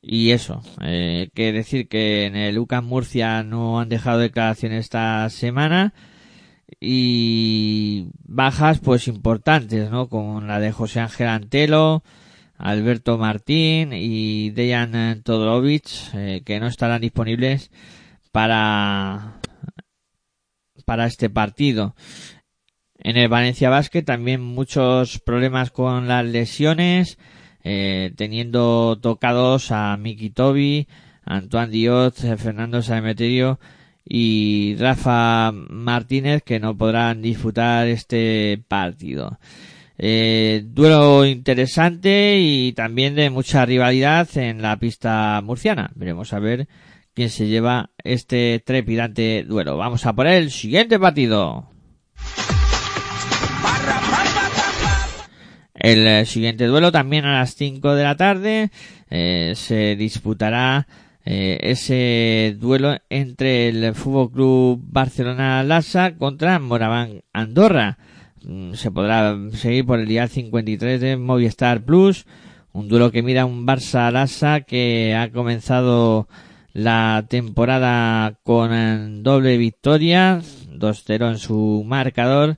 y 0.00 0.30
eso, 0.30 0.62
eh, 0.82 1.30
que 1.34 1.52
decir 1.52 1.88
que 1.88 2.26
en 2.26 2.36
el 2.36 2.58
UCAM 2.58 2.86
Murcia 2.86 3.42
no 3.42 3.80
han 3.80 3.88
dejado 3.88 4.20
declaraciones 4.20 4.84
esta 4.84 5.28
semana 5.30 5.94
y 6.80 8.06
bajas 8.22 8.78
pues 8.78 9.08
importantes, 9.08 9.90
¿no? 9.90 10.08
Como 10.08 10.40
la 10.40 10.60
de 10.60 10.72
José 10.72 11.00
Ángel 11.00 11.28
Antelo, 11.28 12.04
Alberto 12.56 13.18
Martín 13.18 13.92
y 13.92 14.50
Dejan 14.50 15.22
Todorovic, 15.22 15.88
eh, 16.14 16.42
que 16.46 16.60
no 16.60 16.68
estarán 16.68 17.00
disponibles 17.00 17.70
para, 18.32 19.40
para 20.90 21.06
este 21.06 21.30
partido. 21.30 21.94
En 22.98 23.16
el 23.16 23.28
Valencia 23.28 23.70
Basket 23.70 24.02
también 24.02 24.40
muchos 24.40 25.20
problemas 25.20 25.70
con 25.70 26.08
las 26.08 26.24
lesiones, 26.24 27.16
eh, 27.62 28.12
teniendo 28.16 28.98
tocados 29.00 29.70
a 29.70 29.96
Miki 29.96 30.30
Tobi, 30.30 30.88
Antoine 31.24 31.70
Diot, 31.70 32.16
Fernando 32.38 32.82
Saemeterio 32.82 33.60
y 34.04 34.74
Rafa 34.80 35.52
Martínez 35.52 36.42
que 36.42 36.58
no 36.58 36.76
podrán 36.76 37.22
disputar 37.22 37.86
este 37.86 38.60
partido. 38.66 39.38
Eh, 39.96 40.64
duelo 40.66 41.24
interesante 41.24 42.36
y 42.40 42.72
también 42.72 43.14
de 43.14 43.30
mucha 43.30 43.64
rivalidad 43.64 44.28
en 44.36 44.60
la 44.60 44.76
pista 44.76 45.40
murciana. 45.40 45.92
Veremos 45.94 46.32
a 46.32 46.40
ver 46.40 46.66
quién 47.14 47.30
se 47.30 47.48
lleva 47.48 47.90
este 48.04 48.62
trepidante 48.64 49.44
duelo. 49.44 49.76
Vamos 49.76 50.06
a 50.06 50.14
por 50.14 50.26
el 50.26 50.50
siguiente 50.50 50.98
partido. 50.98 51.68
El 55.74 56.06
eh, 56.06 56.26
siguiente 56.26 56.66
duelo 56.66 56.92
también 56.92 57.24
a 57.24 57.38
las 57.38 57.54
5 57.54 57.94
de 57.94 58.02
la 58.02 58.14
tarde 58.14 58.70
eh, 59.08 59.54
se 59.56 59.96
disputará 59.96 60.86
eh, 61.24 61.58
ese 61.62 62.54
duelo 62.58 62.98
entre 63.08 63.68
el 63.68 63.94
Fútbol 63.94 64.30
Club 64.30 64.80
Barcelona 64.82 65.62
Lassa 65.62 66.16
contra 66.16 66.58
Moraván 66.58 67.22
Andorra. 67.32 67.96
Mm, 68.42 68.74
se 68.74 68.90
podrá 68.90 69.36
seguir 69.54 69.86
por 69.86 70.00
el 70.00 70.06
día 70.06 70.28
53 70.28 71.00
de 71.00 71.16
Movistar 71.16 71.82
Plus, 71.82 72.26
un 72.72 72.88
duelo 72.88 73.10
que 73.10 73.22
mira 73.22 73.46
un 73.46 73.66
Barça 73.66 74.10
Lassa 74.12 74.60
que 74.60 75.14
ha 75.14 75.30
comenzado 75.30 76.28
la 76.72 77.26
temporada 77.28 78.38
con 78.42 79.22
doble 79.22 79.56
victoria, 79.56 80.40
2-0 80.72 81.30
en 81.30 81.38
su 81.38 81.84
marcador 81.86 82.56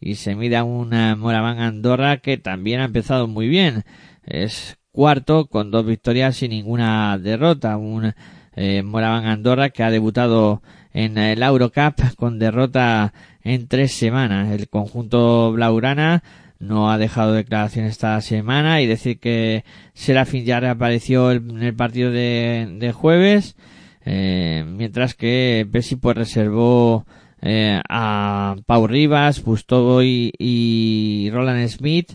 y 0.00 0.16
se 0.16 0.34
mide 0.34 0.56
a 0.56 0.64
una 0.64 1.16
Moraván 1.16 1.60
Andorra 1.60 2.18
que 2.18 2.36
también 2.36 2.80
ha 2.80 2.84
empezado 2.84 3.26
muy 3.26 3.48
bien. 3.48 3.84
Es 4.24 4.78
cuarto 4.92 5.46
con 5.46 5.70
dos 5.70 5.86
victorias 5.86 6.42
y 6.42 6.48
ninguna 6.48 7.18
derrota. 7.18 7.76
Un 7.78 8.12
eh, 8.54 8.82
Moraván 8.82 9.26
Andorra 9.26 9.70
que 9.70 9.82
ha 9.82 9.90
debutado 9.90 10.62
en 10.92 11.18
el 11.18 11.42
Eurocup 11.42 12.14
con 12.16 12.38
derrota 12.38 13.14
en 13.42 13.66
tres 13.66 13.92
semanas. 13.92 14.52
El 14.52 14.68
conjunto 14.68 15.52
Blaurana 15.52 16.22
no 16.66 16.90
ha 16.90 16.98
dejado 16.98 17.32
declaración 17.32 17.86
esta 17.86 18.20
semana 18.20 18.80
y 18.80 18.86
decir 18.86 19.18
que 19.18 19.64
Serafín 19.92 20.44
ya 20.44 20.60
reapareció 20.60 21.32
en 21.32 21.62
el 21.62 21.74
partido 21.74 22.10
de, 22.10 22.92
jueves, 22.94 23.56
eh, 24.04 24.64
mientras 24.66 25.14
que 25.14 25.66
Pessi 25.70 25.96
pues 25.96 26.16
reservó 26.16 27.06
eh, 27.42 27.80
a 27.88 28.56
Pau 28.66 28.86
Rivas, 28.86 29.42
Bustoy 29.42 30.32
y 30.38 31.30
Roland 31.32 31.68
Smith, 31.68 32.14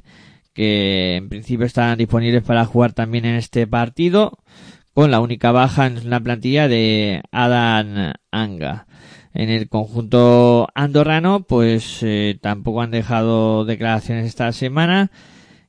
que 0.54 1.16
en 1.16 1.30
principio 1.30 1.66
están 1.66 1.98
disponibles 1.98 2.44
para 2.44 2.66
jugar 2.66 2.94
también 2.94 3.26
en 3.26 3.36
este 3.36 3.68
partido, 3.68 4.40
con 4.94 5.12
la 5.12 5.22
única 5.22 5.52
baja 5.52 5.86
en 5.88 6.10
la 6.10 6.20
plantilla 6.20 6.68
de 6.68 7.22
Adam 7.32 8.14
Anga 8.32 8.88
en 9.34 9.50
el 9.50 9.70
conjunto 9.70 10.68
andorrano, 10.74 11.44
pues 11.44 12.00
eh, 12.02 12.38
tampoco 12.42 12.82
han 12.82 12.92
dejado 12.92 13.66
declaraciones 13.66 14.26
esta 14.26 14.52
semana 14.52 15.12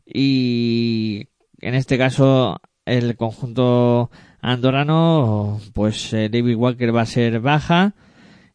y 0.06 1.28
en 1.60 1.74
este 1.74 1.98
caso 1.98 2.60
el 2.84 3.16
conjunto 3.16 4.10
andorrano, 4.40 5.60
pues 5.74 6.12
eh, 6.12 6.28
David 6.30 6.56
Walker 6.56 6.94
va 6.94 7.02
a 7.02 7.06
ser 7.06 7.40
baja 7.40 7.94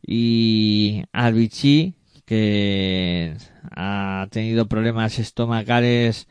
y 0.06 1.03
Albici 1.14 1.95
que 2.26 3.36
ha 3.72 4.28
tenido 4.32 4.68
problemas 4.68 5.20
estomacales 5.20 6.28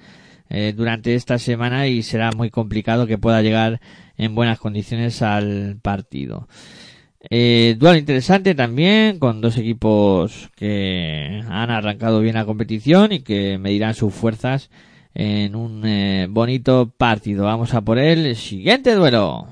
eh, 0.51 0.75
durante 0.77 1.14
esta 1.14 1.39
semana 1.39 1.87
y 1.87 2.03
será 2.03 2.33
muy 2.33 2.51
complicado 2.51 3.07
que 3.07 3.18
pueda 3.18 3.43
llegar 3.43 3.81
en 4.16 4.35
buenas 4.35 4.59
condiciones 4.59 5.22
al 5.22 5.79
partido. 5.81 6.49
Eh, 7.31 7.77
duelo 7.79 7.99
interesante 7.99 8.55
también, 8.55 9.18
con 9.18 9.41
dos 9.41 9.57
equipos 9.57 10.51
que 10.57 11.43
han 11.49 11.70
arrancado 11.70 12.20
bien 12.20 12.35
la 12.35 12.45
competición 12.45 13.12
y 13.12 13.20
que 13.20 13.59
medirán 13.59 13.95
sus 13.95 14.12
fuerzas 14.12 14.70
en 15.14 15.57
un 15.57 15.87
eh, 15.87 16.27
bonito 16.29 16.93
partido. 16.97 17.45
Vamos 17.45 17.72
a 17.75 17.81
por 17.81 17.99
el 17.99 18.37
siguiente 18.37 18.95
duelo. 18.95 19.47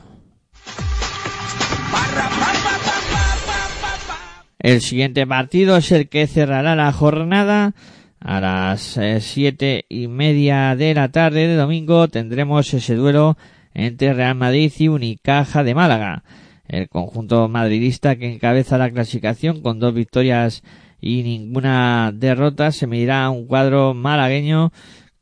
El 4.58 4.80
siguiente 4.80 5.26
partido 5.26 5.76
es 5.76 5.90
el 5.90 6.08
que 6.08 6.26
cerrará 6.26 6.76
la 6.76 6.92
jornada. 6.92 7.74
A 8.20 8.40
las 8.40 8.96
eh, 8.98 9.20
siete 9.20 9.86
y 9.88 10.06
media 10.06 10.76
de 10.76 10.94
la 10.94 11.08
tarde 11.10 11.48
de 11.48 11.56
domingo 11.56 12.06
tendremos 12.06 12.72
ese 12.72 12.94
duelo 12.94 13.36
entre 13.74 14.12
Real 14.12 14.36
Madrid 14.36 14.72
y 14.78 14.86
Unicaja 14.86 15.64
de 15.64 15.74
Málaga. 15.74 16.22
El 16.72 16.88
conjunto 16.88 17.48
madridista 17.48 18.16
que 18.16 18.32
encabeza 18.32 18.78
la 18.78 18.90
clasificación 18.90 19.60
con 19.60 19.78
dos 19.78 19.92
victorias 19.92 20.62
y 21.02 21.22
ninguna 21.22 22.12
derrota 22.14 22.72
se 22.72 22.86
medirá 22.86 23.26
a 23.26 23.30
un 23.30 23.46
cuadro 23.46 23.92
malagueño 23.92 24.72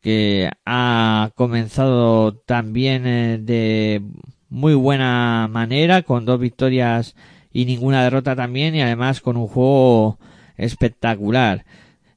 que 0.01 0.49
ha 0.65 1.33
comenzado 1.35 2.37
también 2.37 3.05
eh, 3.05 3.39
de 3.43 4.01
muy 4.49 4.75
buena 4.75 5.49
manera 5.51 6.03
con 6.03 6.25
dos 6.25 6.39
victorias 6.39 7.17
y 7.53 7.65
ninguna 7.65 8.05
derrota 8.05 8.37
también 8.37 8.77
y 8.77 8.83
además 8.83 9.21
con 9.21 9.37
un 9.37 9.49
juego 9.49 10.21
espectacular. 10.57 11.65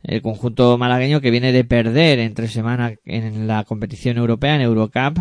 El 0.03 0.21
conjunto 0.21 0.77
malagueño 0.77 1.21
que 1.21 1.31
viene 1.31 1.51
de 1.51 1.63
perder 1.63 2.19
entre 2.19 2.47
semanas 2.49 2.99
en 3.03 3.47
la 3.47 3.63
competición 3.63 4.17
europea 4.17 4.53
en 4.53 4.61
Eurocup 4.61 5.17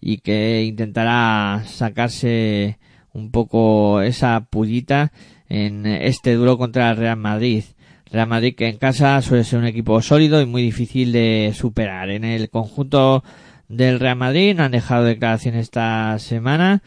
y 0.00 0.18
que 0.18 0.64
intentará 0.64 1.62
sacarse 1.64 2.78
un 3.14 3.30
poco 3.30 4.00
esa 4.02 4.40
pullita 4.40 5.12
en 5.48 5.86
este 5.86 6.34
duro 6.34 6.58
contra 6.58 6.90
el 6.90 6.96
Real 6.96 7.16
Madrid. 7.16 7.64
Real 8.10 8.28
Madrid 8.28 8.54
que 8.54 8.68
en 8.68 8.78
casa 8.78 9.20
suele 9.22 9.44
ser 9.44 9.58
un 9.58 9.66
equipo 9.66 10.00
sólido 10.02 10.40
y 10.40 10.46
muy 10.46 10.62
difícil 10.62 11.12
de 11.12 11.52
superar. 11.54 12.10
En 12.10 12.24
el 12.24 12.50
conjunto 12.50 13.24
del 13.68 14.00
Real 14.00 14.16
Madrid 14.16 14.54
no 14.54 14.64
han 14.64 14.72
dejado 14.72 15.04
declaración 15.04 15.54
esta 15.54 16.18
semana 16.18 16.82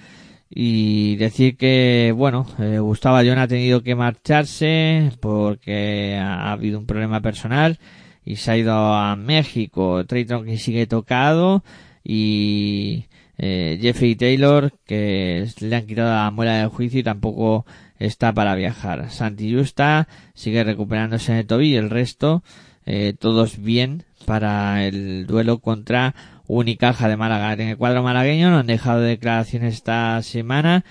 y 0.49 1.15
decir 1.15 1.57
que 1.57 2.13
bueno 2.15 2.45
eh, 2.59 2.77
Gustavo 2.79 3.15
Ayón 3.15 3.39
ha 3.39 3.47
tenido 3.47 3.81
que 3.81 3.95
marcharse 3.95 5.11
porque 5.19 6.15
ha, 6.21 6.51
habido 6.51 6.77
un 6.77 6.85
problema 6.85 7.21
personal 7.21 7.79
y 8.23 8.35
se 8.35 8.51
ha 8.51 8.57
ido 8.57 8.73
a 8.73 9.15
México 9.15 10.05
Trayton 10.05 10.45
que 10.45 10.57
sigue 10.57 10.85
tocado 10.85 11.63
y 12.03 13.05
eh, 13.37 13.77
Jeffrey 13.81 14.15
Taylor, 14.15 14.71
que 14.85 15.47
le 15.59 15.75
han 15.75 15.85
quitado 15.85 16.13
la 16.13 16.31
muela 16.31 16.57
del 16.57 16.69
juicio 16.69 16.99
y 16.99 17.03
tampoco 17.03 17.65
está 17.99 18.33
para 18.33 18.55
viajar. 18.55 19.09
Santi 19.11 19.53
Justa 19.53 20.07
sigue 20.33 20.63
recuperándose 20.63 21.31
en 21.31 21.39
el 21.39 21.47
tobillo 21.47 21.79
el 21.79 21.89
resto, 21.89 22.43
eh, 22.85 23.13
todos 23.17 23.61
bien 23.61 24.03
para 24.25 24.85
el 24.85 25.27
duelo 25.27 25.59
contra 25.59 26.15
Unicaja 26.47 27.09
de 27.09 27.17
Málaga. 27.17 27.53
En 27.53 27.61
el 27.61 27.77
cuadro 27.77 28.03
malagueño 28.03 28.49
no 28.49 28.59
han 28.59 28.67
dejado 28.67 29.01
declaraciones 29.01 29.75
esta 29.75 30.21
semana 30.21 30.85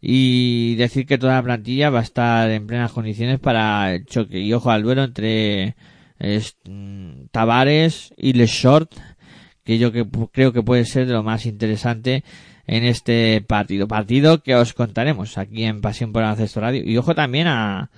y 0.00 0.76
decir 0.76 1.06
que 1.06 1.18
toda 1.18 1.34
la 1.34 1.42
plantilla 1.42 1.90
va 1.90 2.00
a 2.00 2.02
estar 2.02 2.50
en 2.50 2.66
plenas 2.66 2.92
condiciones 2.92 3.40
para 3.40 3.94
el 3.94 4.04
choque. 4.04 4.40
Y 4.40 4.52
ojo 4.52 4.70
al 4.70 4.82
duelo 4.82 5.04
entre 5.04 5.74
mm, 6.64 7.26
Tavares 7.32 8.12
y 8.16 8.34
Les 8.34 8.50
Short 8.50 8.92
que 9.68 9.76
yo 9.76 9.92
que, 9.92 10.06
creo 10.32 10.54
que 10.54 10.62
puede 10.62 10.86
ser 10.86 11.06
de 11.06 11.12
lo 11.12 11.22
más 11.22 11.44
interesante 11.44 12.24
en 12.66 12.84
este 12.84 13.42
partido. 13.42 13.86
Partido 13.86 14.42
que 14.42 14.54
os 14.54 14.72
contaremos 14.72 15.36
aquí 15.36 15.64
en 15.64 15.82
Pasión 15.82 16.10
por 16.10 16.22
el 16.22 16.48
Radio. 16.54 16.82
Y 16.86 16.96
ojo 16.96 17.14
también 17.14 17.48
a, 17.48 17.90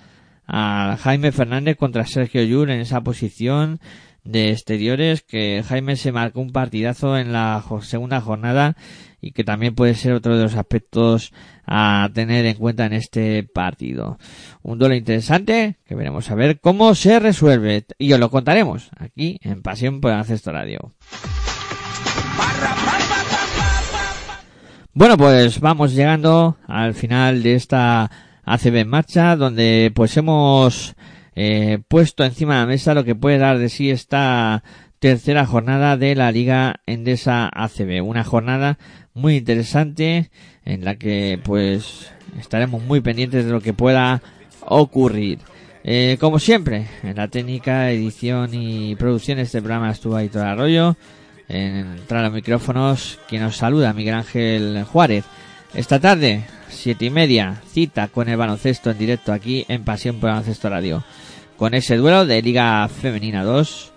a 0.49 0.97
Jaime 1.01 1.31
Fernández 1.31 1.77
contra 1.77 2.07
Sergio 2.07 2.43
Yur 2.43 2.71
en 2.71 2.81
esa 2.81 3.03
posición 3.03 3.79
de 4.25 4.51
exteriores 4.51 5.23
que 5.23 5.63
Jaime 5.63 5.95
se 5.95 6.11
marcó 6.11 6.41
un 6.41 6.51
partidazo 6.51 7.17
en 7.17 7.33
la 7.33 7.65
segunda 7.83 8.21
jornada 8.21 8.77
y 9.21 9.33
que 9.33 9.45
también 9.45 9.75
puede 9.75 9.95
ser 9.95 10.15
otro 10.15 10.37
de 10.37 10.43
los 10.43 10.57
aspectos 10.57 11.33
a 11.67 12.09
tener 12.13 12.47
en 12.47 12.57
cuenta 12.57 12.87
en 12.87 12.95
este 12.95 13.45
partido. 13.45 14.19
Un 14.63 14.79
duelo 14.79 14.95
interesante 14.95 15.77
que 15.87 15.95
veremos 15.95 16.31
a 16.31 16.35
ver 16.35 16.61
cómo 16.61 16.95
se 16.95 17.21
resuelve 17.21 17.85
y 17.99 18.13
os 18.13 18.21
lo 18.21 18.31
contaremos 18.31 18.91
aquí 18.97 19.39
en 19.43 19.63
Pasión 19.63 20.01
por 20.01 20.11
el 20.11 20.19
Ancesto 20.19 20.53
Radio. 20.53 20.93
Bueno, 24.93 25.17
pues 25.17 25.61
vamos 25.61 25.95
llegando 25.95 26.59
al 26.67 26.95
final 26.95 27.43
de 27.43 27.55
esta 27.55 28.11
ACB 28.45 28.77
en 28.77 28.89
marcha, 28.89 29.37
donde 29.37 29.93
pues 29.95 30.17
hemos 30.17 30.95
eh, 31.35 31.79
puesto 31.89 32.25
encima 32.25 32.55
de 32.55 32.61
la 32.61 32.67
mesa 32.67 32.95
lo 32.95 33.05
que 33.05 33.15
puede 33.15 33.39
dar 33.39 33.59
de 33.59 33.69
sí 33.69 33.91
esta 33.91 34.63
tercera 34.99 35.47
jornada 35.47 35.97
de 35.97 36.15
la 36.15 36.31
Liga 36.33 36.81
Endesa 36.87 37.49
ACB. 37.51 38.05
Una 38.05 38.25
jornada 38.25 38.79
muy 39.15 39.37
interesante 39.37 40.31
en 40.65 40.85
la 40.85 40.97
que 40.97 41.41
pues 41.43 42.13
estaremos 42.39 42.83
muy 42.83 43.01
pendientes 43.01 43.47
de 43.47 43.53
lo 43.53 43.61
que 43.61 43.73
pueda 43.73 44.21
ocurrir. 44.67 45.39
Eh, 45.83 46.19
como 46.21 46.39
siempre, 46.39 46.89
en 47.03 47.17
la 47.17 47.29
técnica, 47.29 47.91
edición 47.91 48.53
y 48.53 48.97
producción 48.97 49.39
de 49.39 49.45
este 49.45 49.63
programa 49.63 49.91
estuvo 49.91 50.17
ahí 50.17 50.29
todo 50.29 50.45
entrar 51.51 52.21
a 52.21 52.25
los 52.25 52.33
micrófonos, 52.33 53.19
quien 53.29 53.43
nos 53.43 53.57
saluda, 53.57 53.93
Miguel 53.93 54.15
Ángel 54.15 54.85
Juárez. 54.85 55.25
Esta 55.75 56.01
tarde, 56.01 56.45
siete 56.69 57.07
y 57.07 57.11
media, 57.11 57.61
cita 57.71 58.09
con 58.09 58.29
el 58.29 58.37
baloncesto 58.37 58.91
en 58.91 58.99
directo 58.99 59.33
aquí 59.33 59.65
en 59.69 59.85
Pasión 59.85 60.17
por 60.17 60.31
Baloncesto 60.31 60.69
Radio. 60.69 61.05
Con 61.57 61.75
ese 61.75 61.97
duelo 61.97 62.27
de 62.27 62.43
Liga 62.43 62.89
Femenina 62.89 63.45
2 63.45 63.93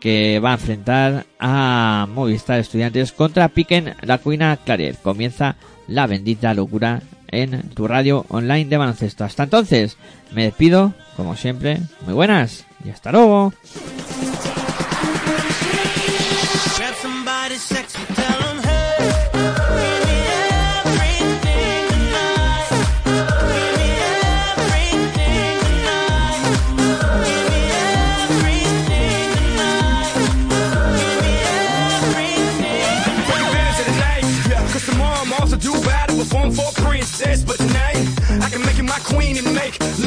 que 0.00 0.40
va 0.40 0.50
a 0.50 0.54
enfrentar 0.54 1.26
a 1.38 2.06
Movistar 2.12 2.58
Estudiantes 2.58 3.12
contra 3.12 3.48
Piquen 3.48 3.94
La 4.00 4.18
Cuina 4.18 4.58
Claret. 4.64 5.00
Comienza 5.02 5.56
la 5.86 6.06
bendita 6.06 6.54
locura 6.54 7.02
en 7.28 7.62
tu 7.70 7.86
radio 7.86 8.24
online 8.28 8.64
de 8.64 8.78
baloncesto. 8.78 9.24
Hasta 9.24 9.44
entonces, 9.44 9.98
me 10.32 10.44
despido, 10.44 10.94
como 11.16 11.36
siempre, 11.36 11.80
muy 12.06 12.14
buenas 12.14 12.64
y 12.84 12.90
hasta 12.90 13.12
luego. 13.12 13.52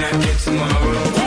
not 0.00 0.12
get 0.22 0.38
tomorrow. 0.38 1.19